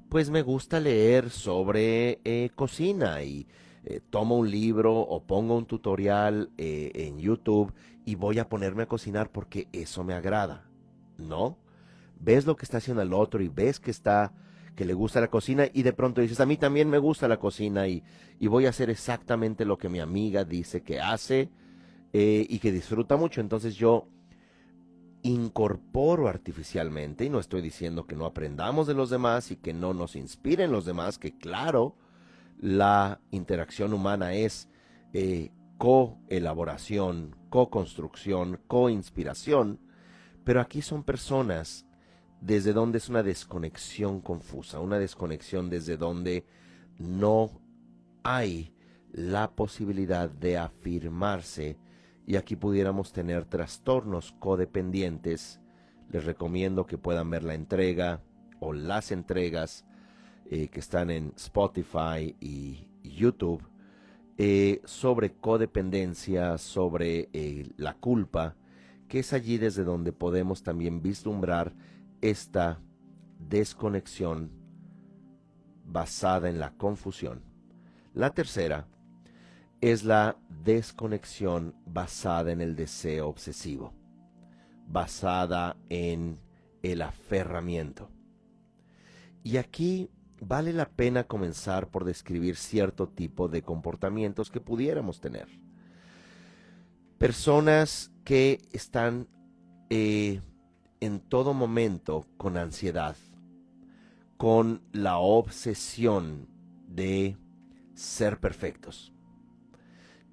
pues 0.09 0.31
me 0.31 0.43
gusta 0.43 0.81
leer 0.81 1.31
sobre 1.31 2.21
eh, 2.25 2.51
cocina 2.55 3.23
y 3.23 3.47
eh, 3.85 4.01
tomo 4.11 4.39
un 4.39 4.51
libro 4.51 4.99
o 4.99 5.23
pongo 5.23 5.57
un 5.57 5.67
tutorial 5.67 6.51
en 6.57 7.19
YouTube 7.19 7.73
y 8.05 8.17
voy 8.17 8.39
a 8.39 8.49
ponerme 8.49 8.85
a 8.85 8.89
cocinar 8.89 9.31
porque 9.31 9.69
eso 9.73 10.05
me 10.05 10.15
agrada. 10.15 10.69
¿No? 11.17 11.59
Ves 12.19 12.47
lo 12.47 12.57
que 12.57 12.65
está 12.65 12.79
haciendo 12.79 13.03
el 13.03 13.13
otro 13.13 13.43
y 13.43 13.49
ves 13.49 13.79
que 13.79 13.91
está 13.91 14.33
que 14.75 14.85
le 14.85 14.95
gusta 14.95 15.21
la 15.21 15.29
cocina 15.29 15.67
y 15.73 15.83
de 15.83 15.93
pronto 15.93 16.21
dices, 16.21 16.41
a 16.41 16.47
mí 16.47 16.57
también 16.57 16.91
me 16.91 16.99
gusta 16.99 17.29
la 17.29 17.39
cocina 17.39 17.87
y, 17.87 18.03
voy 18.41 18.67
a 18.67 18.71
hacer 18.71 18.91
exactamente 18.91 19.65
lo 19.65 19.79
que 19.79 19.89
mi 19.89 20.01
amiga 20.01 20.45
dice 20.45 20.83
que 20.83 21.01
hace 21.01 21.49
eh, 22.17 22.47
y 22.49 22.61
que 22.61 22.71
disfruta 22.71 23.17
mucho. 23.17 23.41
Entonces 23.41 23.75
yo 23.75 24.07
incorporo 25.23 26.29
artificialmente, 26.29 27.25
y 27.25 27.29
no 27.29 27.41
estoy 27.41 27.61
diciendo 27.61 28.07
que 28.07 28.15
no 28.15 28.25
aprendamos 28.25 28.87
de 28.87 28.95
los 28.95 29.11
demás 29.11 29.51
y 29.51 29.57
que 29.57 29.75
no 29.75 29.95
nos 29.95 30.15
inspiren 30.15 30.71
los 30.71 30.85
demás, 30.85 31.19
que 31.19 31.37
claro, 31.37 31.97
la 32.61 33.21
interacción 33.33 33.93
humana 33.93 34.35
es 34.35 34.69
eh, 35.13 35.51
co-elaboración, 35.77 37.35
co-construcción, 37.51 38.61
co-inspiración, 38.69 39.81
pero 40.45 40.61
aquí 40.61 40.83
son 40.83 41.03
personas 41.03 41.85
desde 42.41 42.73
donde 42.73 42.99
es 42.99 43.09
una 43.09 43.25
desconexión 43.25 44.21
confusa, 44.21 44.79
una 44.79 45.01
desconexión 45.01 45.69
desde 45.69 45.97
donde 45.97 46.47
no 46.99 47.51
hay 48.23 48.73
la 49.11 49.51
posibilidad 49.51 50.31
de 50.31 50.59
afirmarse 50.59 51.79
y 52.27 52.37
aquí 52.37 52.57
pudiéramos 52.57 53.13
tener 53.13 53.45
trastornos 53.45 54.33
codependientes. 54.39 55.61
Les 56.11 56.25
recomiendo 56.25 56.87
que 56.87 56.99
puedan 56.99 57.31
ver 57.31 57.45
la 57.45 57.55
entrega 57.55 58.23
o 58.61 58.73
las 58.73 59.13
entregas 59.13 59.85
eh, 60.51 60.69
que 60.69 60.81
están 60.81 61.11
en 61.11 61.33
Spotify 61.37 62.37
y 62.41 62.89
YouTube 63.03 63.63
eh, 64.37 64.81
sobre 64.85 65.35
codependencia, 65.35 66.59
sobre 66.59 67.29
eh, 67.33 67.71
la 67.77 67.95
culpa, 67.95 68.57
que 69.09 69.21
es 69.21 69.33
allí 69.33 69.59
desde 69.59 69.85
donde 69.85 70.13
podemos 70.13 70.63
también 70.63 71.03
vislumbrar 71.03 71.75
esta 72.21 72.81
desconexión 73.39 74.51
basada 75.85 76.49
en 76.49 76.59
la 76.59 76.73
confusión. 76.73 77.43
La 78.13 78.31
tercera 78.31 78.89
es 79.81 80.05
la 80.05 80.37
desconexión 80.65 81.75
basada 81.87 82.53
en 82.53 82.61
el 82.61 82.77
deseo 82.77 83.29
obsesivo, 83.29 83.93
basada 84.89 85.77
en 85.89 86.39
el 86.83 87.03
aferramiento. 87.03 88.09
Y 89.43 89.59
aquí 89.59 90.11
vale 90.41 90.73
la 90.73 90.89
pena 90.89 91.25
comenzar 91.25 91.89
por 91.89 92.05
describir 92.05 92.57
cierto 92.57 93.09
tipo 93.09 93.49
de 93.49 93.63
comportamientos 93.63 94.51
que 94.51 94.61
pudiéramos 94.61 95.21
tener. 95.21 95.49
Personas 97.19 98.11
que 98.25 98.61
están 98.73 99.29
eh, 99.91 100.41
en 101.01 101.21
todo 101.21 101.55
momento 101.55 102.27
con 102.37 102.57
ansiedad, 102.57 103.17
con 104.37 104.83
la 104.93 105.19
obsesión 105.19 106.49
de 106.89 107.37
ser 107.95 108.41
perfectos. 108.41 109.14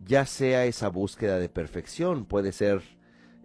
Ya 0.06 0.26
sea 0.26 0.66
esa 0.66 0.90
búsqueda 0.90 1.40
de 1.40 1.50
perfección, 1.50 2.26
puede 2.26 2.52
ser 2.52 2.82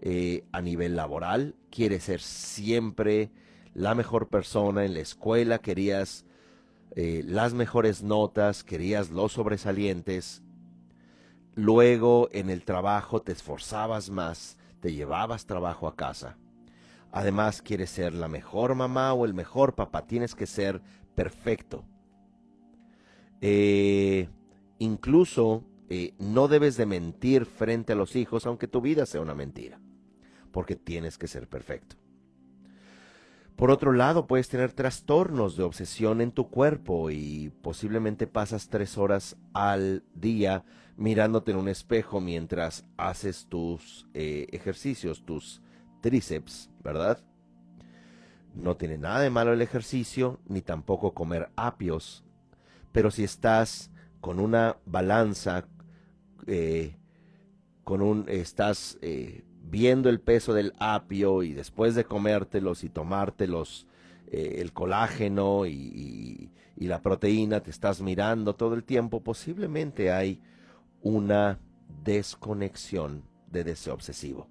eh, 0.00 0.44
a 0.52 0.60
nivel 0.60 0.96
laboral, 0.96 1.54
quieres 1.70 2.04
ser 2.04 2.20
siempre 2.20 3.30
la 3.74 3.94
mejor 3.94 4.28
persona 4.28 4.84
en 4.84 4.94
la 4.94 5.00
escuela, 5.00 5.58
querías 5.58 6.24
eh, 6.94 7.22
las 7.26 7.54
mejores 7.54 8.02
notas, 8.02 8.64
querías 8.64 9.10
los 9.10 9.32
sobresalientes, 9.32 10.42
luego 11.54 12.28
en 12.32 12.50
el 12.50 12.64
trabajo 12.64 13.20
te 13.20 13.32
esforzabas 13.32 14.10
más, 14.10 14.58
te 14.80 14.94
llevabas 14.94 15.46
trabajo 15.46 15.88
a 15.88 15.96
casa 15.96 16.36
Además, 17.16 17.62
quieres 17.62 17.88
ser 17.88 18.12
la 18.12 18.28
mejor 18.28 18.74
mamá 18.74 19.14
o 19.14 19.24
el 19.24 19.32
mejor 19.32 19.74
papá. 19.74 20.06
Tienes 20.06 20.34
que 20.34 20.46
ser 20.46 20.82
perfecto. 21.14 21.82
Eh, 23.40 24.28
incluso 24.78 25.64
no 26.18 26.48
debes 26.48 26.76
de 26.76 26.86
mentir 26.86 27.46
frente 27.46 27.92
a 27.92 27.96
los 27.96 28.16
hijos, 28.16 28.46
aunque 28.46 28.68
tu 28.68 28.80
vida 28.80 29.06
sea 29.06 29.20
una 29.20 29.34
mentira. 29.34 29.80
Porque 30.52 30.76
tienes 30.76 31.18
que 31.18 31.28
ser 31.28 31.48
perfecto. 31.48 31.96
Por 33.56 33.70
otro 33.70 33.92
lado, 33.92 34.26
puedes 34.26 34.50
tener 34.50 34.72
trastornos 34.72 35.56
de 35.56 35.62
obsesión 35.62 36.20
en 36.20 36.30
tu 36.30 36.50
cuerpo 36.50 37.10
y 37.10 37.50
posiblemente 37.62 38.26
pasas 38.26 38.68
tres 38.68 38.98
horas 38.98 39.36
al 39.54 40.04
día 40.14 40.64
mirándote 40.98 41.52
en 41.52 41.58
un 41.58 41.68
espejo 41.68 42.20
mientras 42.20 42.84
haces 42.98 43.46
tus 43.48 44.06
eh, 44.12 44.46
ejercicios, 44.52 45.24
tus 45.24 45.62
tríceps, 46.02 46.70
¿verdad? 46.84 47.24
No 48.54 48.76
tiene 48.76 48.98
nada 48.98 49.20
de 49.20 49.30
malo 49.30 49.54
el 49.54 49.62
ejercicio, 49.62 50.38
ni 50.46 50.60
tampoco 50.60 51.14
comer 51.14 51.50
apios, 51.56 52.24
pero 52.92 53.10
si 53.10 53.24
estás 53.24 53.90
con 54.20 54.38
una 54.38 54.76
balanza, 54.86 55.66
eh, 56.46 56.96
con 57.84 58.02
un, 58.02 58.24
estás 58.28 58.98
eh, 59.02 59.44
viendo 59.62 60.08
el 60.08 60.20
peso 60.20 60.54
del 60.54 60.72
apio 60.78 61.42
y 61.42 61.52
después 61.52 61.94
de 61.94 62.04
comértelos 62.04 62.84
y 62.84 62.88
tomártelos, 62.88 63.86
eh, 64.28 64.56
el 64.58 64.72
colágeno 64.72 65.66
y, 65.66 66.50
la 66.76 67.00
proteína, 67.00 67.60
te 67.60 67.70
estás 67.70 68.02
mirando 68.02 68.54
todo 68.54 68.74
el 68.74 68.84
tiempo, 68.84 69.22
posiblemente 69.22 70.12
hay 70.12 70.40
una 71.00 71.58
desconexión 72.04 73.22
de 73.50 73.64
deseo 73.64 73.94
obsesivo. 73.94 74.48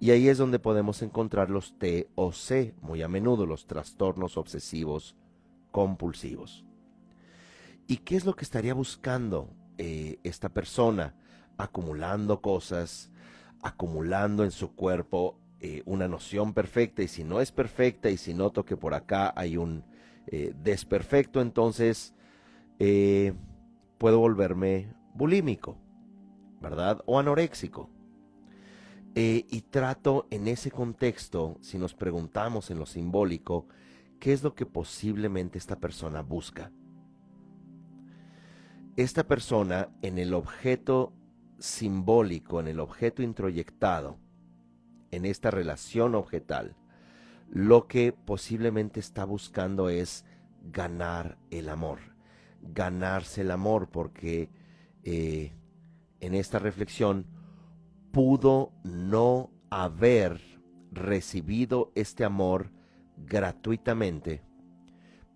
Y 0.00 0.10
ahí 0.10 0.28
es 0.28 0.38
donde 0.38 0.58
podemos 0.58 1.02
encontrar 1.02 1.50
los 1.50 1.78
T 1.78 2.08
o 2.14 2.32
C, 2.32 2.74
muy 2.80 3.02
a 3.02 3.08
menudo 3.08 3.46
los 3.46 3.66
trastornos 3.66 4.36
obsesivos 4.36 5.14
compulsivos. 5.70 6.64
¿Y 7.86 7.98
qué 7.98 8.16
es 8.16 8.24
lo 8.24 8.34
que 8.34 8.44
estaría 8.44 8.74
buscando 8.74 9.50
eh, 9.78 10.18
esta 10.24 10.48
persona? 10.48 11.14
Acumulando 11.56 12.40
cosas, 12.40 13.10
acumulando 13.62 14.44
en 14.44 14.50
su 14.50 14.74
cuerpo 14.74 15.38
eh, 15.60 15.82
una 15.86 16.06
noción 16.08 16.52
perfecta 16.54 17.02
y 17.02 17.08
si 17.08 17.24
no 17.24 17.40
es 17.40 17.50
perfecta 17.52 18.10
y 18.10 18.16
si 18.16 18.34
noto 18.34 18.64
que 18.64 18.76
por 18.76 18.94
acá 18.94 19.32
hay 19.36 19.56
un 19.56 19.84
eh, 20.26 20.52
desperfecto, 20.62 21.40
entonces 21.40 22.14
puedo 23.98 24.20
volverme 24.20 24.94
bulímico, 25.12 25.76
¿verdad? 26.60 27.02
O 27.06 27.18
anoréxico. 27.18 27.90
Y 29.16 29.62
trato 29.62 30.28
en 30.30 30.46
ese 30.46 30.70
contexto, 30.70 31.56
si 31.60 31.76
nos 31.76 31.92
preguntamos 31.92 32.70
en 32.70 32.78
lo 32.78 32.86
simbólico, 32.86 33.66
¿qué 34.20 34.32
es 34.32 34.44
lo 34.44 34.54
que 34.54 34.64
posiblemente 34.64 35.58
esta 35.58 35.74
persona 35.80 36.22
busca? 36.22 36.70
Esta 38.98 39.28
persona 39.28 39.90
en 40.02 40.18
el 40.18 40.34
objeto 40.34 41.12
simbólico, 41.60 42.58
en 42.58 42.66
el 42.66 42.80
objeto 42.80 43.22
introyectado, 43.22 44.18
en 45.12 45.24
esta 45.24 45.52
relación 45.52 46.16
objetal, 46.16 46.74
lo 47.48 47.86
que 47.86 48.12
posiblemente 48.12 48.98
está 48.98 49.24
buscando 49.24 49.88
es 49.88 50.24
ganar 50.72 51.38
el 51.52 51.68
amor, 51.68 52.00
ganarse 52.60 53.42
el 53.42 53.52
amor, 53.52 53.88
porque 53.88 54.50
eh, 55.04 55.52
en 56.18 56.34
esta 56.34 56.58
reflexión 56.58 57.24
pudo 58.10 58.72
no 58.82 59.52
haber 59.70 60.40
recibido 60.90 61.92
este 61.94 62.24
amor 62.24 62.72
gratuitamente. 63.16 64.42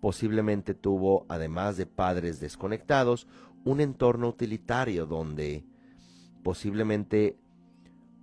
Posiblemente 0.01 0.73
tuvo, 0.73 1.25
además 1.29 1.77
de 1.77 1.85
padres 1.85 2.41
desconectados, 2.41 3.25
un 3.65 3.79
entorno 3.79 4.29
utilitario 4.29 5.05
donde 5.05 5.65
posiblemente 6.43 7.37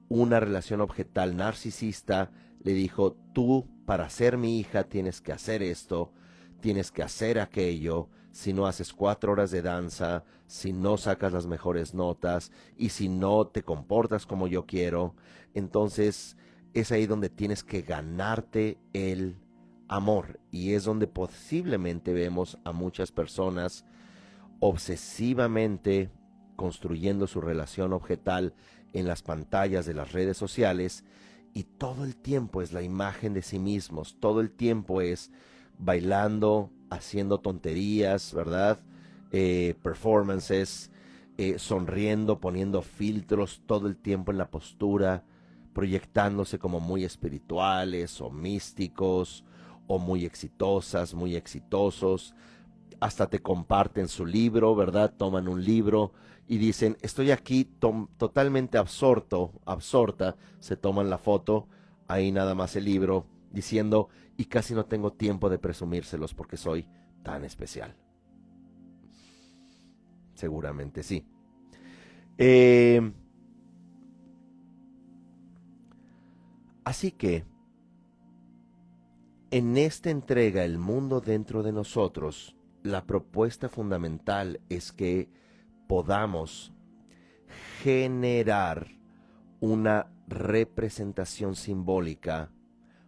una 0.08 0.40
relación 0.40 0.80
objetal 0.80 1.36
narcisista 1.36 2.30
le 2.62 2.72
dijo, 2.72 3.16
tú 3.32 3.66
para 3.86 4.10
ser 4.10 4.36
mi 4.36 4.58
hija 4.58 4.84
tienes 4.84 5.20
que 5.20 5.32
hacer 5.32 5.62
esto, 5.62 6.12
tienes 6.60 6.90
que 6.90 7.02
hacer 7.02 7.40
aquello, 7.40 8.08
si 8.32 8.52
no 8.52 8.66
haces 8.66 8.92
cuatro 8.92 9.32
horas 9.32 9.50
de 9.50 9.62
danza, 9.62 10.24
si 10.46 10.72
no 10.72 10.96
sacas 10.96 11.32
las 11.32 11.46
mejores 11.46 11.94
notas 11.94 12.52
y 12.76 12.90
si 12.90 13.08
no 13.08 13.46
te 13.46 13.62
comportas 13.62 14.26
como 14.26 14.46
yo 14.46 14.66
quiero, 14.66 15.14
entonces 15.54 16.36
es 16.74 16.92
ahí 16.92 17.06
donde 17.06 17.30
tienes 17.30 17.64
que 17.64 17.82
ganarte 17.82 18.78
el 18.92 19.36
amor 19.88 20.38
y 20.52 20.74
es 20.74 20.84
donde 20.84 21.08
posiblemente 21.08 22.12
vemos 22.12 22.58
a 22.64 22.72
muchas 22.72 23.10
personas 23.10 23.84
obsesivamente 24.60 26.10
construyendo 26.56 27.26
su 27.26 27.40
relación 27.40 27.92
objetal 27.92 28.54
en 28.92 29.06
las 29.06 29.22
pantallas 29.22 29.86
de 29.86 29.94
las 29.94 30.12
redes 30.12 30.36
sociales 30.36 31.04
y 31.54 31.64
todo 31.64 32.04
el 32.04 32.16
tiempo 32.16 32.62
es 32.62 32.72
la 32.72 32.82
imagen 32.82 33.34
de 33.34 33.42
sí 33.42 33.58
mismos, 33.58 34.16
todo 34.20 34.40
el 34.40 34.50
tiempo 34.50 35.00
es 35.00 35.30
bailando, 35.78 36.70
haciendo 36.90 37.38
tonterías, 37.38 38.34
¿verdad? 38.34 38.78
Eh, 39.32 39.74
performances, 39.82 40.90
eh, 41.38 41.58
sonriendo, 41.58 42.40
poniendo 42.40 42.82
filtros 42.82 43.62
todo 43.66 43.88
el 43.88 43.96
tiempo 43.96 44.30
en 44.30 44.38
la 44.38 44.50
postura, 44.50 45.24
proyectándose 45.72 46.58
como 46.58 46.80
muy 46.80 47.04
espirituales 47.04 48.20
o 48.20 48.30
místicos 48.30 49.44
o 49.86 49.98
muy 49.98 50.24
exitosas, 50.24 51.14
muy 51.14 51.36
exitosos. 51.36 52.34
Hasta 53.00 53.28
te 53.28 53.40
comparten 53.40 54.08
su 54.08 54.26
libro, 54.26 54.74
¿verdad? 54.74 55.14
Toman 55.16 55.48
un 55.48 55.64
libro 55.64 56.12
y 56.46 56.58
dicen, 56.58 56.96
estoy 57.00 57.30
aquí 57.30 57.64
totalmente 57.64 58.76
absorto, 58.76 59.52
absorta, 59.64 60.36
se 60.58 60.76
toman 60.76 61.08
la 61.08 61.16
foto, 61.16 61.68
ahí 62.08 62.32
nada 62.32 62.54
más 62.54 62.76
el 62.76 62.84
libro, 62.84 63.26
diciendo, 63.52 64.08
y 64.36 64.46
casi 64.46 64.74
no 64.74 64.84
tengo 64.84 65.12
tiempo 65.12 65.48
de 65.48 65.58
presumírselos 65.58 66.34
porque 66.34 66.56
soy 66.56 66.86
tan 67.22 67.44
especial. 67.44 67.96
Seguramente 70.34 71.02
sí. 71.02 71.24
Eh, 72.36 73.12
así 76.84 77.12
que, 77.12 77.44
en 79.52 79.76
esta 79.76 80.10
entrega 80.10 80.64
El 80.64 80.78
mundo 80.78 81.20
dentro 81.20 81.62
de 81.62 81.72
nosotros, 81.72 82.56
la 82.82 83.06
propuesta 83.06 83.68
fundamental 83.68 84.60
es 84.68 84.92
que 84.92 85.28
podamos 85.86 86.72
generar 87.82 88.88
una 89.60 90.06
representación 90.28 91.56
simbólica 91.56 92.50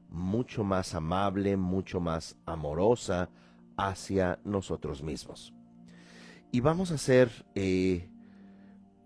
mucho 0.09 0.64
más 0.64 0.95
amable, 0.95 1.57
mucho 1.57 2.01
más 2.01 2.37
amorosa 2.45 3.31
hacia 3.77 4.39
nosotros 4.45 5.03
mismos. 5.03 5.55
Y 6.51 6.61
vamos 6.61 6.91
a 6.91 6.97
hacer 6.97 7.47
eh, 7.55 8.11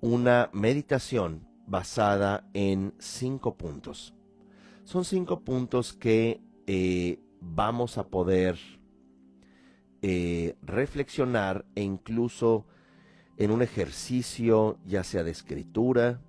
una 0.01 0.51
meditación 0.53 1.47
basada 1.67 2.49
en 2.55 2.95
cinco 2.99 3.57
puntos. 3.57 4.15
Son 4.85 5.05
cinco 5.05 5.41
puntos 5.41 5.93
que 5.93 6.41
eh, 6.67 7.21
vamos 7.41 7.99
a 7.99 8.09
poder 8.09 8.59
eh, 10.03 10.57
reflexionar 10.63 11.65
e 11.75 11.83
incluso 11.83 12.67
en 13.37 13.51
un 13.51 13.63
ejercicio 13.63 14.79
ya 14.87 15.05
sea 15.05 15.23
de 15.25 15.31
escritura 15.31 16.21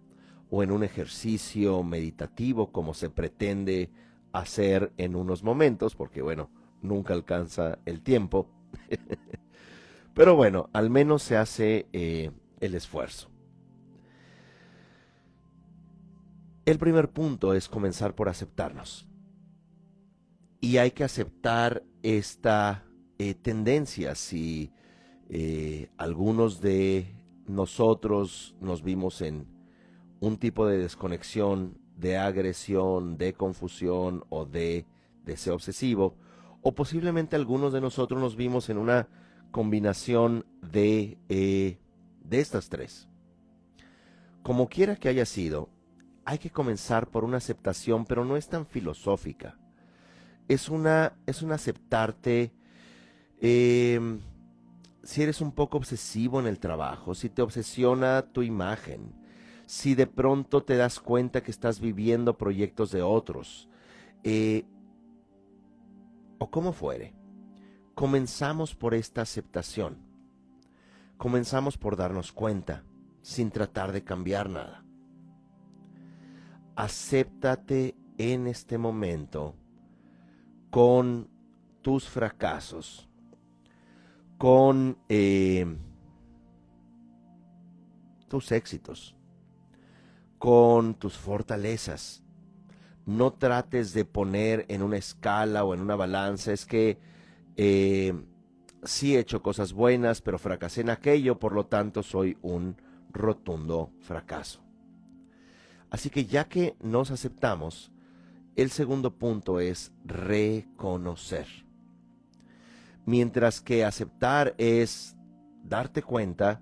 o 0.50 0.64
en 0.64 0.72
un 0.72 0.84
ejercicio 0.84 1.84
meditativo 1.84 2.72
como 2.72 2.94
se 2.94 3.10
pretende 3.10 3.90
hacer 4.32 4.92
en 4.98 5.16
unos 5.16 5.44
momentos, 5.44 5.96
porque 5.96 6.22
bueno, 6.22 6.50
nunca 6.82 7.14
alcanza 7.14 7.80
el 7.86 8.02
tiempo. 8.02 8.48
Pero 10.14 10.36
bueno, 10.36 10.70
al 10.74 10.90
menos 10.90 11.24
se 11.24 11.38
hace 11.38 11.88
eh, 11.94 12.32
el 12.60 12.76
esfuerzo. 12.76 13.30
El 16.66 16.80
primer 16.80 17.10
punto 17.10 17.54
es 17.54 17.70
comenzar 17.70 18.16
por 18.16 18.28
aceptarnos. 18.28 19.08
Y 20.60 20.78
hay 20.78 20.92
que 20.92 21.04
aceptar 21.04 21.84
esta 22.04 22.84
eh, 23.20 23.34
tendencia. 23.34 24.16
Si 24.16 24.72
eh, 25.30 25.90
algunos 25.98 26.62
de 26.62 27.16
nosotros 27.48 28.56
nos 28.62 28.84
vimos 28.84 29.22
en 29.22 29.48
un 30.20 30.38
tipo 30.38 30.68
de 30.68 30.78
desconexión 30.78 31.78
de 31.96 32.18
agresión, 32.18 33.18
de 33.18 33.34
confusión 33.34 34.24
o 34.30 34.46
de 34.46 34.86
deseo 35.26 35.56
obsesivo, 35.56 36.16
o 36.62 36.74
posiblemente 36.74 37.36
algunos 37.36 37.74
de 37.74 37.82
nosotros 37.82 38.22
nos 38.22 38.36
vimos 38.36 38.70
en 38.70 38.78
una 38.78 39.08
combinación 39.52 40.46
de, 40.62 41.18
eh, 41.30 41.80
de 42.24 42.40
estas 42.40 42.70
tres. 42.70 43.08
Como 44.44 44.70
quiera 44.70 44.96
que 44.96 45.10
haya 45.10 45.26
sido, 45.26 45.70
hay 46.26 46.38
que 46.38 46.52
comenzar 46.52 47.10
por 47.10 47.24
una 47.24 47.38
aceptación, 47.38 48.06
pero 48.06 48.26
no 48.26 48.38
es 48.38 48.48
tan 48.48 48.66
filosófica. 48.66 49.58
Es 50.48 50.70
una, 50.70 51.18
es 51.26 51.42
un 51.42 51.52
aceptarte 51.52 52.52
em, 53.40 54.20
si 55.04 55.24
eres 55.24 55.42
un 55.42 55.52
poco 55.52 55.78
obsesivo 55.78 56.40
en 56.40 56.48
el 56.48 56.60
trabajo, 56.60 57.16
si 57.16 57.30
te 57.30 57.42
obsesiona 57.42 58.22
tu 58.22 58.42
imagen, 58.42 59.14
si 59.66 59.96
de 59.96 60.08
pronto 60.08 60.64
te 60.64 60.78
das 60.78 61.00
cuenta 61.00 61.44
que 61.44 61.52
estás 61.52 61.80
viviendo 61.80 62.38
proyectos 62.38 62.92
de 62.92 63.02
otros, 63.02 63.70
eh, 64.24 64.66
o 66.40 66.50
como 66.50 66.72
fuere, 66.72 67.14
comenzamos 67.96 68.76
por 68.76 68.94
esta 68.94 69.22
aceptación. 69.22 69.98
Comenzamos 71.18 71.78
por 71.78 71.96
darnos 71.96 72.32
cuenta, 72.32 72.84
sin 73.22 73.50
tratar 73.50 73.92
de 73.92 74.04
cambiar 74.04 74.50
nada. 74.50 74.86
Acéptate 76.76 77.96
en 78.18 78.48
este 78.48 78.78
momento 78.78 79.56
con 80.70 81.28
tus 81.82 82.08
fracasos, 82.08 83.07
con 84.38 84.98
eh, 85.10 85.66
tus 88.28 88.52
éxitos 88.52 89.18
con 90.38 90.96
tus 90.96 91.18
fortalezas. 91.18 92.24
No 93.06 93.34
trates 93.34 93.94
de 93.94 94.06
poner 94.06 94.66
en 94.68 94.82
una 94.82 94.98
escala 94.98 95.64
o 95.64 95.74
en 95.74 95.82
una 95.82 95.96
balanza, 95.96 96.52
es 96.52 96.66
que 96.66 97.00
eh, 97.56 98.14
sí 98.84 99.16
he 99.16 99.20
hecho 99.20 99.42
cosas 99.42 99.74
buenas, 99.74 100.22
pero 100.22 100.38
fracasé 100.38 100.82
en 100.82 100.90
aquello, 100.90 101.40
por 101.40 101.54
lo 101.54 101.66
tanto 101.66 102.04
soy 102.04 102.38
un 102.42 102.76
rotundo 103.12 103.92
fracaso. 104.02 104.62
Así 105.90 106.10
que 106.10 106.26
ya 106.26 106.50
que 106.50 106.76
nos 106.82 107.12
aceptamos, 107.12 107.92
el 108.58 108.72
segundo 108.72 109.16
punto 109.16 109.62
es 109.62 109.94
reconocer. 110.04 111.48
Mientras 113.08 113.62
que 113.62 113.86
aceptar 113.86 114.54
es 114.58 115.16
darte 115.64 116.04
cuenta, 116.04 116.62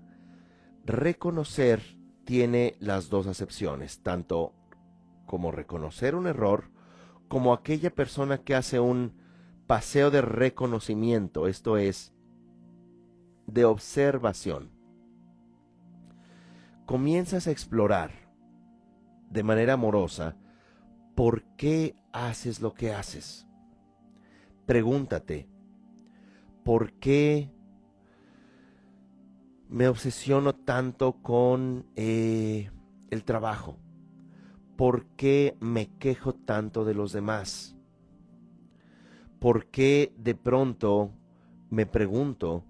reconocer 0.84 1.82
tiene 2.24 2.76
las 2.78 3.10
dos 3.10 3.26
acepciones, 3.26 4.00
tanto 4.04 4.54
como 5.26 5.50
reconocer 5.50 6.14
un 6.14 6.28
error, 6.28 6.70
como 7.26 7.52
aquella 7.52 7.90
persona 7.92 8.38
que 8.38 8.54
hace 8.54 8.78
un 8.78 9.20
paseo 9.66 10.12
de 10.12 10.22
reconocimiento, 10.22 11.48
esto 11.48 11.78
es, 11.78 12.14
de 13.48 13.64
observación. 13.64 14.70
Comienzas 16.86 17.48
a 17.48 17.50
explorar 17.50 18.12
de 19.30 19.42
manera 19.42 19.72
amorosa 19.72 20.36
por 21.16 21.42
qué 21.56 21.96
haces 22.12 22.60
lo 22.60 22.72
que 22.72 22.92
haces. 22.92 23.48
Pregúntate, 24.64 25.48
¿por 26.66 26.94
qué 26.94 27.48
me 29.68 29.86
obsesiono 29.86 30.56
tanto 30.56 31.22
con 31.22 31.86
eh, 31.94 32.72
el 33.10 33.22
trabajo? 33.22 33.78
¿Por 34.76 35.06
qué 35.14 35.56
me 35.60 35.96
quejo 35.98 36.34
tanto 36.34 36.84
de 36.84 36.94
los 36.94 37.12
demás? 37.12 37.76
¿Por 39.38 39.66
qué 39.66 40.12
de 40.18 40.34
pronto 40.34 41.12
me 41.70 41.86
pregunto 41.86 42.64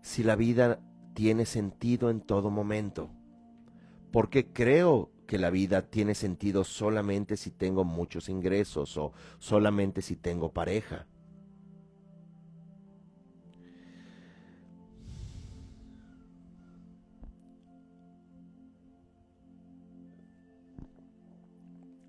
si 0.00 0.22
la 0.22 0.36
vida 0.36 0.78
tiene 1.12 1.46
sentido 1.46 2.08
en 2.08 2.20
todo 2.20 2.50
momento, 2.50 3.10
porque 4.12 4.52
creo 4.52 5.10
que 5.26 5.38
la 5.38 5.50
vida 5.50 5.90
tiene 5.90 6.14
sentido 6.14 6.62
solamente 6.62 7.36
si 7.36 7.50
tengo 7.50 7.82
muchos 7.82 8.28
ingresos 8.28 8.96
o 8.96 9.12
solamente 9.40 10.02
si 10.02 10.14
tengo 10.14 10.52
pareja. 10.52 11.08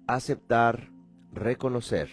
Aceptar, 0.08 0.91
reconocer. 1.32 2.10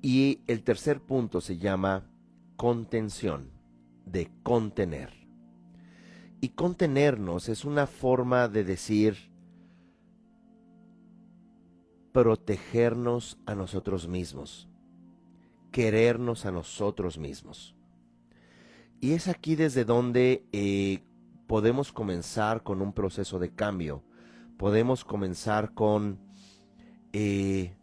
Y 0.00 0.40
el 0.46 0.64
tercer 0.64 1.00
punto 1.00 1.40
se 1.40 1.58
llama 1.58 2.10
contención, 2.56 3.50
de 4.06 4.30
contener. 4.42 5.10
Y 6.40 6.50
contenernos 6.50 7.48
es 7.48 7.64
una 7.64 7.86
forma 7.86 8.48
de 8.48 8.64
decir 8.64 9.32
protegernos 12.12 13.38
a 13.46 13.54
nosotros 13.54 14.06
mismos, 14.06 14.68
querernos 15.70 16.46
a 16.46 16.52
nosotros 16.52 17.18
mismos. 17.18 17.74
Y 19.00 19.12
es 19.12 19.28
aquí 19.28 19.56
desde 19.56 19.84
donde 19.84 20.46
eh, 20.52 21.02
podemos 21.46 21.90
comenzar 21.92 22.62
con 22.62 22.82
un 22.82 22.92
proceso 22.92 23.38
de 23.38 23.54
cambio. 23.54 24.04
Podemos 24.58 25.04
comenzar 25.04 25.74
con, 25.74 26.20
eh, 27.12 27.76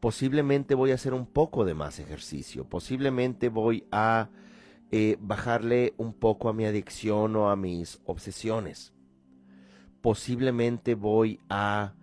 posiblemente 0.00 0.74
voy 0.74 0.90
a 0.90 0.94
hacer 0.94 1.14
un 1.14 1.26
poco 1.26 1.64
de 1.64 1.74
más 1.74 1.98
ejercicio, 1.98 2.68
posiblemente 2.68 3.48
voy 3.48 3.86
a 3.90 4.28
eh, 4.90 5.16
bajarle 5.20 5.94
un 5.96 6.12
poco 6.12 6.48
a 6.48 6.52
mi 6.52 6.66
adicción 6.66 7.34
o 7.36 7.48
a 7.50 7.56
mis 7.56 8.00
obsesiones. 8.04 8.92
Posiblemente 10.02 10.94
voy 10.94 11.40
a 11.48 11.94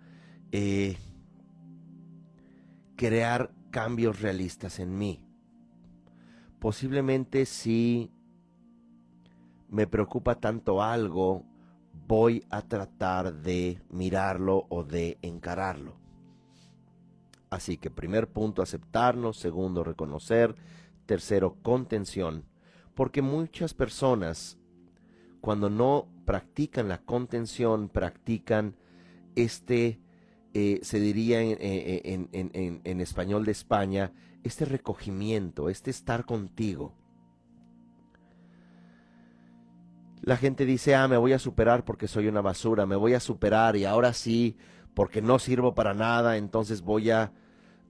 eh, 0.50 0.96
crear 2.96 3.54
cambios 3.70 4.20
realistas 4.20 4.78
en 4.78 4.98
mí. 4.98 5.24
Posiblemente 6.58 7.46
si 7.46 8.12
me 9.68 9.86
preocupa 9.86 10.34
tanto 10.34 10.82
algo, 10.82 11.46
voy 12.06 12.44
a 12.50 12.62
tratar 12.62 13.34
de 13.34 13.80
mirarlo 13.90 14.66
o 14.68 14.84
de 14.84 15.18
encararlo. 15.22 15.94
Así 17.50 17.76
que 17.76 17.90
primer 17.90 18.28
punto, 18.28 18.62
aceptarnos. 18.62 19.36
Segundo, 19.36 19.84
reconocer. 19.84 20.54
Tercero, 21.06 21.56
contención 21.62 22.44
porque 22.94 23.22
muchas 23.22 23.74
personas, 23.74 24.58
cuando 25.40 25.70
no 25.70 26.08
practican 26.24 26.88
la 26.88 26.98
contención, 26.98 27.88
practican 27.88 28.76
este, 29.34 29.98
eh, 30.54 30.80
se 30.82 31.00
diría 31.00 31.42
eh, 31.42 32.02
en, 32.04 32.28
en 32.84 33.00
español 33.00 33.44
de 33.44 33.52
España, 33.52 34.12
este 34.42 34.64
recogimiento, 34.64 35.68
este 35.68 35.90
estar 35.90 36.24
contigo. 36.26 36.94
La 40.22 40.36
gente 40.36 40.64
dice, 40.64 40.94
ah, 40.94 41.08
me 41.08 41.16
voy 41.16 41.32
a 41.32 41.38
superar 41.40 41.84
porque 41.84 42.06
soy 42.06 42.28
una 42.28 42.40
basura, 42.40 42.86
me 42.86 42.94
voy 42.94 43.14
a 43.14 43.20
superar 43.20 43.76
y 43.76 43.84
ahora 43.84 44.12
sí, 44.12 44.56
porque 44.94 45.20
no 45.20 45.40
sirvo 45.40 45.74
para 45.74 45.94
nada, 45.94 46.36
entonces 46.36 46.82
voy 46.82 47.10
a 47.10 47.32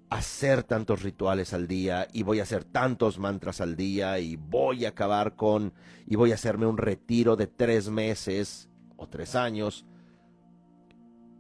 hacer 0.09 0.63
tantos 0.63 1.03
rituales 1.03 1.53
al 1.53 1.67
día 1.67 2.09
y 2.13 2.23
voy 2.23 2.41
a 2.41 2.45
hacer 2.45 2.65
tantos 2.65 3.19
mantras 3.19 3.61
al 3.61 3.77
día 3.77 4.19
y 4.19 4.37
voy 4.37 4.87
a 4.87 4.91
acabar 4.91 5.37
con 5.37 5.75
y 6.07 6.17
voy 6.17 6.33
a 6.33 6.35
hacerme 6.35 6.67
un 6.67 6.79
retiro 6.79 7.37
de 7.37 7.47
tres 7.47 7.91
meses 7.91 8.71
o 8.97 9.07
tres 9.09 9.35
años 9.35 9.87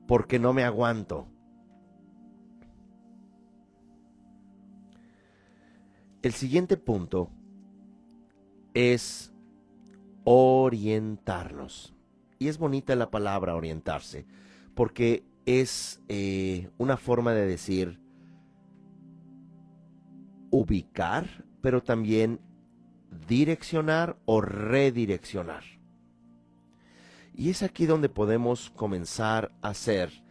porque 0.07 0.39
no 0.39 0.53
me 0.53 0.65
aguanto. 0.65 1.27
El 6.23 6.33
siguiente 6.35 6.77
punto 6.77 7.31
es 8.75 9.32
orientarnos. 10.25 11.95
Y 12.39 12.49
es 12.49 12.59
bonita 12.59 12.97
la 12.97 13.11
palabra 13.11 13.55
orientarse, 13.55 14.27
porque 14.75 15.25
es 15.47 16.01
eh, 16.09 16.71
una 16.79 16.97
forma 16.97 17.33
de 17.33 17.47
decir, 17.47 18.01
ubicar, 20.51 21.45
pero 21.61 21.83
también 21.83 22.41
direccionar 23.29 24.17
o 24.25 24.41
redireccionar. 24.41 25.65
Y 27.35 27.51
es 27.51 27.63
aquí 27.63 27.87
donde 27.87 28.09
podemos 28.09 28.71
comenzar 28.71 29.53
a 29.63 29.69
hacer, 29.71 30.23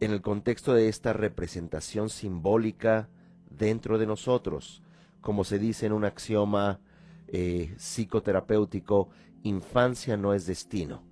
en 0.00 0.10
el 0.10 0.20
contexto 0.20 0.74
de 0.74 0.88
esta 0.88 1.12
representación 1.12 2.10
simbólica 2.10 3.08
dentro 3.50 3.98
de 3.98 4.06
nosotros, 4.06 4.82
como 5.20 5.44
se 5.44 5.58
dice 5.58 5.86
en 5.86 5.92
un 5.92 6.04
axioma 6.04 6.80
eh, 7.28 7.74
psicoterapéutico, 7.76 9.08
infancia 9.42 10.16
no 10.16 10.32
es 10.32 10.46
destino. 10.46 11.02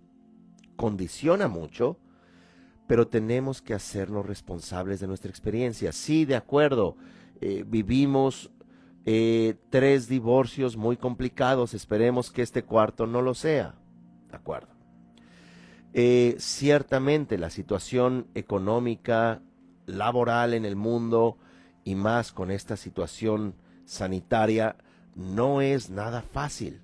Condiciona 0.77 1.49
mucho, 1.49 1.99
pero 2.87 3.09
tenemos 3.09 3.63
que 3.63 3.75
hacernos 3.75 4.27
responsables 4.27 5.01
de 5.01 5.07
nuestra 5.07 5.31
experiencia. 5.31 5.93
Sí, 5.93 6.25
de 6.25 6.37
acuerdo, 6.37 6.97
eh, 7.41 7.65
vivimos 7.67 8.51
eh, 9.07 9.57
tres 9.71 10.09
divorcios 10.09 10.77
muy 10.77 10.97
complicados, 10.97 11.75
esperemos 11.75 12.31
que 12.31 12.43
este 12.43 12.65
cuarto 12.65 13.07
no 13.07 13.23
lo 13.23 13.35
sea. 13.35 13.75
¿De 14.31 14.37
acuerdo? 14.37 14.75
Ciertamente 16.39 17.39
la 17.39 17.51
situación 17.51 18.27
económica, 18.35 19.43
laboral 19.87 20.53
en 20.55 20.65
el 20.65 20.75
mundo 20.75 21.39
y 21.85 21.95
más 21.95 22.33
con 22.33 22.51
esta 22.51 22.77
situación 22.77 23.55
sanitaria 23.85 24.77
no 25.15 25.61
es 25.61 25.91
nada 25.91 26.23
fácil. 26.23 26.81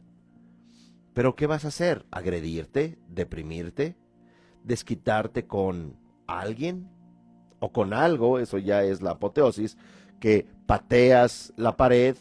Pero 1.15 1.35
¿qué 1.35 1.47
vas 1.47 1.65
a 1.65 1.69
hacer? 1.69 2.07
¿Agredirte? 2.11 2.99
¿Deprimirte? 3.09 3.97
¿Desquitarte 4.65 5.47
con 5.47 5.97
alguien? 6.27 6.89
¿O 7.59 7.73
con 7.73 7.93
algo? 7.93 8.39
Eso 8.39 8.59
ya 8.59 8.83
es 8.85 9.03
la 9.03 9.13
apoteosis 9.13 9.77
que 10.21 10.47
pateas 10.67 11.53
la 11.57 11.77
pared 11.77 12.17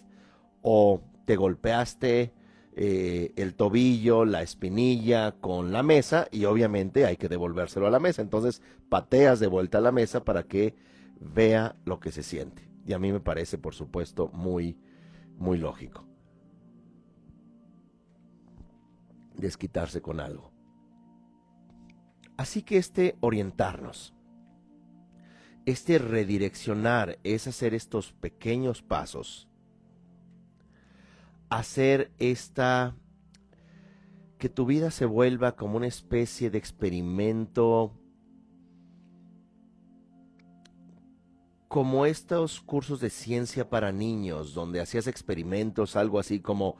o 0.61 1.01
te 1.25 1.35
golpeaste 1.35 2.33
eh, 2.75 3.33
el 3.35 3.55
tobillo, 3.55 4.25
la 4.25 4.41
espinilla 4.41 5.33
con 5.33 5.71
la 5.73 5.83
mesa 5.83 6.27
y 6.31 6.45
obviamente 6.45 7.05
hay 7.05 7.17
que 7.17 7.27
devolvérselo 7.27 7.87
a 7.87 7.91
la 7.91 7.99
mesa. 7.99 8.21
Entonces 8.21 8.61
pateas 8.89 9.39
de 9.39 9.47
vuelta 9.47 9.77
a 9.77 9.81
la 9.81 9.91
mesa 9.91 10.23
para 10.23 10.43
que 10.43 10.75
vea 11.19 11.75
lo 11.85 11.99
que 11.99 12.11
se 12.11 12.23
siente. 12.23 12.69
Y 12.87 12.93
a 12.93 12.99
mí 12.99 13.11
me 13.11 13.19
parece, 13.19 13.57
por 13.57 13.75
supuesto, 13.75 14.29
muy, 14.33 14.77
muy 15.39 15.57
lógico. 15.57 16.05
Desquitarse 19.35 20.01
con 20.01 20.19
algo. 20.19 20.51
Así 22.37 22.61
que 22.61 22.77
este 22.77 23.17
orientarnos 23.21 24.13
este 25.69 25.99
redireccionar 25.99 27.19
es 27.23 27.45
hacer 27.47 27.75
estos 27.75 28.11
pequeños 28.13 28.81
pasos, 28.81 29.47
hacer 31.49 32.11
esta, 32.17 32.95
que 34.39 34.49
tu 34.49 34.65
vida 34.65 34.89
se 34.89 35.05
vuelva 35.05 35.55
como 35.55 35.77
una 35.77 35.85
especie 35.85 36.49
de 36.49 36.57
experimento, 36.57 37.93
como 41.69 42.07
estos 42.07 42.61
cursos 42.61 42.99
de 42.99 43.11
ciencia 43.11 43.69
para 43.69 43.91
niños, 43.91 44.55
donde 44.55 44.81
hacías 44.81 45.05
experimentos, 45.05 45.95
algo 45.95 46.17
así 46.19 46.39
como, 46.39 46.77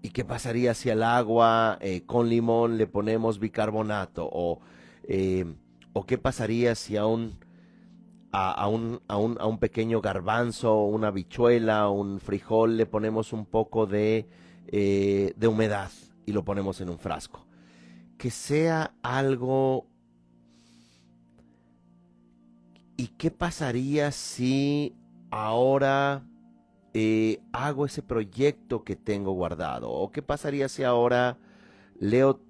¿y 0.00 0.10
qué 0.10 0.24
pasaría 0.24 0.74
si 0.74 0.90
al 0.90 1.02
agua 1.02 1.76
eh, 1.80 2.06
con 2.06 2.28
limón 2.28 2.78
le 2.78 2.86
ponemos 2.86 3.40
bicarbonato? 3.40 4.28
O, 4.32 4.60
eh, 5.02 5.44
¿O 5.92 6.06
qué 6.06 6.18
pasaría 6.18 6.76
si 6.76 6.96
a 6.96 7.04
un 7.04 7.36
a, 8.30 8.68
un, 8.68 9.00
a, 9.08 9.16
un, 9.16 9.36
a, 9.40 9.46
un, 9.46 9.58
pequeño 9.58 10.00
garbanzo, 10.00 10.84
una 10.84 11.10
bichuela, 11.10 11.88
un 11.88 12.20
frijol, 12.20 12.76
le 12.76 12.86
ponemos 12.86 13.32
un 13.32 13.44
poco 13.46 13.86
de, 13.86 14.28
eh, 14.68 15.32
de 15.36 15.48
humedad 15.48 15.90
y 16.26 16.32
lo 16.32 16.44
ponemos 16.44 16.80
en 16.80 16.90
un 16.90 16.98
frasco. 16.98 17.44
Que 18.16 18.30
sea 18.30 18.94
algo... 19.02 19.87
¿Y 22.98 23.06
qué 23.16 23.30
pasaría 23.30 24.12
si 24.12 24.94
ahora 25.30 26.28
eh, 26.92 27.40
hago 27.52 27.86
ese 27.86 28.02
proyecto 28.02 28.84
que 28.84 28.96
tengo 28.96 29.32
guardado? 29.32 29.90
¿O 29.90 30.10
qué 30.10 30.20
pasaría 30.20 30.68
si 30.68 30.82
ahora 30.82 31.38
leo 31.98 32.42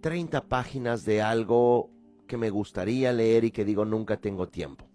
30 0.00 0.48
páginas 0.48 1.04
de 1.04 1.22
algo 1.22 1.90
que 2.26 2.36
me 2.36 2.50
gustaría 2.50 3.12
leer 3.12 3.44
y 3.44 3.50
que 3.50 3.64
digo 3.64 3.84
nunca 3.84 4.18
tengo 4.18 4.48
tiempo. 4.48 4.86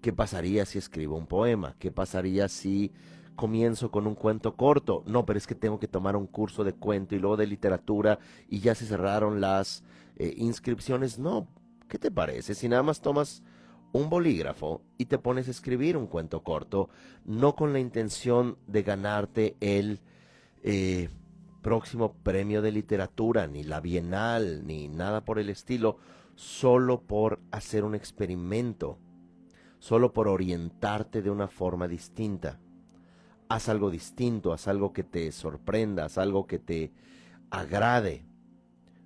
¿Qué 0.00 0.12
pasaría 0.12 0.66
si 0.66 0.78
escribo 0.78 1.16
un 1.16 1.26
poema? 1.26 1.76
¿Qué 1.78 1.90
pasaría 1.90 2.48
si 2.48 2.92
comienzo 3.36 3.90
con 3.90 4.06
un 4.06 4.14
cuento 4.14 4.56
corto? 4.56 5.04
No, 5.06 5.24
pero 5.24 5.38
es 5.38 5.46
que 5.46 5.54
tengo 5.54 5.78
que 5.78 5.88
tomar 5.88 6.16
un 6.16 6.26
curso 6.26 6.64
de 6.64 6.72
cuento 6.72 7.14
y 7.14 7.18
luego 7.18 7.36
de 7.36 7.46
literatura 7.46 8.18
y 8.48 8.60
ya 8.60 8.74
se 8.74 8.86
cerraron 8.86 9.40
las 9.40 9.84
eh, 10.16 10.34
inscripciones. 10.36 11.18
No, 11.18 11.48
¿qué 11.88 11.98
te 11.98 12.10
parece? 12.10 12.54
Si 12.54 12.68
nada 12.68 12.82
más 12.82 13.00
tomas 13.00 13.42
un 13.92 14.08
bolígrafo 14.08 14.82
y 14.98 15.06
te 15.06 15.18
pones 15.18 15.48
a 15.48 15.50
escribir 15.50 15.96
un 15.96 16.06
cuento 16.06 16.42
corto, 16.42 16.88
no 17.24 17.54
con 17.54 17.72
la 17.72 17.78
intención 17.78 18.56
de 18.66 18.82
ganarte 18.82 19.56
el 19.60 20.00
eh, 20.62 21.08
próximo 21.60 22.14
premio 22.14 22.62
de 22.62 22.72
literatura, 22.72 23.46
ni 23.46 23.62
la 23.62 23.80
bienal, 23.80 24.66
ni 24.66 24.88
nada 24.88 25.24
por 25.24 25.38
el 25.38 25.50
estilo, 25.50 25.98
solo 26.34 27.02
por 27.02 27.40
hacer 27.50 27.84
un 27.84 27.94
experimento, 27.94 28.98
solo 29.78 30.12
por 30.12 30.26
orientarte 30.26 31.20
de 31.20 31.30
una 31.30 31.48
forma 31.48 31.86
distinta. 31.86 32.58
Haz 33.48 33.68
algo 33.68 33.90
distinto, 33.90 34.54
haz 34.54 34.68
algo 34.68 34.94
que 34.94 35.04
te 35.04 35.30
sorprenda, 35.32 36.06
haz 36.06 36.16
algo 36.16 36.46
que 36.46 36.58
te 36.58 36.92
agrade, 37.50 38.24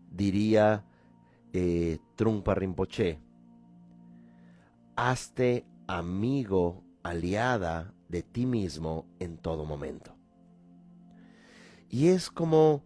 diría 0.09 0.85
eh, 1.53 1.99
Trumpa 2.15 2.55
Rinpoche 2.55 3.26
hazte 4.97 5.67
amigo, 5.87 6.83
aliada 7.03 7.95
de 8.09 8.23
ti 8.23 8.47
mismo 8.47 9.07
en 9.19 9.39
todo 9.39 9.65
momento. 9.65 10.17
Y 11.89 12.09
es 12.09 12.31
como, 12.31 12.83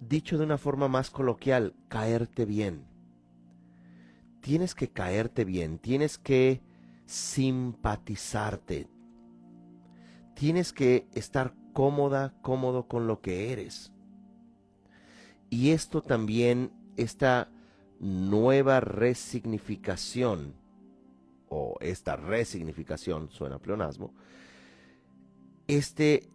dicho 0.00 0.38
de 0.38 0.44
una 0.44 0.58
forma 0.58 0.88
más 0.88 1.10
coloquial, 1.10 1.74
caerte 1.88 2.44
bien. 2.44 2.84
Tienes 4.40 4.74
que 4.74 4.88
caerte 4.88 5.44
bien, 5.44 5.78
tienes 5.78 6.18
que 6.18 6.60
simpatizarte, 7.06 8.88
tienes 10.34 10.72
que 10.72 11.06
estar 11.14 11.54
cómoda, 11.72 12.34
cómodo 12.42 12.88
con 12.88 13.06
lo 13.06 13.20
que 13.20 13.52
eres. 13.52 13.92
Y 15.48 15.70
esto 15.70 16.02
también, 16.02 16.72
esta 16.96 17.50
nueva 18.00 18.80
resignificación, 18.80 20.54
o 21.54 21.76
esta 21.80 22.16
resignificación, 22.16 23.28
suena 23.28 23.58
pleonasmo, 23.58 24.14
este, 25.68 26.30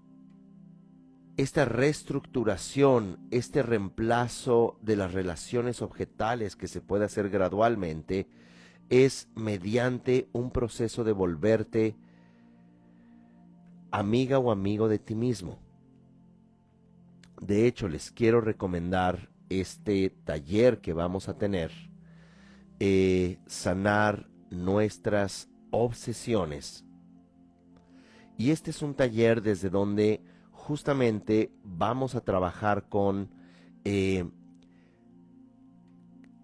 esta 1.37 1.65
reestructuración, 1.65 3.17
este 3.31 3.63
reemplazo 3.63 4.77
de 4.83 4.95
las 4.95 5.13
relaciones 5.13 5.81
objetales 5.81 6.55
que 6.55 6.67
se 6.67 6.81
puede 6.81 7.05
hacer 7.05 7.31
gradualmente, 7.31 8.27
es 8.89 9.27
mediante 9.33 10.29
un 10.33 10.51
proceso 10.51 11.03
de 11.03 11.13
volverte 11.13 11.95
amiga 13.89 14.37
o 14.37 14.51
amigo 14.51 14.87
de 14.87 14.99
ti 14.99 15.15
mismo. 15.15 15.57
De 17.41 17.65
hecho, 17.65 17.87
les 17.87 18.11
quiero 18.11 18.39
recomendar 18.39 19.31
este 19.49 20.11
taller 20.11 20.79
que 20.79 20.93
vamos 20.93 21.27
a 21.27 21.39
tener, 21.39 21.71
eh, 22.79 23.39
Sanar 23.47 24.29
nuestras 24.49 25.49
obsesiones. 25.71 26.85
Y 28.37 28.51
este 28.51 28.71
es 28.71 28.81
un 28.81 28.93
taller 28.93 29.41
desde 29.41 29.69
donde 29.69 30.21
justamente 30.51 31.51
vamos 31.63 32.15
a 32.15 32.21
trabajar 32.21 32.87
con 32.87 33.29
eh, 33.83 34.29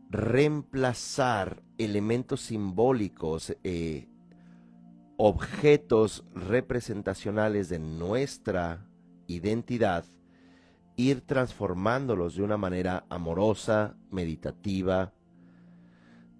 reemplazar 0.10 1.64
elementos 1.78 2.42
simbólicos, 2.42 3.56
eh, 3.64 4.08
objetos 5.18 6.24
representacionales 6.34 7.70
de 7.70 7.80
nuestra 7.80 8.88
identidad, 9.28 10.06
ir 10.96 11.22
transformándolos 11.22 12.36
de 12.36 12.44
una 12.44 12.58
manera 12.58 13.06
amorosa, 13.10 13.96
meditativa, 14.12 15.14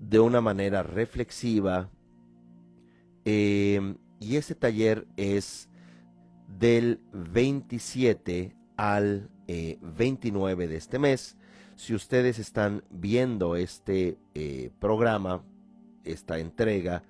de 0.10 0.20
una 0.20 0.42
manera 0.42 0.84
reflexiva. 0.84 1.90
Em, 3.26 3.98
y 4.20 4.36
ese 4.36 4.56
taller 4.56 5.08
es 5.16 5.70
del 6.48 7.00
27 7.14 8.56
al 8.76 9.30
29 9.48 10.64
eh, 10.64 10.68
de 10.68 10.76
este 10.76 11.00
mes. 11.00 11.38
Si 11.76 11.94
ustedes 11.96 12.38
están 12.38 12.84
viendo 12.90 13.56
este 13.56 14.18
eh, 14.34 14.72
programa, 14.80 15.44
esta 16.04 16.38
entrega 16.38 17.04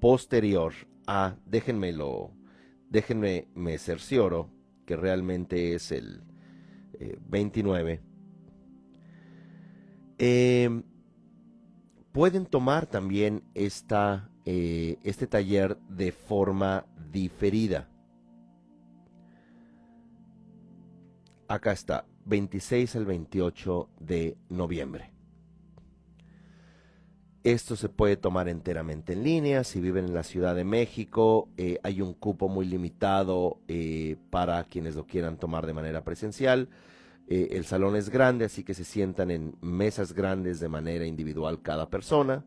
posterior 0.00 0.72
a, 1.06 1.36
déjenmelo, 1.46 2.32
déjenme, 2.88 3.48
me 3.54 3.78
cercioro 3.78 4.50
que 4.86 4.96
realmente 4.96 5.74
es 5.74 5.92
el 5.92 6.22
29. 7.28 8.00
Eh, 10.18 10.82
pueden 12.18 12.46
tomar 12.46 12.86
también 12.86 13.44
esta, 13.54 14.28
eh, 14.44 14.98
este 15.04 15.28
taller 15.28 15.76
de 15.88 16.10
forma 16.10 16.84
diferida. 17.12 17.88
Acá 21.46 21.70
está, 21.70 22.06
26 22.24 22.96
al 22.96 23.06
28 23.06 23.88
de 24.00 24.36
noviembre. 24.48 25.12
Esto 27.44 27.76
se 27.76 27.88
puede 27.88 28.16
tomar 28.16 28.48
enteramente 28.48 29.12
en 29.12 29.22
línea. 29.22 29.62
Si 29.62 29.80
viven 29.80 30.06
en 30.06 30.14
la 30.14 30.24
Ciudad 30.24 30.56
de 30.56 30.64
México, 30.64 31.48
eh, 31.56 31.78
hay 31.84 32.00
un 32.00 32.14
cupo 32.14 32.48
muy 32.48 32.66
limitado 32.66 33.60
eh, 33.68 34.16
para 34.30 34.64
quienes 34.64 34.96
lo 34.96 35.06
quieran 35.06 35.36
tomar 35.36 35.66
de 35.66 35.74
manera 35.74 36.02
presencial. 36.02 36.68
Eh, 37.30 37.48
el 37.52 37.66
salón 37.66 37.94
es 37.94 38.08
grande, 38.08 38.46
así 38.46 38.64
que 38.64 38.72
se 38.72 38.84
sientan 38.84 39.30
en 39.30 39.54
mesas 39.60 40.14
grandes 40.14 40.60
de 40.60 40.70
manera 40.70 41.04
individual 41.04 41.60
cada 41.60 41.90
persona. 41.90 42.46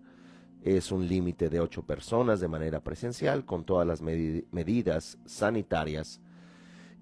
Es 0.64 0.92
un 0.92 1.08
límite 1.08 1.50
de 1.50 1.60
ocho 1.60 1.86
personas 1.86 2.40
de 2.40 2.48
manera 2.48 2.84
presencial 2.84 3.46
con 3.46 3.64
todas 3.64 3.88
las 3.88 4.02
medidas 4.02 5.20
sanitarias. 5.26 6.20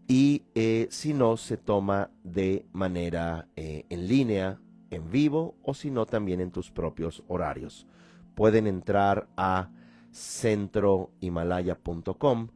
Y 0.08 0.44
eh, 0.56 0.88
si 0.90 1.14
no, 1.14 1.38
se 1.38 1.56
toma 1.56 2.12
de 2.24 2.66
manera 2.74 3.48
eh, 3.56 3.86
en 3.90 4.10
línea, 4.10 4.60
en 4.90 5.10
vivo 5.10 5.56
o 5.64 5.74
si 5.74 5.90
no, 5.90 6.06
también 6.06 6.42
en 6.42 6.52
tus 6.52 6.72
propios 6.72 7.24
horarios. 7.30 7.88
Pueden 8.36 8.68
entrar 8.68 9.30
a 9.38 9.72
centrohimalaya.com 10.12 12.50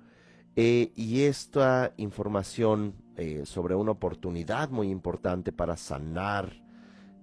y 0.55 1.21
esta 1.21 1.93
información 1.97 2.93
eh, 3.17 3.45
sobre 3.45 3.75
una 3.75 3.91
oportunidad 3.91 4.69
muy 4.69 4.89
importante 4.89 5.51
para 5.51 5.77
sanar 5.77 6.63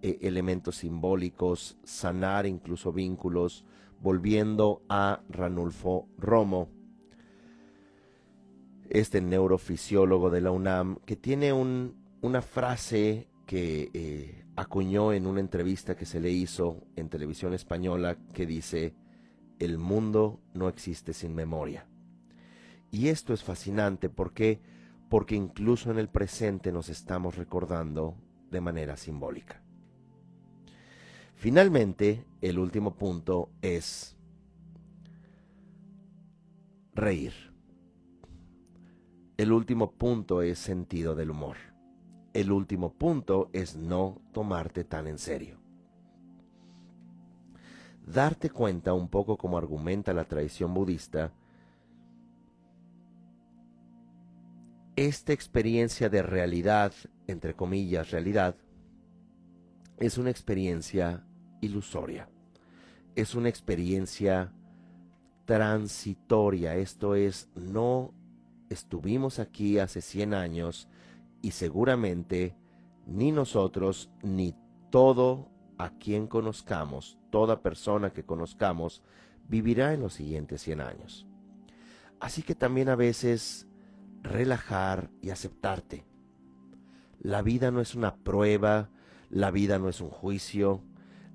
eh, 0.03 0.19
elementos 0.23 0.77
simbólicos, 0.77 1.77
sanar 1.85 2.47
incluso 2.47 2.93
vínculos, 2.93 3.65
volviendo 4.01 4.83
a 4.89 5.21
Ranulfo 5.29 6.09
Romo, 6.17 6.69
este 8.89 9.21
neurofisiólogo 9.21 10.31
de 10.31 10.41
la 10.41 10.51
UNAM, 10.51 10.97
que 11.05 11.17
tiene 11.17 11.53
una 11.53 12.43
frase 12.43 13.29
que 13.47 13.91
eh, 13.93 14.45
acuñó 14.57 15.13
en 15.13 15.27
una 15.27 15.41
entrevista 15.41 15.97
que 15.97 16.07
se 16.07 16.21
le 16.21 16.31
hizo 16.31 16.83
en 16.97 17.09
televisión 17.09 17.53
española 17.53 18.17
que 18.33 18.47
dice, 18.47 18.95
el 19.59 19.77
mundo 19.79 20.41
no 20.55 20.69
existe 20.69 21.13
sin 21.13 21.35
memoria. 21.35 21.87
Y 22.91 23.09
esto 23.09 23.35
es 23.35 23.45
fascinante 23.45 24.09
porque 24.09 24.61
porque 25.11 25.35
incluso 25.35 25.91
en 25.91 25.99
el 25.99 26.09
presente 26.09 26.71
nos 26.71 26.89
estamos 26.89 27.37
recordando 27.37 28.15
de 28.51 28.61
manera 28.61 28.97
simbólica. 28.97 29.61
Finalmente, 31.35 32.25
el 32.41 32.61
último 32.61 32.95
punto 32.95 33.51
es 33.61 34.17
reír. 36.95 37.33
El 39.37 39.53
último 39.53 39.93
punto 39.93 40.43
es 40.43 40.61
sentido 40.61 41.17
del 41.17 41.31
humor. 41.31 41.57
El 42.33 42.53
último 42.53 42.93
punto 42.93 43.51
es 43.53 43.75
no 43.75 44.23
tomarte 44.33 44.85
tan 44.85 45.09
en 45.09 45.19
serio. 45.19 45.59
Darte 48.07 48.51
cuenta 48.51 48.93
un 48.93 49.09
poco 49.09 49.37
como 49.37 49.59
argumenta 49.59 50.13
la 50.13 50.25
tradición 50.25 50.73
budista 50.73 51.33
esta 55.01 55.33
experiencia 55.33 56.11
de 56.11 56.21
realidad, 56.21 56.93
entre 57.27 57.55
comillas, 57.55 58.11
realidad, 58.11 58.55
es 59.97 60.19
una 60.19 60.29
experiencia 60.29 61.25
ilusoria. 61.63 62.29
Es 63.15 63.35
una 63.35 63.49
experiencia 63.49 64.53
transitoria. 65.47 66.77
Esto 66.77 67.15
es, 67.15 67.49
no 67.55 68.13
estuvimos 68.69 69.39
aquí 69.39 69.79
hace 69.79 70.03
100 70.03 70.35
años 70.35 70.87
y 71.41 71.53
seguramente 71.53 72.55
ni 73.07 73.33
nosotros 73.33 74.11
ni 74.23 74.55
todo 74.91 75.49
a 75.79 75.97
quien 75.97 76.27
conozcamos, 76.27 77.17
toda 77.31 77.63
persona 77.63 78.13
que 78.13 78.27
conozcamos, 78.27 79.03
vivirá 79.49 79.95
en 79.95 80.01
los 80.01 80.13
siguientes 80.13 80.61
100 80.61 80.83
años. 80.83 81.27
Así 82.21 82.43
que 82.43 82.55
también 82.55 82.91
a 82.91 82.97
veces 82.97 83.67
relajar 84.23 85.11
y 85.21 85.31
aceptarte. 85.31 86.05
La 87.19 87.43
vida 87.43 87.71
no 87.71 87.81
es 87.81 87.95
una 87.95 88.17
prueba, 88.17 88.91
la 89.29 89.51
vida 89.51 89.79
no 89.79 89.89
es 89.89 90.01
un 90.01 90.11
juicio, 90.11 90.83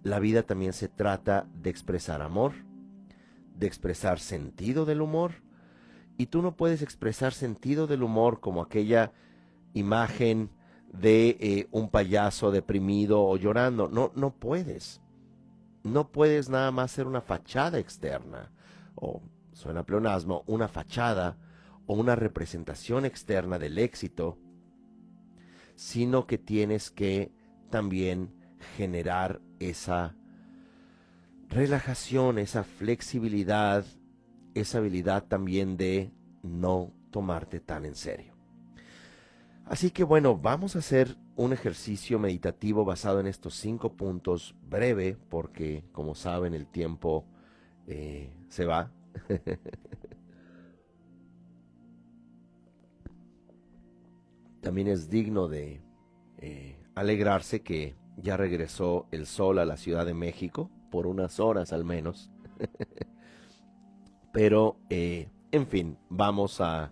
la 0.04 0.20
vida 0.20 0.44
también 0.44 0.74
se 0.74 0.88
trata 0.88 1.48
de 1.54 1.70
expresar 1.70 2.22
amor, 2.22 2.54
de 3.58 3.68
expresar 3.68 4.20
sentido 4.20 4.86
del 4.86 5.02
humor, 5.02 5.32
y 6.18 6.28
tú 6.28 6.42
no 6.42 6.56
puedes 6.56 6.82
expresar 6.82 7.34
sentido 7.34 7.88
del 7.88 8.04
humor 8.04 8.40
como 8.40 8.62
aquella 8.62 9.12
imagen 9.74 10.50
de 10.92 11.38
eh, 11.40 11.68
un 11.72 11.90
payaso 11.90 12.52
deprimido 12.52 13.22
o 13.24 13.36
llorando. 13.38 13.90
No, 13.90 14.12
no 14.16 14.32
puedes. 14.32 15.02
No 15.84 16.12
puedes 16.12 16.50
nada 16.50 16.72
más 16.72 16.92
ser 16.92 17.06
una 17.06 17.22
fachada 17.22 17.78
externa, 17.80 18.52
o 18.96 19.22
suena 19.54 19.84
pleonasmo, 19.84 20.44
una 20.48 20.68
fachada 20.68 21.38
o 21.88 21.94
una 21.96 22.16
representación 22.16 23.06
externa 23.06 23.60
del 23.60 23.78
éxito, 23.78 24.38
sino 25.76 26.26
que 26.26 26.38
tienes 26.38 26.92
que 26.92 27.32
también 27.70 28.34
generar 28.78 29.42
esa 29.60 30.16
relajación, 31.50 32.40
esa 32.40 32.64
flexibilidad, 32.64 33.86
esa 34.54 34.80
habilidad 34.80 35.26
también 35.26 35.78
de 35.78 36.12
no 36.44 36.94
tomarte 37.12 37.60
tan 37.60 37.86
en 37.86 37.96
serio. 37.96 38.34
Así 39.66 39.90
que 39.92 40.04
bueno, 40.04 40.38
vamos 40.38 40.76
a 40.76 40.80
hacer 40.80 41.18
un 41.36 41.52
ejercicio 41.52 42.20
meditativo 42.20 42.86
basado 42.86 43.20
en 43.20 43.28
estos 43.28 43.56
cinco 43.56 43.94
puntos, 43.94 44.56
breve, 44.70 45.18
porque 45.30 45.84
como 45.92 46.16
saben 46.16 46.54
el 46.54 46.68
tiempo 46.68 47.26
eh, 47.88 48.32
se 48.50 48.66
va. 48.66 48.92
También 54.66 54.88
es 54.88 55.12
digno 55.12 55.48
de 55.48 55.80
eh, 56.40 56.84
alegrarse 56.96 57.62
que 57.62 57.96
ya 58.18 58.36
regresó 58.36 59.06
el 59.12 59.28
sol 59.28 59.60
a 59.60 59.66
la 59.66 59.78
Ciudad 59.78 60.08
de 60.08 60.16
México, 60.16 60.72
por 60.90 61.06
unas 61.06 61.40
horas 61.40 61.72
al 61.72 61.86
menos. 61.86 62.32
Pero, 64.34 64.80
eh, 64.90 65.30
en 65.52 65.68
fin, 65.68 66.00
vamos 66.10 66.62
a 66.62 66.92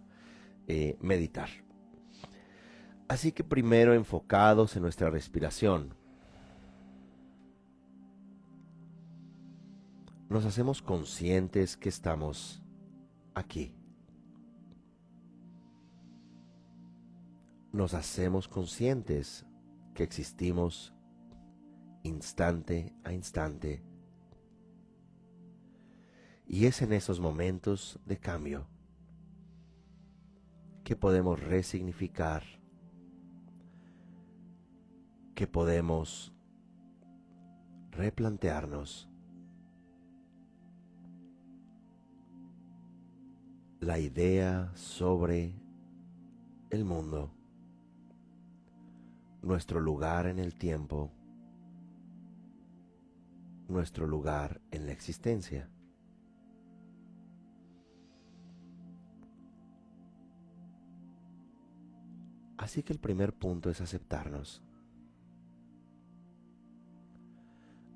meditar. 1.01 1.49
Así 3.07 3.31
que 3.31 3.43
primero 3.43 3.95
enfocados 3.95 4.75
en 4.75 4.83
nuestra 4.83 5.09
respiración. 5.09 5.95
Nos 10.29 10.45
hacemos 10.45 10.83
conscientes 10.83 11.75
que 11.75 11.89
estamos 11.89 12.61
aquí. 13.33 13.73
Nos 17.73 17.95
hacemos 17.95 18.47
conscientes 18.47 19.45
que 19.93 20.03
existimos 20.03 20.93
instante 22.03 22.95
a 23.03 23.11
instante. 23.11 23.83
Y 26.45 26.67
es 26.67 26.81
en 26.81 26.93
esos 26.93 27.19
momentos 27.19 27.99
de 28.05 28.19
cambio 28.19 28.67
que 30.83 30.95
podemos 30.95 31.41
resignificar 31.41 32.43
que 35.33 35.47
podemos 35.47 36.31
replantearnos 37.89 39.09
la 43.79 43.97
idea 43.97 44.71
sobre 44.75 45.55
el 46.69 46.85
mundo, 46.85 47.32
nuestro 49.43 49.79
lugar 49.79 50.25
en 50.25 50.39
el 50.39 50.55
tiempo, 50.55 51.11
nuestro 53.67 54.07
lugar 54.07 54.61
en 54.71 54.87
la 54.87 54.91
existencia. 54.91 55.69
Así 62.57 62.81
que 62.81 62.93
el 62.93 62.99
primer 62.99 63.33
punto 63.33 63.69
es 63.69 63.81
aceptarnos. 63.81 64.63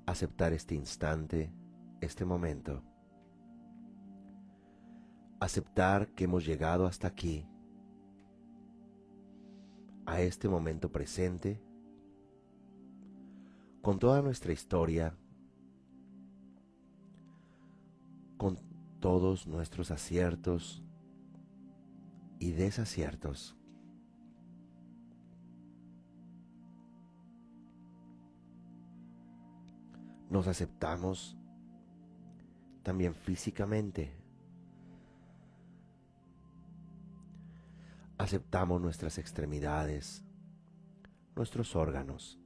aceptar 0.08 0.54
este 0.54 0.74
instante, 0.74 1.52
este 2.00 2.24
momento. 2.24 2.82
Aceptar 5.38 6.08
que 6.14 6.24
hemos 6.24 6.46
llegado 6.46 6.86
hasta 6.86 7.08
aquí, 7.08 7.46
a 10.08 10.20
este 10.22 10.48
momento 10.48 10.90
presente, 10.90 11.62
con 13.82 13.98
toda 13.98 14.22
nuestra 14.22 14.52
historia, 14.52 15.14
con 18.36 18.58
todos 19.00 19.46
nuestros 19.46 19.90
aciertos 19.90 20.82
y 22.38 22.52
desaciertos. 22.52 23.58
nos 30.30 30.46
aceptamos 30.46 31.36
también 32.82 33.14
físicamente. 33.14 34.17
Aceptamos 38.18 38.80
nuestras 38.80 39.18
extremidades, 39.18 40.24
nuestros 41.36 41.74
órganos. 41.76 42.38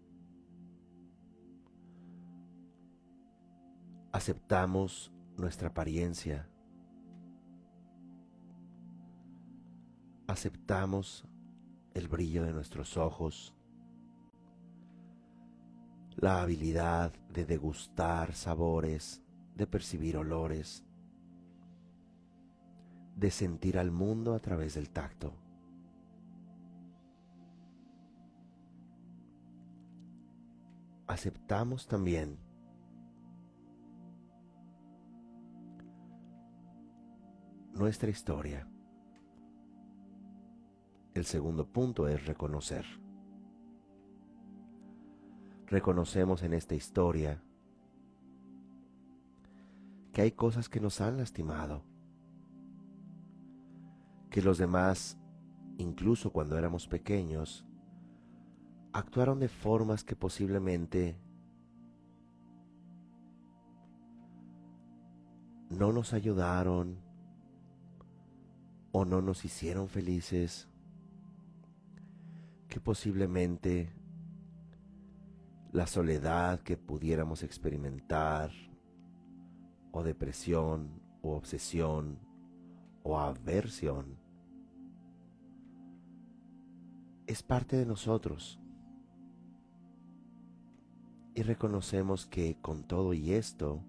Aceptamos 4.12 5.12
nuestra 5.36 5.68
apariencia. 5.68 6.48
Aceptamos 10.26 11.26
el 11.94 12.08
brillo 12.08 12.44
de 12.44 12.52
nuestros 12.52 12.96
ojos 12.96 13.54
la 16.16 16.42
habilidad 16.42 17.12
de 17.30 17.44
degustar 17.44 18.32
sabores, 18.34 19.22
de 19.56 19.66
percibir 19.66 20.16
olores, 20.16 20.84
de 23.16 23.30
sentir 23.30 23.76
al 23.76 23.90
mundo 23.90 24.34
a 24.34 24.38
través 24.38 24.74
del 24.74 24.90
tacto. 24.90 25.41
Aceptamos 31.12 31.86
también 31.86 32.38
nuestra 37.74 38.08
historia. 38.08 38.66
El 41.14 41.26
segundo 41.26 41.66
punto 41.66 42.08
es 42.08 42.24
reconocer 42.26 42.86
reconocemos 45.66 46.42
en 46.42 46.52
esta 46.54 46.74
historia 46.74 47.42
que 50.12 50.22
hay 50.22 50.32
cosas 50.32 50.68
que 50.68 50.80
nos 50.80 51.00
han 51.00 51.16
lastimado, 51.16 51.82
que 54.30 54.42
los 54.42 54.58
demás, 54.58 55.18
incluso 55.76 56.30
cuando 56.30 56.58
éramos 56.58 56.86
pequeños, 56.86 57.66
actuaron 58.92 59.40
de 59.40 59.48
formas 59.48 60.04
que 60.04 60.16
posiblemente 60.16 61.16
no 65.70 65.92
nos 65.92 66.12
ayudaron 66.12 66.98
o 68.92 69.04
no 69.06 69.22
nos 69.22 69.44
hicieron 69.44 69.88
felices, 69.88 70.68
que 72.68 72.78
posiblemente 72.78 73.90
la 75.72 75.86
soledad 75.86 76.60
que 76.60 76.76
pudiéramos 76.76 77.42
experimentar, 77.42 78.50
o 79.90 80.02
depresión, 80.02 81.02
o 81.22 81.34
obsesión, 81.34 82.18
o 83.02 83.18
aversión, 83.18 84.18
es 87.26 87.42
parte 87.42 87.76
de 87.76 87.86
nosotros. 87.86 88.61
Y 91.34 91.42
reconocemos 91.42 92.26
que 92.26 92.58
con 92.60 92.84
todo 92.84 93.14
y 93.14 93.32
esto, 93.32 93.82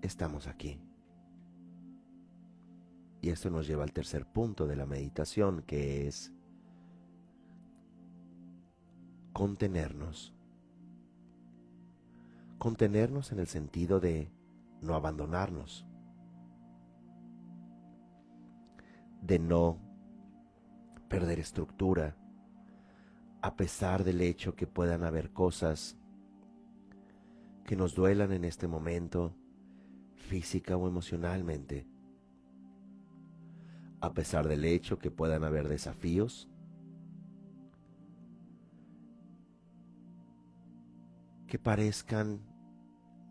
estamos 0.00 0.48
aquí. 0.48 0.80
Y 3.20 3.30
esto 3.30 3.50
nos 3.50 3.68
lleva 3.68 3.84
al 3.84 3.92
tercer 3.92 4.26
punto 4.26 4.66
de 4.66 4.74
la 4.74 4.84
meditación, 4.84 5.62
que 5.62 6.08
es 6.08 6.32
contenernos. 9.32 10.34
Contenernos 12.58 13.30
en 13.30 13.38
el 13.38 13.46
sentido 13.46 14.00
de 14.00 14.32
no 14.80 14.96
abandonarnos, 14.96 15.86
de 19.20 19.38
no 19.38 19.78
perder 21.08 21.38
estructura, 21.38 22.16
a 23.42 23.56
pesar 23.56 24.04
del 24.04 24.20
hecho 24.20 24.54
que 24.54 24.68
puedan 24.68 25.02
haber 25.02 25.32
cosas 25.32 25.98
que 27.64 27.74
nos 27.76 27.94
duelan 27.94 28.32
en 28.32 28.44
este 28.44 28.68
momento, 28.68 29.34
física 30.14 30.76
o 30.76 30.86
emocionalmente, 30.86 31.86
a 34.00 34.12
pesar 34.14 34.46
del 34.46 34.64
hecho 34.64 34.98
que 34.98 35.10
puedan 35.10 35.42
haber 35.42 35.68
desafíos, 35.68 36.48
que 41.48 41.58
parezcan 41.58 42.40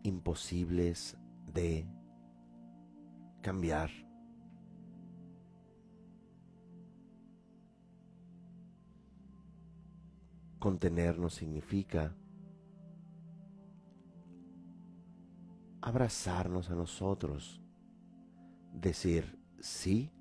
imposibles 0.02 1.16
de 1.52 1.86
cambiar. 3.40 3.90
Contenernos 10.62 11.34
significa 11.34 12.14
abrazarnos 15.80 16.70
a 16.70 16.76
nosotros, 16.76 17.60
decir 18.72 19.40
sí, 19.58 20.12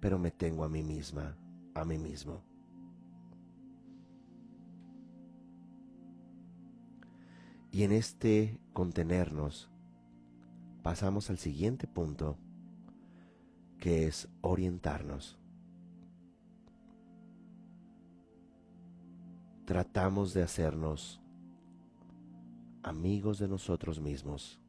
pero 0.00 0.18
me 0.18 0.32
tengo 0.32 0.64
a 0.64 0.68
mí 0.68 0.82
misma, 0.82 1.38
a 1.76 1.84
mí 1.84 1.98
mismo. 1.98 2.42
Y 7.70 7.84
en 7.84 7.92
este 7.92 8.58
contenernos 8.72 9.70
pasamos 10.82 11.30
al 11.30 11.38
siguiente 11.38 11.86
punto, 11.86 12.36
que 13.78 14.08
es 14.08 14.28
orientarnos. 14.40 15.39
Tratamos 19.70 20.34
de 20.34 20.42
hacernos 20.42 21.22
amigos 22.82 23.38
de 23.38 23.46
nosotros 23.46 24.00
mismos. 24.00 24.60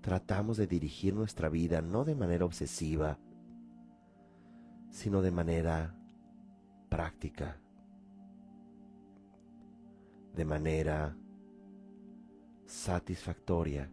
Tratamos 0.00 0.56
de 0.56 0.66
dirigir 0.66 1.14
nuestra 1.14 1.50
vida 1.50 1.82
no 1.82 2.06
de 2.06 2.14
manera 2.14 2.46
obsesiva, 2.46 3.18
sino 4.88 5.20
de 5.20 5.30
manera 5.30 5.94
práctica 6.88 7.60
de 10.34 10.44
manera 10.46 11.14
satisfactoria. 12.64 13.92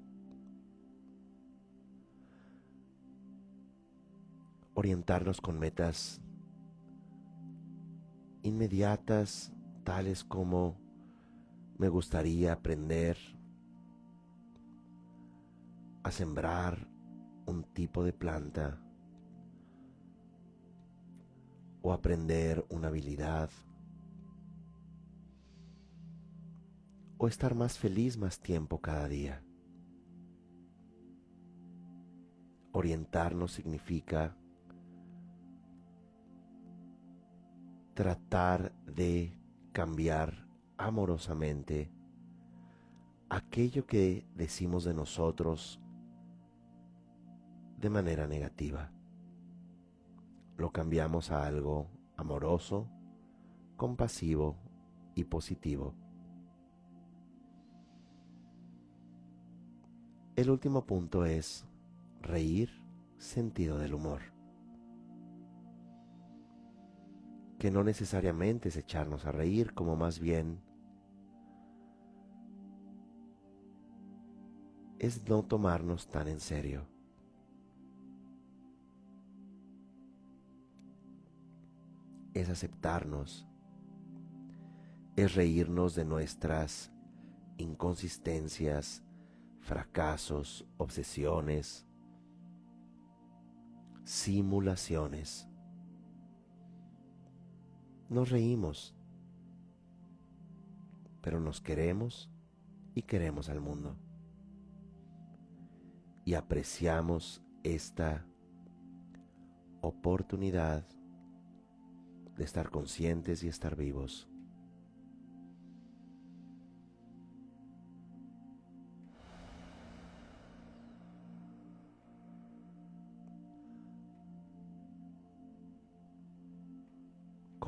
Orientarnos 4.74 5.42
con 5.42 5.60
metas 5.60 6.22
inmediatas, 8.44 9.54
tales 9.84 10.24
como 10.24 10.78
me 11.78 11.90
gustaría 11.90 12.54
aprender 12.54 13.18
a 16.04 16.12
sembrar 16.12 16.88
un 17.46 17.64
tipo 17.64 18.04
de 18.04 18.14
planta 18.14 18.82
o 21.82 21.94
aprender 21.94 22.66
una 22.70 22.88
habilidad 22.88 23.50
o 27.18 27.28
estar 27.28 27.56
más 27.56 27.78
feliz 27.78 28.18
más 28.18 28.40
tiempo 28.40 28.80
cada 28.80 29.08
día. 29.08 29.44
Orientarnos 32.72 33.52
significa 33.54 34.38
tratar 37.98 38.76
de 38.86 39.36
cambiar 39.72 40.48
amorosamente 40.78 41.92
aquello 43.28 43.88
que 43.88 44.30
decimos 44.36 44.84
de 44.84 44.94
nosotros 44.94 45.82
de 47.80 47.90
manera 47.90 48.28
negativa. 48.28 48.92
Lo 50.58 50.72
cambiamos 50.72 51.32
a 51.32 51.48
algo 51.48 51.90
amoroso, 52.18 52.88
compasivo 53.78 54.60
y 55.16 55.24
positivo. 55.24 55.96
El 60.36 60.52
último 60.52 60.86
punto 60.86 61.26
es 61.26 61.66
reír 62.22 62.70
sentido 63.18 63.80
del 63.80 63.96
humor. 63.96 64.37
Que 67.60 67.72
no 67.72 67.84
necesariamente 67.84 68.70
es 68.70 68.78
echarnos 68.78 69.26
a 69.26 69.32
reír, 69.32 69.74
como 69.74 69.96
más 69.96 70.20
bien 70.20 70.62
es 75.00 75.28
no 75.28 75.44
tomarnos 75.44 76.08
tan 76.08 76.28
en 76.28 76.40
serio. 76.40 76.88
Es 82.34 82.50
aceptarnos, 82.50 83.48
es 85.16 85.34
reírnos 85.36 85.96
de 85.96 86.06
nuestras 86.06 86.92
inconsistencias, 87.58 89.04
fracasos, 89.60 90.68
obsesiones, 90.78 91.86
simulaciones. 94.04 95.47
Nos 98.10 98.30
reímos, 98.30 98.96
pero 101.22 101.40
nos 101.40 101.60
queremos 101.60 102.30
y 102.96 103.02
queremos 103.02 103.50
al 103.50 103.60
mundo. 103.60 103.98
Y 106.24 106.36
apreciamos 106.36 107.44
esta 107.64 108.26
oportunidad 109.82 110.88
de 112.38 112.44
estar 112.44 112.70
conscientes 112.70 113.44
y 113.44 113.48
estar 113.48 113.76
vivos. 113.76 114.30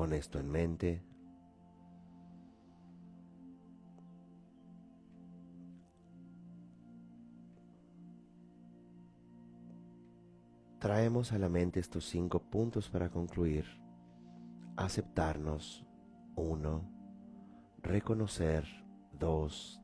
Con 0.00 0.14
esto 0.14 0.38
en 0.38 0.50
mente, 0.50 1.02
traemos 10.78 11.32
a 11.32 11.38
la 11.38 11.50
mente 11.50 11.80
estos 11.80 12.06
cinco 12.06 12.38
puntos 12.40 12.88
para 12.88 13.10
concluir. 13.10 13.66
Aceptarnos, 14.74 15.84
uno. 16.34 16.90
Reconocer, 17.82 18.64
dos. 19.12 19.82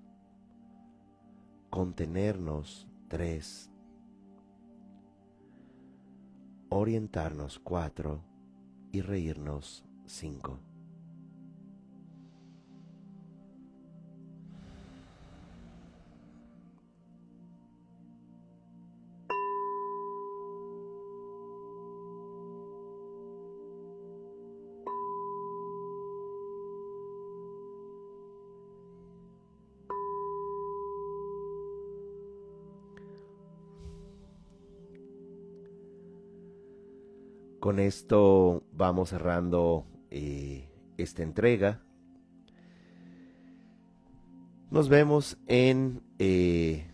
Contenernos, 1.68 2.88
tres. 3.08 3.70
Orientarnos, 6.70 7.58
cuatro. 7.58 8.24
Y 8.92 9.02
reírnos, 9.02 9.84
5. 10.06 10.58
Con 37.66 37.80
esto 37.80 38.62
vamos 38.70 39.08
cerrando 39.08 39.86
eh, 40.10 40.68
esta 40.96 41.22
entrega. 41.22 41.82
Nos 44.70 44.88
vemos 44.88 45.38
en 45.46 46.02
eh, 46.18 46.86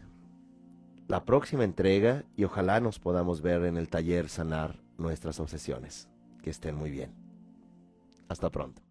la 1.09 1.25
próxima 1.25 1.65
entrega 1.65 2.25
y 2.37 2.45
ojalá 2.45 2.81
nos 2.81 2.99
podamos 2.99 3.43
ver 3.43 3.65
en 3.65 3.77
el 3.77 3.89
taller 3.89 4.29
Sanar 4.29 4.81
nuestras 4.99 5.41
obsesiones. 5.41 6.09
Que 6.43 6.51
estén 6.51 6.75
muy 6.75 6.91
bien. 6.91 7.13
Hasta 8.29 8.51
pronto. 8.51 8.83